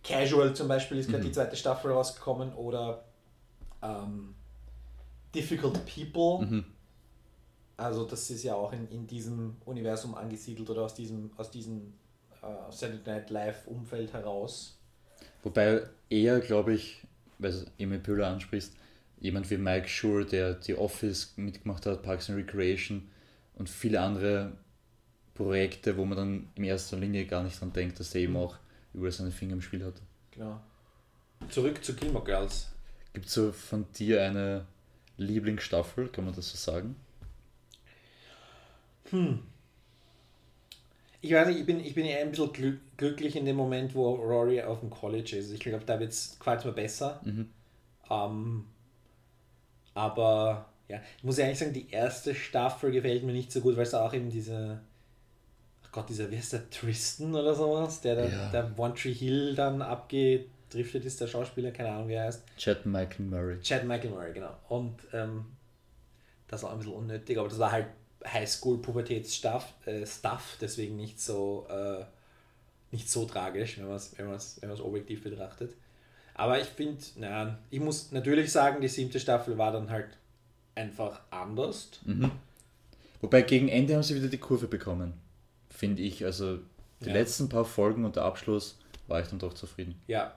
Casual 0.04 0.54
zum 0.54 0.68
Beispiel 0.68 0.98
ist 0.98 1.08
gerade 1.08 1.24
Mhm. 1.24 1.26
die 1.26 1.32
zweite 1.32 1.56
Staffel 1.56 1.90
rausgekommen 1.90 2.54
oder 2.54 3.02
ähm, 3.82 4.36
Difficult 5.34 5.80
People. 5.84 6.46
Mhm. 6.46 6.64
Also 7.76 8.04
das 8.04 8.30
ist 8.30 8.44
ja 8.44 8.54
auch 8.54 8.72
in, 8.72 8.88
in 8.90 9.06
diesem 9.08 9.56
Universum 9.64 10.14
angesiedelt 10.14 10.70
oder 10.70 10.82
aus 10.82 10.94
diesem, 10.94 11.32
aus 11.36 11.50
diesem 11.50 11.92
äh, 12.46 12.72
Saturday 12.72 13.14
Night 13.14 13.30
Live 13.30 13.66
Umfeld 13.66 14.12
heraus. 14.12 14.78
Wobei 15.42 15.82
eher, 16.10 16.40
glaube 16.40 16.74
ich, 16.74 17.02
weil 17.38 17.52
du 17.52 17.64
Emil 17.78 17.98
Pöhler 17.98 18.28
ansprichst, 18.28 18.74
jemand 19.20 19.50
wie 19.50 19.56
Mike 19.56 19.88
Schur, 19.88 20.24
der 20.24 20.54
die 20.54 20.74
Office 20.74 21.34
mitgemacht 21.36 21.86
hat, 21.86 22.02
Parks 22.02 22.30
and 22.30 22.38
Recreation 22.38 23.08
und 23.54 23.68
viele 23.68 24.00
andere 24.00 24.52
Projekte, 25.34 25.96
wo 25.96 26.04
man 26.04 26.16
dann 26.16 26.48
in 26.54 26.64
erster 26.64 26.96
Linie 26.96 27.26
gar 27.26 27.42
nicht 27.42 27.60
dran 27.60 27.72
denkt, 27.72 28.00
dass 28.00 28.10
der 28.10 28.22
eben 28.22 28.36
auch 28.36 28.56
über 28.94 29.10
seine 29.10 29.30
Finger 29.30 29.54
im 29.54 29.62
Spiel 29.62 29.84
hat. 29.84 29.94
Genau. 30.30 30.60
Zurück 31.50 31.84
zu 31.84 31.94
Gilmore 31.94 32.24
Girls. 32.24 32.70
Gibt 33.12 33.26
es 33.26 33.34
so 33.34 33.52
von 33.52 33.86
dir 33.92 34.22
eine 34.22 34.66
Lieblingsstaffel, 35.16 36.08
kann 36.08 36.24
man 36.24 36.34
das 36.34 36.50
so 36.50 36.56
sagen? 36.56 36.96
Ich 41.22 41.32
weiß 41.32 41.48
nicht, 41.48 41.60
ich 41.60 41.66
bin, 41.66 41.80
ich 41.80 41.94
bin 41.94 42.04
eher 42.06 42.20
ein 42.20 42.30
bisschen 42.30 42.52
glück, 42.52 42.78
glücklich 42.96 43.36
in 43.36 43.44
dem 43.46 43.56
Moment, 43.56 43.94
wo 43.94 44.14
Rory 44.14 44.62
auf 44.62 44.80
dem 44.80 44.90
College 44.90 45.36
ist. 45.36 45.50
Ich 45.50 45.60
glaube, 45.60 45.84
da 45.84 45.96
gefällt 45.96 46.10
es 46.60 46.64
mir 46.64 46.72
besser. 46.72 47.20
Mhm. 47.24 47.48
Ähm, 48.10 48.64
aber 49.94 50.66
ja, 50.88 51.00
ich 51.18 51.24
muss 51.24 51.38
ehrlich 51.38 51.58
sagen, 51.58 51.72
die 51.72 51.90
erste 51.90 52.34
Staffel 52.34 52.92
gefällt 52.92 53.24
mir 53.24 53.32
nicht 53.32 53.50
so 53.50 53.60
gut, 53.60 53.76
weil 53.76 53.82
es 53.84 53.94
auch 53.94 54.12
eben 54.14 54.30
diese, 54.30 54.80
ach 55.84 55.92
Gott, 55.92 56.08
dieser, 56.08 56.30
wie 56.30 56.36
heißt 56.36 56.52
der, 56.52 56.70
Tristan 56.70 57.34
oder 57.34 57.54
sowas, 57.54 58.00
der 58.02 58.16
da, 58.16 58.24
Ja. 58.26 58.50
der 58.50 58.78
One 58.78 58.94
Tree 58.94 59.12
Hill 59.14 59.54
dann 59.54 59.82
abgedriftet 59.82 61.04
ist, 61.04 61.20
der 61.20 61.26
Schauspieler, 61.26 61.70
keine 61.72 61.90
Ahnung, 61.90 62.08
wie 62.08 62.14
er 62.14 62.24
heißt. 62.26 62.44
Chad 62.56 62.86
Michael 62.86 63.26
Murray. 63.26 63.60
Chad 63.60 63.84
Michael 63.84 64.10
Murray, 64.10 64.32
genau. 64.32 64.54
Und 64.68 64.94
ähm, 65.12 65.46
das 66.46 66.62
war 66.62 66.72
ein 66.72 66.78
bisschen 66.78 66.94
unnötig, 66.94 67.38
aber 67.38 67.48
das 67.48 67.58
war 67.58 67.72
halt 67.72 67.86
Highschool-Pubertätsstuff, 68.26 69.64
äh, 69.86 70.06
Stuff, 70.06 70.56
deswegen 70.60 70.96
nicht 70.96 71.20
so, 71.20 71.66
äh, 71.70 72.04
nicht 72.90 73.10
so 73.10 73.24
tragisch, 73.24 73.78
wenn 73.78 73.86
man 73.86 73.96
es 73.96 74.16
wenn 74.18 74.26
man's, 74.26 74.58
wenn 74.60 74.68
man's 74.68 74.80
objektiv 74.80 75.22
betrachtet. 75.22 75.74
Aber 76.34 76.60
ich 76.60 76.66
finde, 76.66 77.02
naja, 77.16 77.58
ich 77.70 77.80
muss 77.80 78.12
natürlich 78.12 78.52
sagen, 78.52 78.80
die 78.80 78.88
siebte 78.88 79.18
Staffel 79.20 79.56
war 79.56 79.72
dann 79.72 79.90
halt 79.90 80.08
einfach 80.74 81.20
anders. 81.30 81.90
Mhm. 82.04 82.30
Wobei 83.22 83.42
gegen 83.42 83.68
Ende 83.68 83.94
haben 83.94 84.02
sie 84.02 84.14
wieder 84.14 84.28
die 84.28 84.36
Kurve 84.38 84.68
bekommen, 84.68 85.14
finde 85.70 86.02
ich. 86.02 86.24
Also 86.24 86.58
die 87.00 87.06
Ja. 87.08 87.14
letzten 87.14 87.48
paar 87.48 87.64
Folgen 87.64 88.04
und 88.04 88.16
der 88.16 88.24
Abschluss 88.24 88.78
war 89.08 89.20
ich 89.20 89.28
dann 89.28 89.38
doch 89.38 89.54
zufrieden. 89.54 90.00
Ja. 90.06 90.34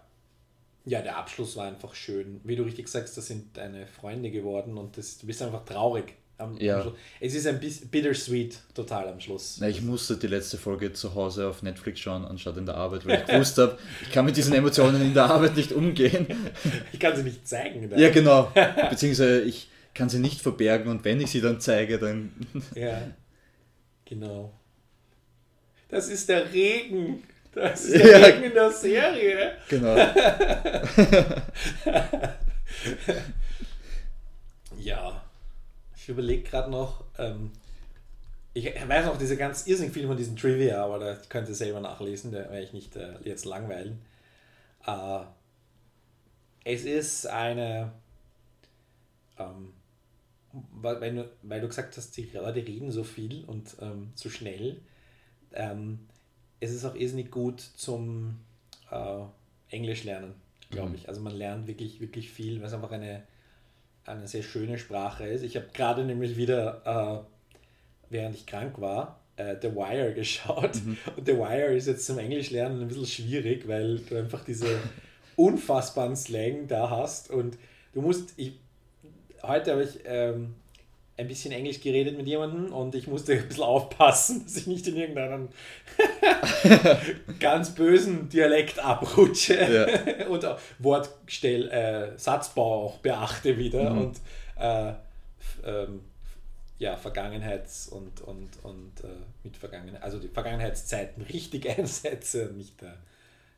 Ja, 0.85 1.01
der 1.01 1.17
Abschluss 1.17 1.55
war 1.57 1.67
einfach 1.67 1.93
schön. 1.93 2.39
Wie 2.45 2.55
du 2.55 2.63
richtig 2.63 2.87
sagst, 2.87 3.17
das 3.17 3.27
sind 3.27 3.57
deine 3.57 3.85
Freunde 3.85 4.31
geworden 4.31 4.77
und 4.77 4.97
das, 4.97 5.17
du 5.17 5.27
bist 5.27 5.41
einfach 5.41 5.65
traurig. 5.65 6.15
Am, 6.39 6.57
Ja. 6.57 6.81
am 6.81 6.93
es 7.19 7.35
ist 7.35 7.45
ein 7.47 7.59
bisschen 7.59 7.89
bittersweet 7.89 8.57
total 8.73 9.09
am 9.09 9.19
Schluss. 9.19 9.57
Na, 9.59 9.67
ich 9.67 9.81
musste 9.81 10.15
die 10.15 10.27
letzte 10.27 10.57
Folge 10.57 10.93
zu 10.93 11.13
Hause 11.13 11.47
auf 11.49 11.61
Netflix 11.63 11.99
schauen, 11.99 12.23
anstatt 12.23 12.55
in 12.55 12.65
der 12.65 12.75
Arbeit, 12.75 13.05
weil 13.05 13.19
ich 13.19 13.25
gewusst 13.31 13.57
habe, 13.57 13.77
ich 14.01 14.09
kann 14.11 14.23
mit 14.25 14.37
diesen 14.37 14.53
Emotionen 14.53 15.01
in 15.01 15.13
der 15.13 15.25
Arbeit 15.25 15.55
nicht 15.57 15.73
umgehen. 15.73 16.25
Ich 16.93 16.99
kann 16.99 17.15
sie 17.15 17.23
nicht 17.23 17.45
zeigen. 17.47 17.91
Ja, 17.97 18.09
genau. 18.09 18.51
Beziehungsweise 18.89 19.41
ich 19.41 19.69
kann 19.93 20.07
sie 20.09 20.19
nicht 20.19 20.39
verbergen 20.41 20.89
und 20.89 21.03
wenn 21.03 21.19
ich 21.19 21.29
sie 21.29 21.41
dann 21.41 21.59
zeige, 21.59 21.99
dann. 21.99 22.31
Ja, 22.73 23.01
genau. 24.05 24.53
Das 25.89 26.07
ist 26.07 26.29
der 26.29 26.51
Regen. 26.53 27.23
Das 27.53 27.83
ist 27.83 27.95
der 28.01 28.19
Ja. 28.19 28.25
Regen 28.27 28.43
in 28.43 28.53
der 28.53 28.71
Serie. 28.71 29.53
Genau. 29.67 29.95
Ja. 34.77 35.18
Ich 36.09 36.13
überlege 36.13 36.41
gerade 36.41 36.71
noch. 36.71 37.03
Ähm, 37.19 37.51
ich 38.55 38.65
weiß 38.65 39.05
noch 39.05 39.19
diese 39.19 39.37
ganz 39.37 39.67
irrsinnig 39.67 39.93
viel 39.93 40.07
von 40.07 40.17
diesen 40.17 40.35
Trivia, 40.35 40.83
aber 40.83 40.97
da 40.97 41.15
könnt 41.29 41.47
ihr 41.47 41.53
selber 41.53 41.81
nachlesen, 41.81 42.31
da 42.31 42.39
werde 42.39 42.63
ich 42.63 42.73
nicht 42.73 42.95
äh, 42.95 43.13
jetzt 43.23 43.45
langweilen. 43.45 44.01
Äh, 44.87 45.19
es 46.63 46.83
ist 46.83 47.27
eine. 47.27 47.91
Ähm, 49.37 49.71
weil, 50.81 51.13
du, 51.13 51.29
weil 51.43 51.61
du 51.61 51.67
gesagt 51.67 51.95
hast, 51.95 52.17
die 52.17 52.23
Leute 52.33 52.65
reden 52.65 52.91
so 52.91 53.03
viel 53.03 53.45
und 53.45 53.75
ähm, 53.79 54.09
so 54.15 54.31
schnell. 54.31 54.81
Ähm, 55.53 56.07
es 56.59 56.71
ist 56.71 56.85
auch 56.85 56.95
irrsinnig 56.95 57.29
gut 57.29 57.61
zum 57.61 58.39
äh, 58.89 59.25
Englisch 59.69 60.05
lernen, 60.05 60.33
glaube 60.71 60.89
Mhm. 60.89 60.95
ich. 60.95 61.07
Also 61.07 61.21
man 61.21 61.35
lernt 61.35 61.67
wirklich, 61.67 61.99
wirklich 62.01 62.31
viel, 62.31 62.59
weil 62.61 62.65
es 62.65 62.73
einfach 62.73 62.93
eine, 62.93 63.21
eine 64.09 64.27
sehr 64.27 64.43
schöne 64.43 64.77
Sprache 64.77 65.25
ist. 65.27 65.43
Ich 65.43 65.55
habe 65.55 65.67
gerade 65.73 66.03
nämlich 66.03 66.37
wieder, 66.37 66.81
äh, 66.85 67.59
während 68.09 68.35
ich 68.35 68.45
krank 68.45 68.79
war, 68.81 69.19
äh, 69.35 69.55
The 69.61 69.75
Wire 69.75 70.13
geschaut. 70.15 70.81
Und 71.15 71.25
The 71.25 71.37
Wire 71.37 71.75
ist 71.75 71.87
jetzt 71.87 72.05
zum 72.05 72.17
Englisch 72.17 72.51
lernen 72.51 72.81
ein 72.81 72.87
bisschen 72.87 73.05
schwierig, 73.05 73.67
weil 73.67 73.99
du 73.99 74.17
einfach 74.17 74.43
diese 74.43 74.67
unfassbaren 75.35 76.15
Slang 76.15 76.67
da 76.67 76.89
hast 76.89 77.29
und 77.29 77.57
du 77.93 78.01
musst, 78.01 78.33
ich, 78.35 78.53
heute 79.41 79.71
habe 79.71 79.83
ich 79.83 79.99
ähm, 80.05 80.55
ein 81.19 81.27
bisschen 81.27 81.51
Englisch 81.51 81.81
geredet 81.81 82.17
mit 82.17 82.25
jemandem 82.27 82.73
und 82.73 82.95
ich 82.95 83.07
musste 83.07 83.33
ein 83.33 83.47
bisschen 83.47 83.63
aufpassen, 83.63 84.43
dass 84.43 84.57
ich 84.57 84.67
nicht 84.67 84.87
in 84.87 84.95
irgendeinen 84.95 85.49
ganz 87.39 87.75
bösen 87.75 88.29
Dialekt 88.29 88.79
abrutsche 88.79 90.25
und 90.29 90.45
auch 90.45 90.59
Wortstell, 90.79 91.69
äh, 91.69 92.17
Satzbau 92.17 92.85
auch 92.85 92.97
beachte 92.97 93.57
wieder 93.57 93.89
Mhm. 93.91 93.97
und 93.97 94.17
äh, 94.59 94.93
ähm, 95.65 96.01
ja, 96.77 96.95
Vergangenheits- 96.95 97.89
und, 97.89 98.21
und, 98.21 98.49
und 98.63 99.03
äh, 99.03 99.07
mit 99.43 99.57
Vergangenheit, 99.57 100.01
also 100.01 100.17
die 100.19 100.29
Vergangenheitszeiten 100.29 101.23
richtig 101.23 101.69
einsetze 101.77 102.49
und 102.49 102.57
nicht 102.57 102.81
da. 102.81 102.93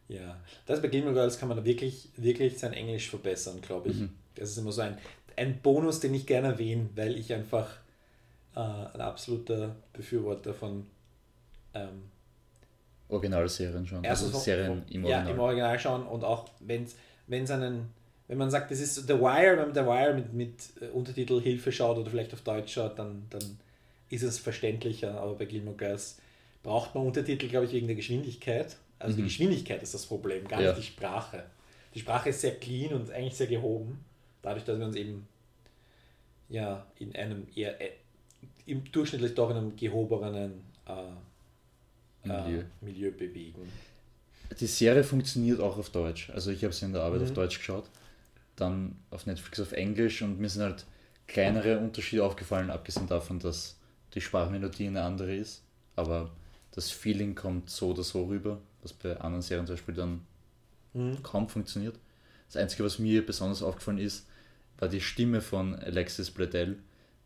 Ja, 0.08 0.38
das 0.66 0.82
bei 0.82 0.88
Gilmore 0.90 1.14
Girls 1.14 1.40
kann 1.40 1.48
man 1.48 1.64
wirklich, 1.64 2.10
wirklich 2.18 2.58
sein 2.58 2.74
Englisch 2.74 3.10
verbessern, 3.10 3.62
glaube 3.62 3.90
ich. 3.90 3.98
Mhm. 3.98 4.10
Das 4.36 4.50
ist 4.50 4.58
immer 4.58 4.72
so 4.72 4.82
ein, 4.82 4.98
ein 5.42 5.60
Bonus, 5.62 6.00
den 6.00 6.14
ich 6.14 6.26
gerne 6.26 6.50
erwähne, 6.50 6.90
weil 6.96 7.18
ich 7.18 7.34
einfach 7.34 7.70
äh, 8.56 8.60
ein 8.60 9.02
absoluter 9.02 9.76
Befürworter 9.94 10.54
von 10.54 10.86
ähm, 11.74 12.04
Originalserien 13.10 13.86
schon. 13.86 14.06
Also 14.06 14.30
Serien 14.38 14.84
im 14.90 15.04
ja, 15.06 15.18
Original. 15.18 15.34
im 15.34 15.40
Original 15.40 15.80
schauen 15.80 16.04
und 16.08 16.24
auch 16.24 16.50
wenn 16.60 16.84
es 16.86 17.52
einen, 17.52 17.90
wenn 18.28 18.38
man 18.38 18.50
sagt, 18.52 18.72
das 18.72 18.80
ist 18.80 18.96
The 19.08 19.14
Wire, 19.20 19.58
wenn 19.58 19.70
man 19.72 19.74
The 19.74 19.82
Wire 19.82 20.14
mit, 20.14 20.34
mit 20.34 20.54
äh, 20.82 20.88
Untertitel 20.88 21.42
Hilfe 21.42 21.72
schaut 21.72 21.98
oder 21.98 22.10
vielleicht 22.10 22.34
auf 22.34 22.42
Deutsch 22.42 22.74
schaut, 22.74 22.98
dann, 22.98 23.24
dann 23.30 23.58
ist 24.10 24.24
es 24.24 24.40
verständlicher, 24.40 25.20
aber 25.20 25.36
bei 25.36 25.46
Gilmore 25.46 25.76
Girls 25.78 26.20
braucht 26.64 26.94
man 26.96 27.06
Untertitel, 27.06 27.48
glaube 27.48 27.66
ich, 27.66 27.74
wegen 27.74 27.88
der 27.88 27.96
Geschwindigkeit. 27.96 28.78
Also 29.00 29.16
die 29.16 29.24
Mhm. 29.24 29.28
Geschwindigkeit 29.28 29.82
ist 29.82 29.94
das 29.94 30.06
Problem, 30.06 30.48
gar 30.48 30.62
Ja. 30.62 30.68
nicht 30.74 30.80
die 30.84 30.88
Sprache. 30.92 31.44
Die 31.96 32.00
Sprache 32.00 32.30
ist 32.30 32.42
sehr 32.42 32.56
clean 32.56 32.94
und 32.94 33.12
eigentlich 33.12 33.36
sehr 33.36 33.48
gehoben, 33.48 34.04
dadurch, 34.42 34.64
dass 34.64 34.78
wir 34.80 34.86
uns 34.86 34.96
eben 34.96 35.28
ja 36.52 36.86
in 37.00 37.16
einem 37.16 37.48
eher 37.56 37.80
äh, 37.82 37.92
im 38.66 38.84
durchschnittlich 38.92 39.36
doch 39.36 39.50
in 39.50 39.58
einem 39.58 39.76
gehobenen 39.76 40.54
äh, 40.88 40.92
Milieu. 42.28 42.60
äh, 42.60 42.64
Milieu 42.82 43.12
bewegen. 43.12 43.72
Die 44.60 44.68
Serie 44.68 45.04
funktioniert 45.04 45.60
auch 45.60 45.78
auf 45.78 45.90
Deutsch. 45.90 46.30
Also 46.32 46.52
ich 46.52 46.64
habe 46.64 46.74
sie 46.74 46.86
in 46.86 46.94
der 46.94 47.04
Arbeit 47.04 47.22
Mhm. 47.22 47.26
auf 47.28 47.34
Deutsch 47.34 47.58
geschaut, 47.60 47.90
dann 48.56 48.98
auf 49.10 49.26
Netflix 49.26 49.60
auf 49.60 49.72
Englisch 49.72 50.22
und 50.22 50.40
mir 50.40 50.50
sind 50.50 50.64
halt 50.64 50.86
kleinere 51.28 51.80
Unterschiede 51.80 52.24
aufgefallen, 52.24 52.70
abgesehen 52.70 53.08
davon, 53.08 53.40
dass 53.40 53.78
die 54.14 54.22
Sprachmelodie 54.22 54.88
eine 54.88 55.04
andere 55.04 55.34
ist. 55.36 55.64
Aber 55.96 56.32
das 56.72 56.92
Feeling 56.92 57.36
kommt 57.36 57.70
so 57.70 57.92
oder 57.92 58.04
so 58.04 58.26
rüber, 58.26 58.60
was 58.82 58.94
bei 58.94 59.18
anderen 59.18 59.42
Serien 59.42 59.66
zum 59.68 59.76
Beispiel 59.76 59.96
dann 59.96 60.22
Mhm. 60.94 61.24
kaum 61.24 61.48
funktioniert. 61.48 61.96
Das 62.48 62.58
Einzige, 62.58 62.84
was 62.84 63.00
mir 63.00 63.26
besonders 63.26 63.64
aufgefallen 63.64 63.98
ist, 64.00 64.28
war 64.82 64.90
die 64.90 65.00
Stimme 65.00 65.40
von 65.42 65.76
Alexis 65.76 66.32
Bledel, 66.32 66.80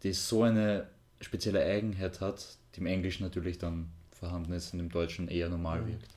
die 0.03 0.13
so 0.13 0.43
eine 0.43 0.87
spezielle 1.21 1.63
Eigenheit 1.63 2.19
hat, 2.21 2.45
die 2.75 2.81
im 2.81 2.85
Englischen 2.85 3.23
natürlich 3.23 3.57
dann 3.57 3.89
vorhanden 4.11 4.51
ist 4.53 4.73
und 4.73 4.81
im 4.81 4.89
Deutschen 4.89 5.27
eher 5.29 5.49
normal 5.49 5.81
Mhm. 5.81 5.87
wirkt. 5.87 6.09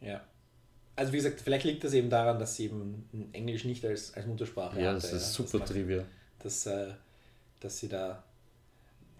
Ja. 0.00 0.20
Also 0.96 1.12
wie 1.12 1.16
gesagt, 1.18 1.40
vielleicht 1.40 1.64
liegt 1.64 1.84
das 1.84 1.92
eben 1.92 2.10
daran, 2.10 2.38
dass 2.38 2.56
sie 2.56 2.64
eben 2.64 3.28
Englisch 3.32 3.64
nicht 3.64 3.84
als, 3.84 4.14
als 4.14 4.26
Muttersprache 4.26 4.80
Ja, 4.80 4.88
hatte, 4.88 5.02
das 5.02 5.12
ist 5.12 5.34
super 5.34 5.58
macht- 5.58 5.68
Trivia. 5.68 6.04
dass, 6.40 6.66
äh, 6.66 6.88
dass 7.60 7.78
sie 7.78 7.88
da 7.88 8.22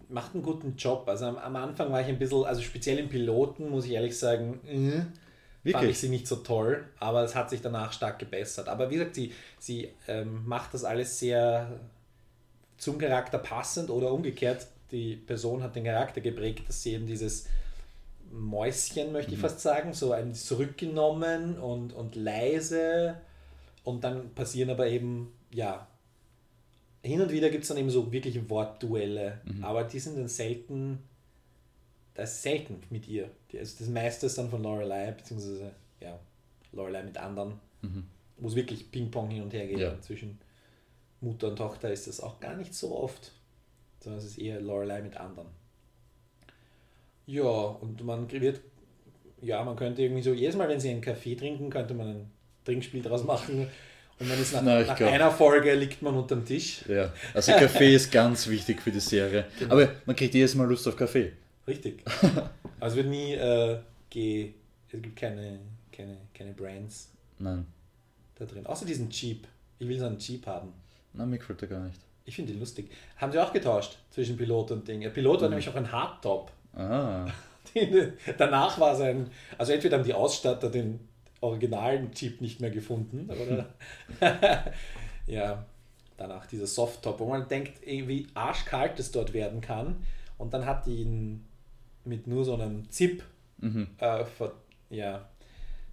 macht 0.09 0.33
einen 0.35 0.43
guten 0.43 0.75
Job. 0.77 1.07
Also 1.07 1.27
am, 1.27 1.37
am 1.37 1.55
Anfang 1.57 1.93
war 1.93 2.01
ich 2.01 2.07
ein 2.09 2.19
bisschen, 2.19 2.45
also 2.45 2.63
speziell 2.63 2.99
im 2.99 3.09
Piloten, 3.11 3.69
muss 3.69 3.85
ich 3.85 3.91
ehrlich 3.93 4.19
sagen, 4.19 4.59
äh, 4.67 5.03
fand 5.73 5.85
ich 5.85 5.89
Wirklich? 5.89 5.99
sie 5.99 6.09
nicht 6.09 6.27
so 6.27 6.37
toll, 6.37 6.85
aber 6.99 7.23
es 7.25 7.35
hat 7.35 7.51
sich 7.51 7.61
danach 7.61 7.93
stark 7.93 8.19
gebessert. 8.19 8.69
Aber 8.69 8.91
wie 8.91 8.95
gesagt, 8.95 9.15
sie, 9.15 9.33
sie 9.59 9.89
ähm, 10.07 10.47
macht 10.47 10.75
das 10.75 10.85
alles 10.85 11.19
sehr 11.19 11.71
zum 12.77 12.99
Charakter 12.99 13.39
passend 13.39 13.91
oder 13.91 14.13
umgekehrt. 14.13 14.67
Die 14.91 15.17
Person 15.17 15.63
hat 15.63 15.77
den 15.77 15.85
Charakter 15.85 16.21
geprägt, 16.21 16.69
dass 16.69 16.83
sie 16.83 16.95
eben 16.95 17.07
dieses 17.07 17.47
Mäuschen, 18.31 19.13
möchte 19.13 19.33
ich 19.33 19.41
fast 19.41 19.61
sagen, 19.61 19.93
so 19.93 20.13
ein 20.13 20.35
zurückgenommen 20.35 21.59
und, 21.59 21.93
und 21.93 22.15
leise 22.15 23.17
und 23.85 24.05
dann 24.05 24.35
passieren 24.35 24.71
aber 24.71 24.87
eben, 24.87 25.33
ja, 25.51 25.87
hin 27.03 27.21
und 27.23 27.31
wieder 27.33 27.49
gibt 27.49 27.63
es 27.63 27.69
dann 27.69 27.79
eben 27.79 27.91
so 27.91 28.13
wirkliche 28.13 28.49
Wortduelle, 28.51 29.41
aber 29.63 29.85
die 29.85 29.99
sind 29.99 30.19
dann 30.19 30.29
selten, 30.29 30.99
das 32.19 32.33
ist 32.33 32.43
selten 32.43 32.83
mit 32.91 33.07
ihr. 33.07 33.31
Die, 33.53 33.61
also 33.61 33.77
das 33.79 33.89
meiste 33.89 34.27
ist 34.27 34.37
dann 34.37 34.51
von 34.51 34.61
Lorelei, 34.61 35.13
beziehungsweise, 35.13 35.71
ja, 36.01 36.19
Lorelei 36.73 37.05
mit 37.05 37.17
anderen, 37.17 37.61
wo 38.39 38.49
es 38.49 38.57
wirklich 38.57 38.91
Ping-Pong 38.91 39.31
hin 39.31 39.43
und 39.45 39.53
her 39.53 39.69
geht. 39.69 39.79
Ja. 39.79 40.01
Zwischen 40.01 40.37
Mutter 41.21 41.47
und 41.49 41.57
Tochter 41.57 41.93
ist 41.93 42.09
das 42.09 42.21
auch 42.21 42.41
gar 42.41 42.57
nicht 42.57 42.75
so 42.75 42.97
oft, 42.97 43.31
sondern 44.01 44.19
es 44.19 44.27
ist 44.27 44.39
eher 44.39 44.61
Lorelei 44.61 45.01
mit 45.01 45.17
anderen. 45.17 45.47
Ja, 47.27 47.45
und 47.45 48.03
man 48.05 48.29
wird, 48.33 48.63
ja, 49.41 49.63
man 49.63 49.77
könnte 49.77 50.03
irgendwie 50.03 50.23
so, 50.23 50.33
jedes 50.33 50.57
Mal, 50.57 50.69
wenn 50.69 50.81
sie 50.81 50.91
einen 50.91 51.01
Kaffee 51.01 51.37
trinken, 51.37 51.71
könnte 51.71 51.95
man 51.95 52.09
ein 52.09 52.31
Trinkspiel 52.65 53.03
draus 53.03 53.23
machen. 53.23 53.69
Und 54.19 54.29
dann 54.29 54.41
ist 54.43 54.53
nach, 54.55 54.63
Na, 54.65 54.81
ich 54.81 54.89
nach 54.89 54.97
glaub- 54.97 55.13
einer 55.13 55.31
Folge 55.31 55.73
liegt 55.75 56.03
man 56.03 56.17
unterm 56.17 56.45
Tisch. 56.45 56.85
Ja, 56.89 57.13
also 57.33 57.53
Kaffee 57.53 57.95
ist 57.95 58.11
ganz 58.11 58.49
wichtig 58.49 58.83
für 58.83 58.91
die 58.91 58.99
Serie. 58.99 59.47
Genau. 59.61 59.75
Aber 59.75 59.93
man 60.05 60.17
kriegt 60.17 60.35
jedes 60.35 60.57
Mal 60.57 60.67
Lust 60.67 60.89
auf 60.89 60.97
Kaffee. 60.97 61.33
Richtig. 61.69 62.03
Also 62.81 62.97
es 62.97 63.05
wird 63.05 63.09
nie 63.09 63.33
äh, 63.35 63.81
ge, 64.09 64.53
es 64.87 65.03
gibt 65.03 65.17
keine, 65.17 65.59
keine, 65.91 66.17
keine 66.33 66.53
Brands 66.53 67.11
Nein, 67.41 67.67
da 68.37 68.45
drin. 68.45 68.65
Außer 68.67 68.87
diesen 68.87 69.11
Jeep. 69.11 69.49
Ich 69.81 69.89
will 69.89 69.99
so 69.99 70.07
einen 70.07 70.19
Jeep 70.21 70.47
haben. 70.47 70.73
na, 71.13 71.27
mir 71.27 71.39
gefällt 71.39 71.61
der 71.61 71.69
gar 71.69 71.81
nicht. 71.81 72.01
Ich 72.25 72.37
finde 72.37 72.53
den 72.53 72.61
lustig. 72.61 72.89
Haben 73.17 73.33
sie 73.33 73.39
auch 73.43 73.53
getauscht 73.53 73.99
zwischen 74.11 74.37
Pilot 74.37 74.71
und 74.71 74.87
Ding. 74.87 75.01
Der 75.01 75.11
Pilot 75.11 75.39
Mhm. 75.39 75.43
war 75.43 75.49
nämlich 75.49 75.69
auch 75.69 75.75
ein 75.75 75.91
Hardtop. 75.91 76.53
Ah, 76.77 77.27
Danach 78.39 78.79
war 78.79 78.95
es 78.95 79.01
ein, 79.01 79.29
also 79.59 79.73
entweder 79.73 79.97
haben 79.99 80.05
die 80.05 80.15
Ausstatter 80.15 80.71
den 80.71 81.01
originalen 81.41 82.13
Jeep 82.15 82.41
nicht 82.41 82.61
mehr 82.61 82.71
gefunden, 82.71 83.29
oder 83.29 83.69
ja, 85.27 85.67
danach 86.17 86.47
dieser 86.47 86.67
Softtop, 86.69 87.19
wo 87.19 87.27
man 87.27 87.49
denkt, 87.49 87.85
wie 87.85 88.27
arschkalt 88.35 89.01
es 89.01 89.11
dort 89.11 89.33
werden 89.33 89.61
kann. 89.61 89.97
Und 90.39 90.55
dann 90.55 90.65
hat 90.65 90.87
die 90.87 91.03
ihn 91.03 91.45
mit 92.09 92.27
nur 92.27 92.45
so 92.45 92.55
einem 92.55 92.91
Zip 92.91 93.23
mhm. 93.59 93.89
äh, 93.99 94.25
ver, 94.25 94.53
ja, 94.91 95.29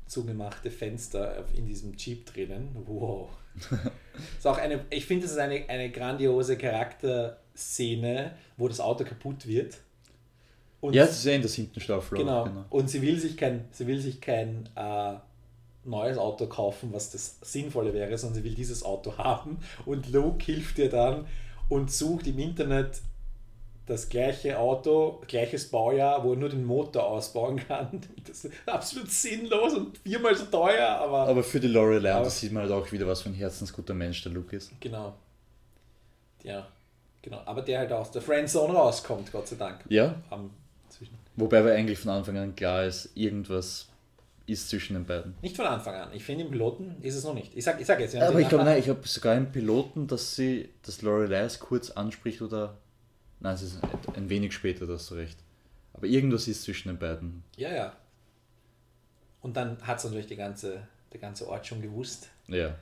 zugemachte 0.08 0.72
Fenster 0.72 1.46
in 1.56 1.66
diesem 1.66 1.96
Jeep 1.98 2.26
drinnen. 2.26 2.70
Wow. 2.86 3.30
ist 4.38 4.46
auch 4.46 4.58
eine, 4.58 4.86
ich 4.90 5.06
finde, 5.06 5.26
es 5.26 5.32
ist 5.32 5.38
eine, 5.38 5.68
eine 5.68 5.90
grandiose 5.92 6.58
Charakterszene, 6.58 8.32
wo 8.58 8.68
das 8.68 8.80
Auto 8.80 9.04
kaputt 9.04 9.48
wird. 9.48 9.78
Und 10.82 10.94
Ja, 10.94 11.06
das 11.06 11.24
ja 11.24 11.34
in 11.34 11.42
der 11.42 11.50
siebten 11.50 11.80
Staffel. 11.80 12.18
auch, 12.18 12.46
Genau. 12.46 12.66
Und 12.70 12.90
sie 12.90 13.02
will 13.02 13.20
sich 13.20 13.38
kein, 13.38 13.66
sie 13.72 13.88
will 13.88 14.00
sich 14.00 14.22
kein 14.22 14.70
äh, 14.76 15.16
neues 15.84 16.18
Auto 16.18 16.48
kaufen, 16.48 16.94
was 16.94 17.12
das 17.12 17.40
Sinnvolle 17.42 17.94
wäre, 17.94 18.18
sondern 18.18 18.36
sie 18.36 18.44
will 18.44 18.56
dieses 18.56 18.84
Auto 18.84 19.18
haben. 19.18 19.58
Und 19.86 20.12
Luke 20.12 20.44
hilft 20.44 20.78
ihr 20.78 20.90
dann 20.90 21.26
und 21.70 21.92
sucht 21.92 22.28
im 22.28 22.40
Internet 22.40 23.02
das 23.86 24.10
gleiche 24.10 24.58
Auto, 24.58 25.22
gleiches 25.28 25.70
Baujahr, 25.70 26.24
wo 26.24 26.34
er 26.34 26.38
nur 26.38 26.50
den 26.50 26.66
Motor 26.66 27.06
ausbauen 27.06 27.58
kann. 27.68 28.02
Das 28.28 28.44
ist 28.44 28.54
absolut 28.66 29.12
sinnlos 29.12 29.74
und 29.76 29.98
viermal 30.00 30.36
so 30.36 30.46
teuer, 30.46 30.88
aber, 30.88 31.28
Aber 31.28 31.44
für 31.44 31.60
die 31.60 31.68
Lorelei, 31.68 32.10
das 32.24 32.40
sieht 32.40 32.52
man 32.52 32.64
halt 32.64 32.72
auch 32.72 32.92
wieder, 32.92 33.06
was 33.08 33.22
für 33.22 33.30
ein 33.30 33.36
herzensguter 33.36 33.94
Mensch 33.94 34.24
der 34.24 34.32
Luke 34.32 34.56
ist. 34.56 34.72
genau. 34.80 35.14
Ja, 36.44 36.68
genau. 37.22 37.42
Aber 37.46 37.62
der 37.62 37.80
halt 37.80 37.92
aus 37.92 38.12
der 38.12 38.22
Friendzone 38.22 38.74
rauskommt, 38.74 39.32
Gott 39.32 39.48
sei 39.48 39.56
Dank. 39.56 39.84
Ja, 39.90 40.16
zwischen. 40.90 41.18
wobei 41.36 41.60
aber 41.60 41.72
eigentlich 41.72 42.00
von 42.00 42.12
Anfang 42.12 42.38
an 42.38 42.56
klar 42.56 42.86
ist, 42.86 43.10
irgendwas 43.16 43.88
ist 44.48 44.70
zwischen 44.70 44.94
den 44.94 45.06
beiden. 45.06 45.36
Nicht 45.42 45.56
von 45.56 45.66
Anfang 45.66 45.96
an. 45.96 46.10
Ich 46.14 46.24
finde, 46.24 46.46
im 46.46 46.52
Piloten 46.52 46.98
ist 47.02 47.16
es 47.16 47.24
noch 47.24 47.34
nicht. 47.34 47.56
Ich 47.56 47.64
sag, 47.64 47.80
ich 47.82 47.88
sag 47.88 48.00
jetzt, 48.00 48.14
wir 48.14 48.28
Aber 48.28 48.40
ich 48.40 48.50
glaube, 48.50 48.64
nein, 48.64 48.80
ich 48.80 48.90
habe 48.90 49.08
sogar 49.08 49.36
im 49.36 49.52
Piloten, 49.52 50.08
dass 50.08 50.36
sie 50.36 50.70
das 50.84 51.02
Lorelei 51.02 51.42
es 51.42 51.60
kurz 51.60 51.90
anspricht 51.92 52.42
oder. 52.42 52.78
Nein, 53.46 53.54
es 53.54 53.62
ist 53.62 53.80
ein 54.16 54.28
wenig 54.28 54.54
später, 54.54 54.88
da 54.88 54.94
hast 54.94 55.12
du 55.12 55.16
recht. 55.16 55.38
Aber 55.94 56.08
irgendwas 56.08 56.48
ist 56.48 56.64
zwischen 56.64 56.88
den 56.88 56.98
beiden. 56.98 57.44
Ja, 57.58 57.72
ja. 57.72 57.96
Und 59.42 59.56
dann 59.56 59.78
hat 59.84 60.00
es 60.00 60.04
natürlich 60.04 60.26
die 60.26 60.36
ganze, 60.36 60.88
der 61.14 61.20
ganze 61.20 61.48
Ort 61.48 61.68
schon 61.68 61.80
gewusst. 61.80 62.30
Ja. 62.48 62.74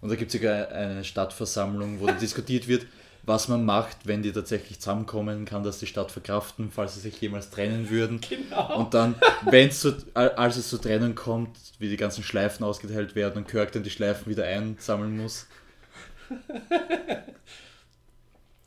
Und 0.00 0.10
da 0.10 0.14
gibt 0.14 0.32
es 0.32 0.40
sogar 0.40 0.68
eine 0.68 1.02
Stadtversammlung, 1.02 1.98
wo 1.98 2.06
diskutiert 2.06 2.68
wird, 2.68 2.86
was 3.24 3.48
man 3.48 3.64
macht, 3.64 4.06
wenn 4.06 4.22
die 4.22 4.30
tatsächlich 4.30 4.78
zusammenkommen, 4.78 5.46
kann 5.46 5.64
das 5.64 5.80
die 5.80 5.88
Stadt 5.88 6.12
verkraften, 6.12 6.70
falls 6.70 6.94
sie 6.94 7.00
sich 7.00 7.20
jemals 7.20 7.50
trennen 7.50 7.90
würden. 7.90 8.20
Genau. 8.20 8.78
Und 8.78 8.94
dann, 8.94 9.16
wenn 9.50 9.70
es 9.70 9.80
zu, 9.80 9.96
als 10.14 10.56
es 10.56 10.68
zur 10.68 10.80
Trennung 10.80 11.16
kommt, 11.16 11.58
wie 11.80 11.88
die 11.88 11.96
ganzen 11.96 12.22
Schleifen 12.22 12.64
ausgeteilt 12.64 13.16
werden 13.16 13.38
und 13.38 13.48
Kirk 13.48 13.72
dann 13.72 13.82
die 13.82 13.90
Schleifen 13.90 14.30
wieder 14.30 14.44
einsammeln 14.44 15.16
muss. 15.16 15.48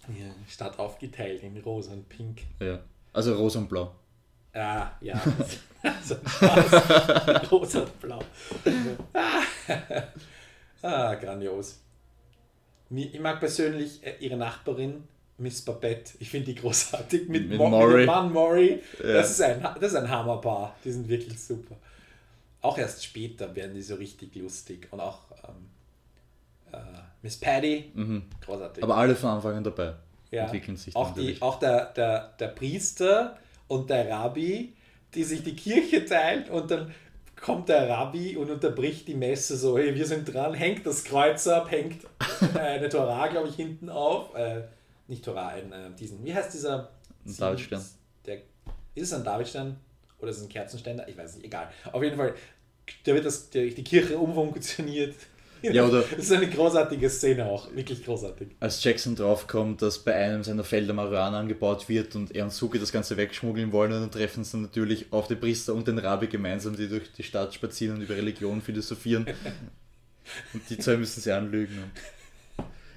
Ja, 0.09 0.33
Stadt 0.47 0.79
aufgeteilt 0.79 1.43
in 1.43 1.57
rosa 1.57 1.91
und 1.93 2.07
pink. 2.07 2.41
Ja. 2.59 2.79
Also 3.13 3.35
rosa 3.35 3.59
und 3.59 3.67
blau. 3.69 3.93
Ah, 4.53 4.91
ja. 5.01 5.21
so 6.03 6.15
ein 6.15 6.27
Spaß. 6.27 7.51
rosa 7.51 7.81
und 7.81 7.99
blau. 7.99 8.19
ah, 10.81 11.15
grandios. 11.15 11.79
Ich 12.89 13.19
mag 13.19 13.39
persönlich 13.39 14.05
äh, 14.05 14.15
ihre 14.19 14.37
Nachbarin, 14.37 15.03
Miss 15.37 15.61
Babette. 15.61 16.13
Ich 16.19 16.29
finde 16.29 16.53
die 16.53 16.55
großartig. 16.55 17.27
Mit, 17.27 17.49
Mit 17.49 17.57
Mo 17.57 17.69
Maury. 17.69 17.97
mit 17.97 18.05
Mann 18.07 18.31
Maury. 18.31 18.81
Ja. 18.99 19.13
Das, 19.13 19.31
ist 19.31 19.41
ein, 19.41 19.61
das 19.61 19.91
ist 19.91 19.95
ein 19.95 20.09
Hammerpaar. 20.09 20.75
Die 20.83 20.91
sind 20.91 21.07
wirklich 21.07 21.39
super. 21.41 21.75
Auch 22.61 22.77
erst 22.77 23.03
später 23.03 23.55
werden 23.55 23.73
die 23.75 23.81
so 23.81 23.95
richtig 23.95 24.35
lustig. 24.35 24.87
Und 24.91 24.99
auch 24.99 25.19
ähm, 25.47 25.69
äh, 26.71 26.77
Miss 27.21 27.37
Patty. 27.37 27.91
Großartig. 28.41 28.83
Aber 28.83 28.97
alle 28.97 29.15
von 29.15 29.29
Anfang 29.29 29.55
an 29.55 29.63
dabei. 29.63 29.93
Ja. 30.31 30.43
Entwickeln 30.43 30.75
sich 30.75 30.95
auch, 30.95 31.13
die, 31.13 31.41
auch 31.41 31.57
der, 31.59 31.85
der, 31.93 32.33
der 32.39 32.47
Priester 32.47 33.37
und 33.67 33.89
der 33.89 34.09
Rabbi, 34.09 34.73
die 35.13 35.23
sich 35.23 35.43
die 35.43 35.55
Kirche 35.55 36.05
teilen 36.05 36.49
und 36.49 36.69
dann 36.69 36.93
kommt 37.39 37.69
der 37.69 37.87
Rabbi 37.87 38.35
und 38.35 38.49
unterbricht 38.49 39.07
die 39.07 39.13
Messe 39.13 39.55
so, 39.55 39.77
hey, 39.77 39.95
wir 39.95 40.05
sind 40.05 40.33
dran, 40.33 40.53
hängt 40.53 40.85
das 40.85 41.03
Kreuz 41.03 41.47
ab, 41.47 41.71
hängt 41.71 42.03
äh, 42.55 42.59
eine 42.59 42.89
Torah, 42.89 43.27
glaube 43.27 43.47
ich, 43.47 43.55
hinten 43.55 43.89
auf. 43.89 44.33
Äh, 44.35 44.63
nicht 45.07 45.23
Torah, 45.23 45.49
ein, 45.49 45.71
äh, 45.71 45.91
diesen, 45.97 46.25
wie 46.25 46.33
heißt 46.33 46.53
dieser? 46.53 46.89
Ein 47.25 47.37
Davidstern. 47.37 47.85
Der, 48.25 48.37
ist 48.95 49.11
es 49.11 49.13
ein 49.13 49.23
Davidstern 49.23 49.77
oder 50.19 50.31
ist 50.31 50.37
es 50.37 50.43
ein 50.43 50.49
Kerzenständer? 50.49 51.07
Ich 51.07 51.17
weiß 51.17 51.35
nicht, 51.35 51.45
egal. 51.45 51.69
Auf 51.91 52.03
jeden 52.03 52.17
Fall, 52.17 52.33
da 53.03 53.13
wird 53.13 53.25
das, 53.25 53.49
der, 53.49 53.67
die 53.67 53.83
Kirche 53.83 54.17
umfunktioniert. 54.17 55.15
Ja, 55.61 55.85
oder- 55.85 56.01
Das 56.11 56.19
ist 56.25 56.31
eine 56.31 56.49
großartige 56.49 57.09
Szene 57.09 57.45
auch, 57.45 57.73
wirklich 57.75 58.03
großartig. 58.05 58.49
Als 58.59 58.83
Jackson 58.83 59.15
draufkommt, 59.15 59.81
dass 59.81 59.99
bei 59.99 60.13
einem 60.15 60.43
seiner 60.43 60.63
Felder 60.63 60.93
Marihuana 60.93 61.39
angebaut 61.39 61.87
wird 61.89 62.15
und 62.15 62.35
er 62.35 62.43
und 62.45 62.51
Suki 62.53 62.79
das 62.79 62.91
Ganze 62.91 63.17
wegschmuggeln 63.17 63.71
wollen, 63.71 63.91
und 63.93 64.01
dann 64.01 64.11
treffen 64.11 64.43
sie 64.43 64.57
natürlich 64.57 65.11
auf 65.11 65.27
den 65.27 65.39
Priester 65.39 65.73
und 65.73 65.87
den 65.87 65.97
Rabbi 65.99 66.27
gemeinsam, 66.27 66.75
die 66.75 66.87
durch 66.87 67.11
die 67.11 67.23
Stadt 67.23 67.53
spazieren 67.53 67.97
und 67.97 68.03
über 68.03 68.15
Religion 68.15 68.61
philosophieren. 68.61 69.25
und 70.53 70.69
die 70.69 70.77
zwei 70.77 70.97
müssen 70.97 71.21
sie 71.21 71.31
anlügen. 71.31 71.91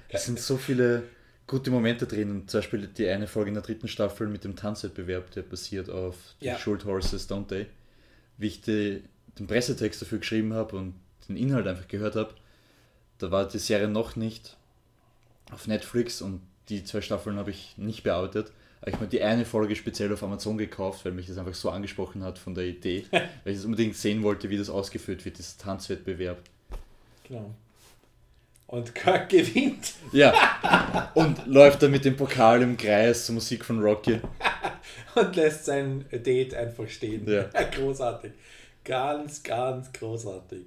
Es 0.09 0.25
sind 0.25 0.39
so 0.39 0.57
viele 0.57 1.03
gute 1.47 1.71
Momente 1.71 2.05
drin. 2.05 2.29
Und 2.31 2.49
zum 2.51 2.59
Beispiel 2.59 2.87
die 2.87 3.07
eine 3.07 3.27
Folge 3.27 3.49
in 3.49 3.53
der 3.55 3.63
dritten 3.63 3.87
Staffel 3.87 4.27
mit 4.27 4.43
dem 4.43 4.55
Tanzwettbewerb, 4.55 5.31
der 5.31 5.41
basiert 5.43 5.89
auf 5.89 6.15
Ja. 6.39 6.57
Schuld 6.57 6.85
Horses 6.85 7.29
Don't 7.29 7.47
They. 7.47 7.67
Wie 8.37 8.47
ich 8.47 8.61
die, 8.61 9.03
den 9.39 9.47
Pressetext 9.47 10.01
dafür 10.01 10.19
geschrieben 10.19 10.53
habe 10.53 10.75
und 10.77 10.95
den 11.29 11.37
Inhalt 11.37 11.67
einfach 11.67 11.87
gehört 11.87 12.15
habe, 12.15 12.33
da 13.21 13.29
war 13.29 13.47
die 13.47 13.59
Serie 13.59 13.87
noch 13.87 14.15
nicht 14.15 14.57
auf 15.51 15.67
Netflix 15.67 16.21
und 16.21 16.41
die 16.69 16.83
zwei 16.83 17.01
Staffeln 17.01 17.37
habe 17.37 17.51
ich 17.51 17.75
nicht 17.77 18.03
bearbeitet. 18.03 18.51
habe 18.81 18.91
ich 18.91 18.99
mir 18.99 19.07
die 19.07 19.21
eine 19.21 19.45
Folge 19.45 19.75
speziell 19.75 20.11
auf 20.11 20.23
Amazon 20.23 20.57
gekauft, 20.57 21.05
weil 21.05 21.11
mich 21.11 21.27
das 21.27 21.37
einfach 21.37 21.53
so 21.53 21.69
angesprochen 21.69 22.23
hat 22.23 22.39
von 22.39 22.55
der 22.55 22.65
Idee, 22.65 23.05
weil 23.11 23.53
ich 23.53 23.59
es 23.59 23.65
unbedingt 23.65 23.95
sehen 23.95 24.23
wollte, 24.23 24.49
wie 24.49 24.57
das 24.57 24.69
ausgeführt 24.69 25.23
wird, 25.23 25.37
dieser 25.37 25.57
Tanzwettbewerb. 25.59 26.39
Genau. 27.27 27.53
Und 28.65 28.95
Kirk 28.95 29.29
gewinnt. 29.29 29.93
Ja. 30.13 31.11
Und 31.13 31.45
läuft 31.45 31.83
dann 31.83 31.91
mit 31.91 32.05
dem 32.05 32.15
Pokal 32.15 32.61
im 32.61 32.77
Kreis 32.77 33.25
zur 33.25 33.35
Musik 33.35 33.65
von 33.65 33.81
Rocky. 33.81 34.19
Und 35.15 35.35
lässt 35.35 35.65
sein 35.65 36.05
Date 36.11 36.55
einfach 36.55 36.87
stehen. 36.87 37.29
Ja. 37.29 37.43
Großartig. 37.43 38.31
Ganz, 38.85 39.43
ganz 39.43 39.91
großartig. 39.91 40.65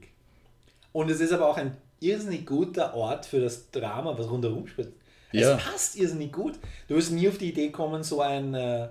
Und 0.92 1.10
es 1.10 1.20
ist 1.20 1.32
aber 1.32 1.48
auch 1.48 1.56
ein 1.56 1.76
irrsinnig 2.04 2.46
guter 2.46 2.94
Ort 2.94 3.26
für 3.26 3.40
das 3.40 3.70
Drama, 3.70 4.16
was 4.18 4.28
rundherum 4.30 4.66
spielt. 4.66 4.92
Ja. 5.32 5.56
Es 5.56 5.64
passt 5.64 5.96
irrsinnig 5.96 6.32
gut. 6.32 6.58
Du 6.88 6.94
wirst 6.94 7.10
nie 7.12 7.28
auf 7.28 7.38
die 7.38 7.48
Idee 7.50 7.70
kommen, 7.70 8.02
so 8.04 8.20
ein 8.20 8.54
äh, 8.54 8.88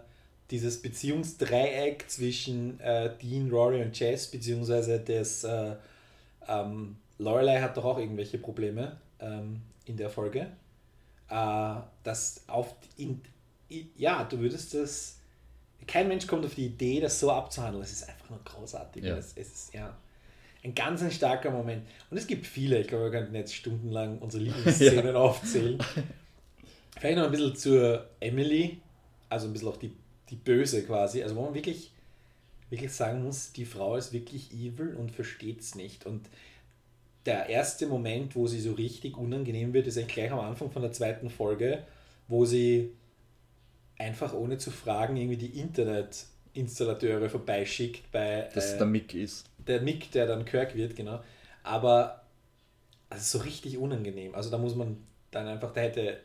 dieses 0.52 0.82
Beziehungsdreieck 0.82 2.06
zwischen 2.10 2.80
äh, 2.80 3.12
Dean, 3.22 3.50
Rory 3.50 3.82
und 3.82 3.98
Jess, 3.98 4.28
beziehungsweise 4.28 5.00
das 5.00 5.44
äh, 5.46 5.76
ähm, 6.48 6.98
Lorelei 7.18 7.62
hat 7.62 7.78
doch 7.78 7.86
auch 7.86 7.98
irgendwelche 7.98 8.38
Probleme 8.40 8.98
ähm, 9.20 9.62
in 9.86 9.96
der 9.98 10.10
Folge. 10.10 10.48
Äh, 11.30 11.76
das 12.04 12.42
auf 12.48 12.76
in, 12.98 13.22
i- 13.72 13.88
ja, 13.98 14.24
du 14.26 14.40
würdest 14.40 14.74
das. 14.74 15.18
Kein 15.88 16.08
Mensch 16.08 16.28
kommt 16.28 16.46
auf 16.46 16.56
die 16.56 16.68
Idee, 16.68 17.02
das 17.02 17.20
so 17.20 17.30
abzuhandeln. 17.32 17.84
Es 17.84 17.92
ist 17.92 18.08
einfach 18.08 18.30
nur 18.30 18.40
großartig. 18.46 19.04
Ja. 19.04 19.18
Es, 19.18 19.34
es 19.36 19.48
ist 19.54 19.74
ja 19.74 19.94
ein 20.64 20.76
ganz 20.76 21.02
ein 21.02 21.12
starker 21.12 21.52
Moment. 21.52 21.86
Und 22.10 22.18
es 22.18 22.26
gibt 22.26 22.48
viele. 22.48 22.80
Ich 22.80 22.88
glaube, 22.88 23.06
wir 23.06 23.12
könnten 23.12 23.36
jetzt 23.36 23.54
stundenlang 23.54 24.20
unsere 24.20 24.44
Lieblingsszenen 24.46 25.16
aufzählen. 25.16 25.78
Vielleicht 26.98 27.18
noch 27.18 27.26
ein 27.26 27.32
bisschen 27.32 27.56
zur 27.56 28.08
Emily, 28.20 28.80
also 29.30 29.48
ein 29.48 29.54
bisschen 29.54 29.68
auch 29.68 29.78
die, 29.78 29.92
die 30.30 30.36
Böse 30.36 30.84
quasi. 30.84 31.22
Also 31.22 31.36
wo 31.36 31.42
man 31.42 31.54
wirklich, 31.54 31.92
wirklich 32.70 32.92
sagen 32.94 33.24
muss, 33.24 33.52
die 33.52 33.66
Frau 33.66 33.98
ist 33.98 34.14
wirklich 34.14 34.54
evil 34.54 34.96
und 34.96 35.12
versteht 35.12 35.60
es 35.60 35.76
nicht. 35.76 36.06
Und 36.06 36.30
der 37.26 37.50
erste 37.50 37.88
Moment, 37.88 38.36
wo 38.36 38.48
sie 38.48 38.60
so 38.60 38.74
richtig 38.74 39.18
unangenehm 39.18 39.74
wird, 39.74 39.88
ist 39.88 39.98
eigentlich 39.98 40.14
gleich 40.14 40.32
am 40.32 40.40
Anfang 40.40 40.72
von 40.72 40.82
der 40.82 40.92
zweiten 40.92 41.30
Folge, 41.30 41.84
wo 42.28 42.46
sie 42.46 42.92
einfach 43.98 44.34
ohne 44.34 44.58
zu 44.58 44.72
fragen 44.72 45.18
irgendwie 45.18 45.38
die 45.38 45.60
Internetinstallateure 45.60 47.30
vorbeischickt 47.30 48.12
bei 48.12 48.50
Dass 48.54 48.74
äh, 48.74 48.78
der 48.78 48.88
Mick 48.88 49.14
ist. 49.14 49.46
Der 49.68 49.82
Mick, 49.82 50.12
der 50.12 50.28
dann 50.28 50.46
Kirk 50.46 50.76
wird, 50.76 50.96
genau. 50.96 51.20
Aber 51.64 52.22
also 53.10 53.40
so 53.40 53.44
richtig 53.44 53.78
unangenehm. 53.78 54.34
Also 54.36 54.50
da 54.50 54.58
muss 54.58 54.76
man 54.76 54.98
dann 55.32 55.48
einfach, 55.48 55.72
da 55.72 55.82
hätte, 55.82 56.20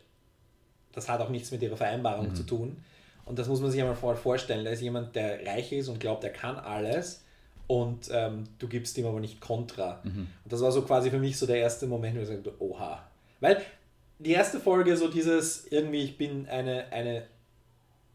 das 0.93 1.09
hat 1.09 1.21
auch 1.21 1.29
nichts 1.29 1.51
mit 1.51 1.63
ihrer 1.63 1.77
Vereinbarung 1.77 2.35
zu 2.35 2.43
tun. 2.45 2.83
Und 3.25 3.39
das 3.39 3.47
muss 3.49 3.61
man 3.61 3.71
sich 3.71 3.81
einmal 3.81 3.95
vor- 3.97 4.17
vorstellen. 4.17 4.65
Da 4.65 4.71
ist 4.71 4.81
jemand, 4.81 5.15
der 5.15 5.47
reich 5.47 5.71
ist 5.73 5.89
und 5.89 6.01
glaubt, 6.01 6.25
er 6.25 6.31
kann 6.31 6.57
alles 6.57 7.25
und 7.67 8.09
ähm, 8.11 8.45
du 8.59 8.67
gibst 8.69 8.97
ihm 8.97 9.05
aber 9.07 9.21
nicht 9.21 9.41
Kontra. 9.41 10.01
Und 10.45 10.53
das 10.53 10.63
war 10.63 10.73
so 10.73 10.81
quasi 10.83 11.11
für 11.11 11.19
mich 11.19 11.37
so 11.39 11.47
der 11.47 11.59
erste 11.59 11.87
Moment, 11.87 12.17
wo 12.17 12.21
ich 12.23 12.29
gesagt 12.29 12.47
habe, 12.47 12.63
oha. 12.63 13.07
Weil 13.41 13.61
die 14.19 14.33
erste 14.33 14.59
Folge 14.59 14.97
so 14.97 15.09
dieses, 15.09 15.67
irgendwie, 15.67 16.03
ich 16.03 16.17
bin 16.17 16.49
eine, 16.49 16.91
eine 16.91 17.25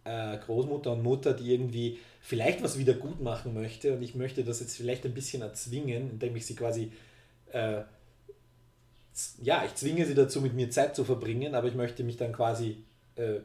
äh, 0.05 0.37
Großmutter 0.37 0.91
und 0.91 1.03
Mutter, 1.03 1.33
die 1.33 1.53
irgendwie 1.53 1.99
vielleicht 2.21 2.63
was 2.63 2.77
wieder 2.77 2.93
gut 2.93 3.21
machen 3.21 3.53
möchte 3.53 3.93
und 3.93 4.01
ich 4.01 4.15
möchte 4.15 4.43
das 4.43 4.59
jetzt 4.59 4.75
vielleicht 4.75 5.05
ein 5.05 5.13
bisschen 5.13 5.41
erzwingen, 5.41 6.11
indem 6.11 6.35
ich 6.35 6.45
sie 6.45 6.55
quasi, 6.55 6.91
äh, 7.51 7.81
ja, 9.41 9.63
ich 9.65 9.75
zwinge 9.75 10.05
sie 10.05 10.15
dazu, 10.15 10.41
mit 10.41 10.53
mir 10.53 10.69
Zeit 10.69 10.95
zu 10.95 11.03
verbringen, 11.03 11.55
aber 11.55 11.67
ich 11.67 11.75
möchte 11.75 12.03
mich 12.03 12.17
dann 12.17 12.33
quasi 12.33 12.83
äh, 13.15 13.39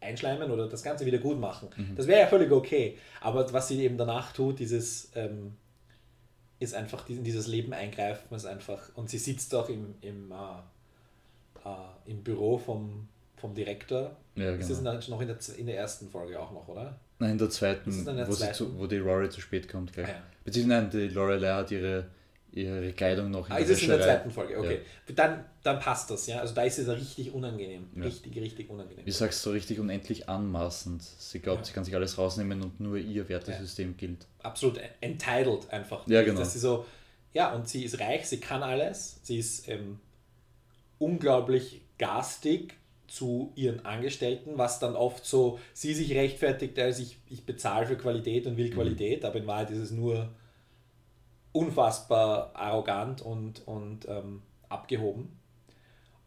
einschleimen 0.00 0.50
oder 0.50 0.68
das 0.68 0.82
Ganze 0.82 1.06
wieder 1.06 1.18
gut 1.18 1.40
machen. 1.40 1.68
Das 1.96 2.06
wäre 2.06 2.20
ja 2.20 2.26
völlig 2.26 2.52
okay. 2.52 2.96
Aber 3.20 3.52
was 3.52 3.68
sie 3.68 3.82
eben 3.82 3.98
danach 3.98 4.32
tut, 4.32 4.60
dieses 4.60 5.10
ähm, 5.16 5.54
ist 6.60 6.74
einfach 6.74 7.08
in 7.08 7.24
dieses 7.24 7.46
Leben 7.46 7.72
eingreifen, 7.72 8.34
ist 8.34 8.44
einfach, 8.44 8.90
und 8.94 9.10
sie 9.10 9.18
sitzt 9.18 9.54
auch 9.54 9.68
im, 9.68 9.94
im, 10.00 10.32
äh, 10.32 11.68
äh, 11.68 12.10
im 12.10 12.22
Büro 12.22 12.58
vom, 12.58 13.08
vom 13.38 13.54
Direktor. 13.54 14.16
Ja, 14.34 14.56
Das 14.56 14.68
ist 14.70 14.78
genau. 14.78 14.92
dann 14.92 15.02
noch 15.10 15.20
in 15.20 15.28
der, 15.28 15.36
in 15.56 15.66
der 15.66 15.76
ersten 15.76 16.08
Folge 16.10 16.38
auch 16.38 16.52
noch, 16.52 16.68
oder? 16.68 16.98
Nein, 17.18 17.32
in 17.32 17.38
der 17.38 17.50
zweiten, 17.50 17.90
Das 17.90 18.04
dann 18.04 18.16
der 18.16 18.28
wo, 18.28 18.32
zweiten. 18.32 18.54
zu, 18.54 18.78
wo 18.78 18.86
die 18.86 18.98
Rory 18.98 19.28
zu 19.28 19.40
spät 19.40 19.68
kommt. 19.68 19.92
Gleich. 19.92 20.06
Ah, 20.08 20.12
ja. 20.12 20.22
Beziehungsweise 20.44 20.80
nein, 20.82 20.90
die 20.90 21.08
Lorelei 21.14 21.48
hat 21.52 21.70
ihre, 21.72 22.06
ihre 22.52 22.92
Kleidung 22.92 23.30
noch 23.32 23.46
in 23.48 23.52
Ah, 23.52 23.56
der 23.56 23.64
ist 23.64 23.70
es 23.70 23.82
in 23.82 23.88
der 23.88 24.00
zweiten 24.00 24.30
Folge, 24.30 24.56
okay. 24.58 24.80
Dann, 25.14 25.44
dann 25.64 25.80
passt 25.80 26.10
das, 26.10 26.26
ja. 26.28 26.38
Also 26.40 26.54
da 26.54 26.62
ist 26.62 26.78
es 26.78 26.86
ja 26.86 26.92
richtig 26.92 27.32
unangenehm. 27.34 27.88
Ja. 27.96 28.04
Richtig, 28.04 28.36
richtig 28.36 28.70
unangenehm. 28.70 29.04
Wie 29.04 29.10
sagst 29.10 29.44
du, 29.44 29.50
so 29.50 29.52
richtig 29.54 29.80
unendlich 29.80 30.28
anmaßend. 30.28 31.02
Sie 31.02 31.40
glaubt, 31.40 31.60
Ja. 31.60 31.64
sie 31.64 31.72
kann 31.72 31.84
sich 31.84 31.94
alles 31.94 32.16
rausnehmen 32.16 32.62
und 32.62 32.78
nur 32.78 32.96
ihr 32.96 33.28
Wertesystem 33.28 33.96
gilt. 33.96 34.26
Absolut 34.42 34.80
entitled 35.00 35.68
einfach. 35.70 36.06
Ja, 36.06 36.22
genau. 36.22 36.38
Dass 36.38 36.52
sie 36.52 36.60
so, 36.60 36.86
ja, 37.32 37.52
und 37.52 37.68
sie 37.68 37.84
ist 37.84 37.98
reich, 37.98 38.26
sie 38.28 38.38
kann 38.38 38.62
alles. 38.62 39.18
Sie 39.22 39.38
ist 39.38 39.68
ähm, 39.68 39.98
unglaublich 40.98 41.82
garstig 41.98 42.74
zu 43.08 43.52
ihren 43.56 43.84
Angestellten, 43.86 44.58
was 44.58 44.78
dann 44.78 44.94
oft 44.94 45.24
so, 45.24 45.58
sie 45.72 45.94
sich 45.94 46.12
rechtfertigt, 46.14 46.78
als 46.78 46.98
ich, 46.98 47.18
ich 47.28 47.44
bezahle 47.44 47.86
für 47.86 47.96
Qualität 47.96 48.46
und 48.46 48.52
Mhm. 48.52 48.56
will 48.58 48.70
Qualität, 48.70 49.24
aber 49.24 49.38
in 49.38 49.46
Wahrheit 49.46 49.70
ist 49.70 49.78
es 49.78 49.90
nur 49.90 50.28
unfassbar 51.52 52.54
arrogant 52.54 53.22
und, 53.22 53.66
und 53.66 54.06
ähm, 54.08 54.42
abgehoben. 54.68 55.30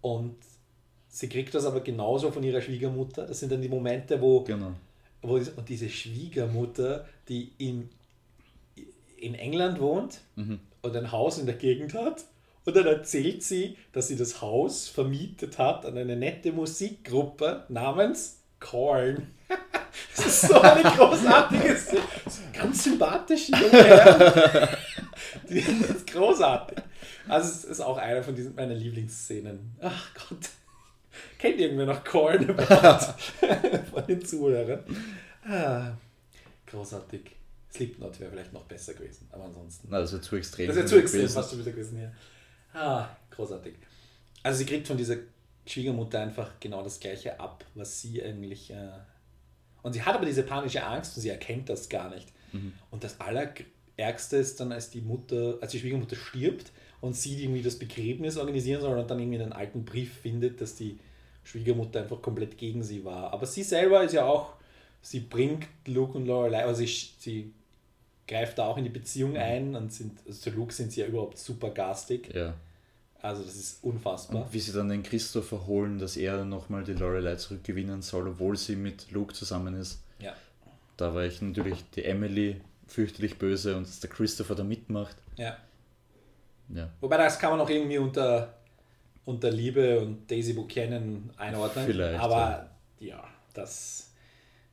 Und 0.01 0.35
sie 1.07 1.29
kriegt 1.29 1.53
das 1.53 1.65
aber 1.65 1.81
genauso 1.81 2.31
von 2.31 2.43
ihrer 2.43 2.61
Schwiegermutter. 2.61 3.27
Das 3.27 3.39
sind 3.39 3.51
dann 3.51 3.61
die 3.61 3.69
Momente, 3.69 4.19
wo, 4.21 4.41
Genau. 4.43 4.71
wo 5.21 5.35
und 5.35 5.69
diese 5.69 5.89
Schwiegermutter, 5.89 7.05
die 7.29 7.51
in, 7.59 7.89
in 9.17 9.35
England 9.35 9.79
wohnt 9.79 10.21
Mhm. 10.35 10.59
und 10.81 10.95
ein 10.95 11.11
Haus 11.11 11.37
in 11.37 11.45
der 11.45 11.55
Gegend 11.55 11.93
hat. 11.93 12.25
Und 12.65 12.75
dann 12.75 12.85
erzählt 12.85 13.43
sie, 13.43 13.77
dass 13.91 14.07
sie 14.07 14.15
das 14.15 14.41
Haus 14.41 14.87
vermietet 14.87 15.57
hat 15.57 15.85
an 15.85 15.97
eine 15.97 16.15
nette 16.15 16.51
Musikgruppe 16.51 17.65
namens 17.69 18.39
Korn. 18.59 19.27
Das 20.15 20.25
ist 20.25 20.41
so 20.41 20.61
eine 20.61 20.83
großartige 20.83 21.75
Szene. 21.75 22.01
Ganz 22.53 22.83
sympathische 22.85 23.51
junge. 23.51 24.69
Die 25.49 25.61
das 25.81 25.97
ist 25.97 26.07
großartig. 26.07 26.77
Also 27.27 27.49
es 27.49 27.63
ist 27.65 27.81
auch 27.81 27.97
einer 27.97 28.23
von 28.23 28.33
diesen 28.33 28.55
meiner 28.55 28.73
Lieblingsszenen. 28.73 29.75
Ach 29.81 30.13
Gott. 30.13 30.49
Kennt 31.37 31.59
irgendwer 31.59 31.87
noch 31.87 32.03
Korn 32.03 32.47
überhaupt? 32.47 33.15
von 33.91 34.07
den 34.07 34.23
Zuhörern? 34.23 34.83
Ah, 35.45 35.91
großartig. 36.67 37.31
Slipknot 37.73 38.19
wäre 38.19 38.31
vielleicht 38.31 38.53
noch 38.53 38.63
besser 38.63 38.93
gewesen, 38.93 39.27
aber 39.31 39.45
ansonsten. 39.45 39.87
Na, 39.89 39.99
das 39.99 40.11
wäre 40.11 40.21
zu 40.21 40.35
extrem. 40.35 40.67
Das 40.67 40.75
ist 40.75 40.81
ja 40.83 40.87
zu 40.87 40.99
extrem 40.99 41.21
gewesen. 41.21 41.33
fast 41.33 41.49
schon 41.51 41.59
wieder 41.59 41.71
gewesen, 41.71 42.01
ja. 42.01 42.11
Ah, 42.73 43.09
großartig. 43.31 43.75
Also 44.43 44.59
sie 44.59 44.65
kriegt 44.65 44.87
von 44.87 44.97
dieser 44.97 45.17
Schwiegermutter 45.65 46.19
einfach 46.19 46.59
genau 46.59 46.83
das 46.83 46.99
gleiche 46.99 47.39
ab, 47.39 47.65
was 47.75 48.01
sie 48.01 48.23
eigentlich... 48.23 48.71
Äh 48.71 48.89
und 49.83 49.93
sie 49.93 50.03
hat 50.03 50.15
aber 50.15 50.25
diese 50.25 50.43
panische 50.43 50.83
Angst 50.85 51.17
und 51.17 51.23
sie 51.23 51.29
erkennt 51.29 51.69
das 51.69 51.89
gar 51.89 52.09
nicht. 52.09 52.27
Mhm. 52.51 52.73
Und 52.91 53.03
das 53.03 53.19
Allerärgste 53.19 54.37
ist 54.37 54.59
dann, 54.59 54.71
als 54.71 54.91
die 54.91 55.01
Mutter, 55.01 55.57
als 55.59 55.71
die 55.71 55.79
Schwiegermutter 55.79 56.15
stirbt 56.15 56.71
und 57.01 57.15
sie 57.15 57.43
irgendwie 57.43 57.63
das 57.63 57.79
Begräbnis 57.79 58.37
organisieren 58.37 58.81
soll 58.81 58.97
und 58.97 59.09
dann 59.09 59.19
irgendwie 59.19 59.41
einen 59.41 59.53
alten 59.53 59.83
Brief 59.83 60.13
findet, 60.13 60.61
dass 60.61 60.75
die 60.75 60.99
Schwiegermutter 61.43 62.01
einfach 62.01 62.21
komplett 62.21 62.57
gegen 62.57 62.83
sie 62.83 63.03
war. 63.03 63.33
Aber 63.33 63.45
sie 63.47 63.63
selber 63.63 64.03
ist 64.03 64.13
ja 64.13 64.25
auch, 64.25 64.53
sie 65.01 65.21
bringt 65.21 65.67
Luke 65.87 66.15
und 66.15 66.27
Lorelei, 66.27 66.63
also 66.63 66.85
sie, 66.85 67.09
sie 67.17 67.53
greift 68.31 68.57
da 68.57 68.65
auch 68.65 68.77
in 68.77 68.85
die 68.85 68.89
Beziehung 68.89 69.35
ein 69.35 69.75
und 69.75 69.91
sind, 69.91 70.17
also 70.25 70.39
zu 70.39 70.49
Luke 70.51 70.73
sind 70.73 70.91
sie 70.91 71.01
ja 71.01 71.07
überhaupt 71.07 71.37
super 71.37 71.69
garstig. 71.69 72.33
Ja. 72.33 72.53
Also 73.21 73.43
das 73.43 73.55
ist 73.55 73.83
unfassbar. 73.83 74.45
Und 74.45 74.53
wie 74.53 74.59
sie 74.59 74.71
dann 74.71 74.89
den 74.89 75.03
Christopher 75.03 75.67
holen, 75.67 75.99
dass 75.99 76.17
er 76.17 76.43
nochmal 76.45 76.83
die 76.83 76.93
Lorelei 76.93 77.35
zurückgewinnen 77.35 78.01
soll, 78.01 78.29
obwohl 78.29 78.57
sie 78.57 78.75
mit 78.75 79.11
Luke 79.11 79.33
zusammen 79.33 79.75
ist. 79.75 80.01
Ja. 80.19 80.33
Da 80.97 81.13
war 81.13 81.23
ich 81.23 81.41
natürlich 81.41 81.83
die 81.95 82.05
Emily 82.05 82.61
fürchterlich 82.87 83.37
böse 83.37 83.75
und 83.75 83.85
dass 83.87 83.99
der 83.99 84.09
Christopher 84.09 84.55
da 84.55 84.63
mitmacht. 84.63 85.17
ja. 85.37 85.57
Ja. 86.73 86.89
Wobei 87.01 87.17
das 87.17 87.37
kann 87.37 87.51
man 87.51 87.59
auch 87.59 87.69
irgendwie 87.69 87.97
unter, 87.97 88.53
unter 89.25 89.51
Liebe 89.51 89.99
und 89.99 90.31
Daisy 90.31 90.53
Buchanan 90.53 91.29
einordnen. 91.35 91.85
Vielleicht, 91.85 92.17
Aber 92.17 92.69
ja. 92.97 93.21
das 93.53 94.09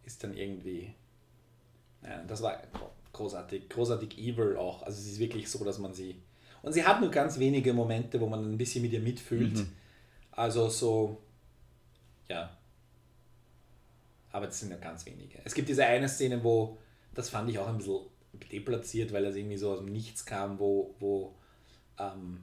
ist 0.04 0.22
dann 0.22 0.32
irgendwie. 0.32 0.94
Ja, 2.04 2.22
das 2.22 2.40
war 2.40 2.62
großartig, 3.18 3.68
großartig 3.68 4.16
evil 4.18 4.56
auch. 4.56 4.82
Also 4.82 4.98
es 5.00 5.06
ist 5.06 5.18
wirklich 5.18 5.50
so, 5.50 5.64
dass 5.64 5.78
man 5.78 5.92
sie. 5.92 6.22
Und 6.62 6.72
sie 6.72 6.84
hat 6.84 7.00
nur 7.00 7.10
ganz 7.10 7.38
wenige 7.38 7.72
Momente, 7.72 8.20
wo 8.20 8.26
man 8.26 8.50
ein 8.50 8.58
bisschen 8.58 8.82
mit 8.82 8.92
ihr 8.92 9.00
mitfühlt. 9.00 9.56
Mhm. 9.56 9.68
Also 10.32 10.68
so. 10.68 11.20
Ja. 12.28 12.56
Aber 14.30 14.46
das 14.46 14.60
sind 14.60 14.70
ja 14.70 14.76
ganz 14.76 15.04
wenige. 15.06 15.40
Es 15.44 15.54
gibt 15.54 15.68
diese 15.68 15.84
eine 15.84 16.08
Szene, 16.08 16.42
wo, 16.44 16.78
das 17.14 17.28
fand 17.28 17.50
ich 17.50 17.58
auch 17.58 17.68
ein 17.68 17.78
bisschen 17.78 18.00
deplatziert, 18.52 19.12
weil 19.12 19.24
das 19.24 19.34
irgendwie 19.34 19.56
so 19.56 19.72
aus 19.72 19.78
dem 19.78 19.92
Nichts 19.92 20.24
kam, 20.24 20.58
wo, 20.58 20.94
wo 21.00 21.34
ähm, 21.98 22.40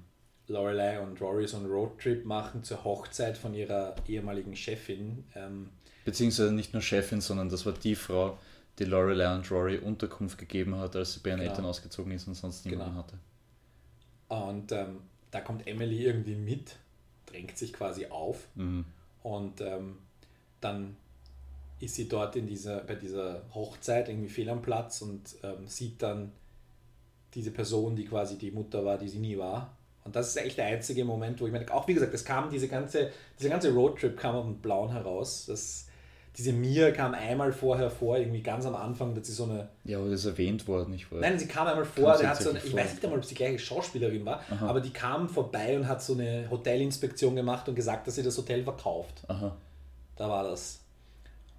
Lorelei 0.47 0.99
und 0.99 1.21
Rory 1.21 1.47
so 1.47 1.57
einen 1.57 1.67
Roadtrip 1.67 2.25
machen 2.25 2.63
zur 2.63 2.83
Hochzeit 2.83 3.37
von 3.37 3.53
ihrer 3.53 3.95
ehemaligen 4.07 4.55
Chefin. 4.55 5.23
Ähm, 5.35 5.69
Beziehungsweise 6.03 6.51
nicht 6.51 6.73
nur 6.73 6.81
Chefin, 6.81 7.21
sondern 7.21 7.49
das 7.49 7.65
war 7.65 7.73
die 7.73 7.95
Frau, 7.95 8.37
die 8.79 8.85
Lorelei 8.85 9.33
und 9.33 9.49
Rory 9.51 9.77
Unterkunft 9.77 10.37
gegeben 10.37 10.75
hat, 10.75 10.95
als 10.95 11.13
sie 11.13 11.19
bei 11.21 11.29
ihren 11.29 11.39
Genau. 11.39 11.51
Eltern 11.51 11.65
ausgezogen 11.65 12.11
ist 12.11 12.27
und 12.27 12.33
sonst 12.35 12.65
niemanden 12.65 12.93
Genau. 12.93 13.03
hatte. 13.03 13.17
Und 14.27 14.71
ähm, 14.71 14.97
da 15.31 15.41
kommt 15.41 15.67
Emily 15.67 16.03
irgendwie 16.05 16.35
mit, 16.35 16.75
drängt 17.25 17.57
sich 17.57 17.73
quasi 17.73 18.07
auf 18.07 18.47
Mhm. 18.55 18.85
und 19.23 19.61
ähm, 19.61 19.97
dann 20.61 20.95
ist 21.79 21.95
sie 21.95 22.07
dort 22.07 22.35
in 22.35 22.47
dieser, 22.47 22.79
bei 22.81 22.95
dieser 22.95 23.41
Hochzeit 23.53 24.07
irgendwie 24.09 24.29
fehl 24.29 24.49
am 24.49 24.61
Platz 24.61 25.01
und 25.01 25.35
ähm, 25.43 25.67
sieht 25.67 26.01
dann 26.01 26.31
diese 27.33 27.51
Person, 27.51 27.95
die 27.95 28.05
quasi 28.05 28.37
die 28.37 28.51
Mutter 28.51 28.85
war, 28.85 28.97
die 28.97 29.09
sie 29.09 29.19
nie 29.19 29.37
war. 29.37 29.73
Und 30.05 30.15
das 30.15 30.29
ist 30.29 30.37
echt 30.37 30.57
der 30.57 30.65
einzige 30.67 31.03
Moment, 31.03 31.41
wo 31.41 31.47
ich 31.47 31.51
meine, 31.51 31.69
auch 31.73 31.87
wie 31.87 31.93
gesagt, 31.93 32.13
das 32.13 32.23
kam, 32.23 32.49
diese 32.49 32.67
ganze, 32.69 33.11
dieser 33.39 33.49
ganze 33.49 33.73
Roadtrip 33.73 34.17
kam 34.17 34.35
auf 34.35 34.45
den 34.45 34.59
Blauen 34.59 34.91
heraus. 34.91 35.45
Das, 35.47 35.87
diese 36.37 36.51
Mia 36.51 36.91
kam 36.91 37.13
einmal 37.13 37.53
vorher 37.53 37.89
vor, 37.89 38.17
irgendwie 38.17 38.41
ganz 38.41 38.65
am 38.65 38.75
Anfang, 38.75 39.15
dass 39.15 39.27
sie 39.27 39.33
so 39.33 39.45
eine 39.45 39.69
Ja, 39.85 39.99
aber 39.99 40.09
das 40.09 40.21
ist 40.21 40.25
erwähnt 40.25 40.67
worden, 40.67 40.91
nicht 40.91 41.11
wahr? 41.11 41.21
Nein, 41.21 41.39
sie 41.39 41.47
kam 41.47 41.67
einmal 41.67 41.85
vor, 41.85 42.17
der 42.17 42.29
hat 42.29 42.41
so 42.41 42.49
eine, 42.49 42.59
ich 42.59 42.75
weiß 42.75 42.93
nicht 42.93 43.03
einmal, 43.03 43.19
ob 43.19 43.25
sie 43.25 43.35
gleiche 43.35 43.59
Schauspielerin 43.59 44.25
war, 44.25 44.41
Aha. 44.49 44.67
aber 44.67 44.81
die 44.81 44.91
kam 44.91 45.29
vorbei 45.29 45.77
und 45.77 45.87
hat 45.87 46.01
so 46.01 46.13
eine 46.13 46.49
Hotelinspektion 46.49 47.35
gemacht 47.35 47.69
und 47.69 47.75
gesagt, 47.75 48.07
dass 48.07 48.15
sie 48.15 48.23
das 48.23 48.37
Hotel 48.37 48.63
verkauft. 48.63 49.23
Aha. 49.27 49.55
Da 50.17 50.29
war 50.29 50.43
das. 50.43 50.81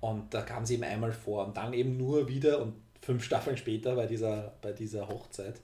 Und 0.01 0.33
da 0.35 0.43
kam 0.43 0.66
sie 0.66 0.74
eben 0.74 0.85
einmal 0.85 1.12
vor 1.12 1.47
und 1.47 1.57
dann 1.57 1.72
eben 1.72 1.97
nur 1.97 2.29
wieder 2.29 2.61
und 2.61 2.74
fünf 3.01 3.24
Staffeln 3.24 3.57
später 3.57 3.97
bei 3.97 4.07
dieser, 4.07 4.53
bei 4.61 4.72
dieser 4.72 5.09
Hochzeit. 5.09 5.61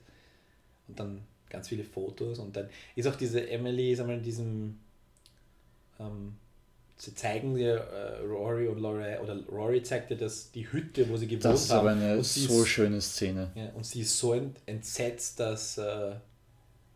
Und 0.87 0.99
dann 0.99 1.21
ganz 1.49 1.67
viele 1.67 1.83
Fotos 1.83 2.39
und 2.39 2.55
dann 2.55 2.67
ist 2.95 3.07
auch 3.07 3.15
diese 3.15 3.47
Emily, 3.47 3.95
sagen 3.95 4.09
wir, 4.09 4.17
in 4.17 4.23
diesem, 4.23 4.79
ähm, 5.99 6.35
sie 7.03 7.13
zeigen 7.15 7.53
dir 7.55 7.75
äh, 7.75 8.19
Rory 8.25 8.67
und 8.67 8.79
Lorelei, 8.79 9.19
oder 9.19 9.37
Rory 9.51 9.83
zeigt 9.83 10.09
dir 10.09 10.17
das, 10.17 10.51
die 10.51 10.71
Hütte, 10.71 11.09
wo 11.09 11.17
sie 11.17 11.27
gewohnt 11.27 11.45
Das 11.45 11.63
ist 11.65 11.71
haben. 11.71 11.87
aber 11.87 11.91
eine 11.91 12.23
so 12.23 12.61
ist- 12.61 12.67
schöne 12.69 13.01
Szene. 13.01 13.51
ja, 13.55 13.69
und 13.75 13.85
sie 13.85 14.01
ist 14.01 14.17
so 14.17 14.33
ent 14.33 14.57
entsetzt, 14.65 15.39
dass, 15.39 15.77
äh, 15.77 16.13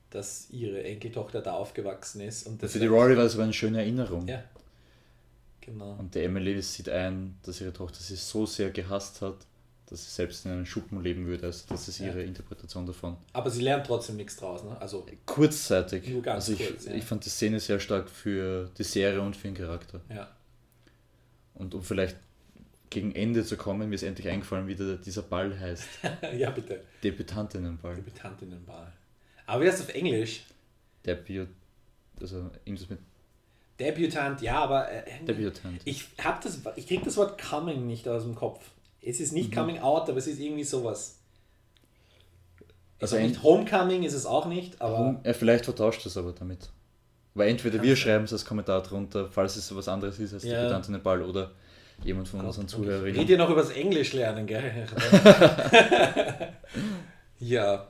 dass 0.10 0.50
ihre 0.52 0.84
Enkeltochter 0.84 1.42
da 1.42 1.54
aufgewachsen 1.54 2.22
ist. 2.22 2.48
Und 2.48 2.64
das 2.64 2.72
Für 2.72 2.80
die 2.80 2.86
Rory 2.88 3.18
war 3.18 3.26
es 3.26 3.34
aber 3.34 3.44
eine 3.44 3.54
schöne 3.54 3.80
Erinnerung. 3.80 4.28
Ja. 4.28 4.44
Genau. 5.62 5.96
Und 6.00 6.16
die 6.16 6.20
Emily 6.22 6.62
sieht 6.62 6.88
ein, 6.88 7.36
dass 7.44 7.60
ihre 7.60 7.74
Tochter 7.74 8.00
sie 8.00 8.16
so 8.16 8.46
sehr 8.46 8.70
gehasst 8.70 9.22
hat, 9.22 9.36
dass 9.90 10.04
sie 10.06 10.12
selbst 10.12 10.46
in 10.46 10.52
einem 10.52 10.66
Schuppen 10.66 11.02
leben 11.02 11.26
würde. 11.28 11.46
Also 11.46 11.66
das 11.70 11.88
ist 11.88 12.00
Ja. 12.00 12.08
ihre 12.08 12.24
Interpretation 12.24 12.86
davon. 12.86 13.18
Aber 13.34 13.50
sie 13.50 13.62
lernt 13.62 13.86
trotzdem 13.88 14.18
nichts 14.18 14.36
draus. 14.36 14.64
Ne? 14.64 14.80
Also, 14.80 15.06
Kurzzeitig. 15.26 16.08
Nur 16.10 16.22
ganz 16.22 16.50
also 16.50 16.54
ich, 16.62 16.68
kurz, 16.70 16.86
ja. 16.86 16.94
ich 16.94 17.04
fand 17.04 17.26
die 17.26 17.30
Szene 17.30 17.60
sehr 17.60 17.80
stark 17.80 18.10
für 18.10 18.70
die 18.78 18.84
Serie 18.84 19.22
und 19.22 19.36
für 19.36 19.48
den 19.48 19.56
Charakter. 19.56 20.02
ja. 20.10 20.30
Und 21.54 21.74
um 21.74 21.82
vielleicht 21.82 22.16
gegen 22.92 23.16
Ende 23.16 23.44
zu 23.44 23.58
kommen, 23.58 23.90
mir 23.90 23.96
ist 23.96 24.04
endlich 24.04 24.28
eingefallen, 24.30 24.68
wie 24.68 24.76
der, 24.76 24.98
dieser 24.98 25.24
Ball 25.24 25.60
heißt. 25.60 25.88
ja, 26.38 26.52
bitte. 26.52 26.82
Debütantinnenball. 27.04 27.96
Debütantinnenball. 27.96 28.94
Aber 29.48 29.64
wie 29.64 29.68
heißt 29.68 29.82
auf 29.82 29.90
Englisch? 29.90 30.44
Debüt, 31.06 31.48
also 32.22 32.50
irgendwas 32.64 32.90
mit 32.90 33.00
Debütant, 33.80 34.42
ja, 34.42 34.60
aber 34.60 34.92
äh, 34.92 35.04
Debütant. 35.26 35.82
ich 35.86 36.06
hab 36.24 36.42
das, 36.42 36.60
ich 36.76 36.88
krieg 36.88 37.04
das 37.04 37.16
Wort 37.18 37.42
coming 37.42 37.88
nicht 37.88 38.08
aus 38.08 38.24
dem 38.24 38.36
Kopf. 38.36 38.72
Es 39.02 39.20
ist 39.20 39.32
Mhm. 39.32 39.38
nicht 39.40 39.52
coming 39.54 39.80
out, 39.80 40.10
aber 40.10 40.18
es 40.18 40.28
ist 40.28 40.40
irgendwie 40.40 40.64
sowas. 40.64 41.20
Also 43.00 43.16
Also 43.16 43.28
nicht 43.28 43.44
homecoming 43.44 44.04
ist 44.04 44.14
es 44.14 44.26
auch 44.26 44.48
nicht, 44.48 44.82
aber 44.82 44.98
Home- 44.98 45.20
ja, 45.24 45.34
vielleicht 45.34 45.66
vertauscht 45.66 46.06
es 46.06 46.18
aber 46.18 46.32
damit. 46.34 46.70
Weil 47.36 47.50
entweder 47.50 47.82
wir 47.84 47.96
schreiben 47.96 48.24
es 48.26 48.34
als 48.34 48.44
Kommentar 48.44 48.82
drunter, 48.82 49.30
falls 49.32 49.56
es 49.56 49.74
was 49.76 49.88
anderes 49.88 50.18
ist 50.20 50.34
als 50.34 50.44
Ja. 50.44 50.58
Debütantinnenball 50.62 51.22
oder 51.22 51.52
jemand 52.04 52.28
von 52.28 52.40
unseren 52.42 52.64
Red 52.64 52.70
Zuhörerinnen. 52.72 53.28
ihr 53.28 53.38
noch 53.38 53.50
übers 53.52 53.70
Englisch 53.70 54.14
lernen, 54.14 54.48
gell? 54.48 54.64
ja. 57.40 57.88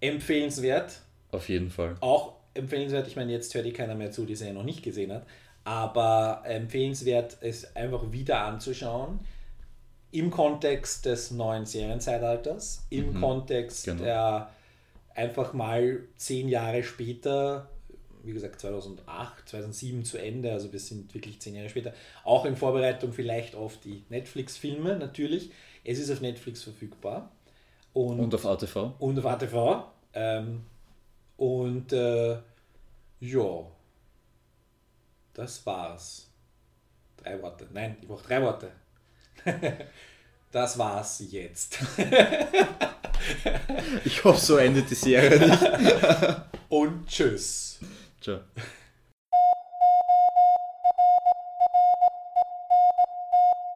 Empfehlenswert. 0.00 1.00
Auf 1.30 1.48
jeden 1.48 1.70
Fall. 1.70 1.96
Auch 2.00 2.34
empfehlenswert, 2.52 3.06
ich 3.08 3.16
meine, 3.16 3.32
jetzt 3.32 3.54
hört 3.54 3.64
eh 3.66 3.72
keiner 3.72 3.94
mehr 3.94 4.10
zu, 4.10 4.24
die 4.26 4.34
es 4.34 4.40
ja 4.40 4.52
noch 4.52 4.62
nicht 4.62 4.82
gesehen 4.82 5.12
hat. 5.12 5.26
Aber 5.64 6.42
empfehlenswert, 6.44 7.38
es 7.40 7.74
einfach 7.74 8.12
wieder 8.12 8.40
anzuschauen. 8.44 9.20
Im 10.14 10.30
Kontext 10.30 11.06
des 11.06 11.32
neuen 11.32 11.66
Serienzeitalters, 11.66 12.86
im 12.90 13.14
Mhm, 13.14 13.20
Kontext 13.20 13.84
genau. 13.84 14.04
der 14.04 14.50
einfach 15.14 15.52
mal 15.52 16.04
zehn 16.16 16.48
Jahre 16.48 16.84
später, 16.84 17.68
wie 18.22 18.32
gesagt 18.32 18.60
2008, 18.60 19.48
2007 19.48 20.04
zu 20.04 20.18
Ende, 20.18 20.52
also 20.52 20.72
wir 20.72 20.78
sind 20.78 21.12
wirklich 21.14 21.40
zehn 21.40 21.56
Jahre 21.56 21.68
später, 21.68 21.92
auch 22.22 22.44
in 22.44 22.56
Vorbereitung 22.56 23.12
vielleicht 23.12 23.56
auf 23.56 23.78
die 23.80 24.04
Netflix-Filme 24.08 24.96
natürlich. 24.96 25.50
Es 25.82 25.98
ist 25.98 26.10
auf 26.10 26.20
Netflix 26.20 26.62
verfügbar. 26.62 27.32
Und, 27.92 28.20
Und 28.20 28.34
auf 28.34 28.46
ATV. 28.46 28.92
und 29.00 29.18
auf 29.18 29.26
ATV. 29.26 29.84
Ähm, 30.14 30.64
und 31.36 31.92
äh, 31.92 32.38
ja, 33.20 33.66
das 35.34 35.66
war's. 35.66 36.30
Drei 37.16 37.40
Worte. 37.42 37.66
Nein, 37.72 37.96
ich 38.00 38.06
brauche 38.08 38.24
drei 38.26 38.40
Worte. 38.42 38.70
das 40.52 40.78
war's 40.78 41.22
jetzt. 41.30 41.78
Ich 44.04 44.22
hoffe, 44.24 44.40
so 44.40 44.56
endet 44.56 44.90
die 44.90 44.94
Serie 44.94 45.48
nicht. 45.48 45.62
Und 46.68 47.06
tschüss. 47.06 47.78
Ciao. 48.20 48.40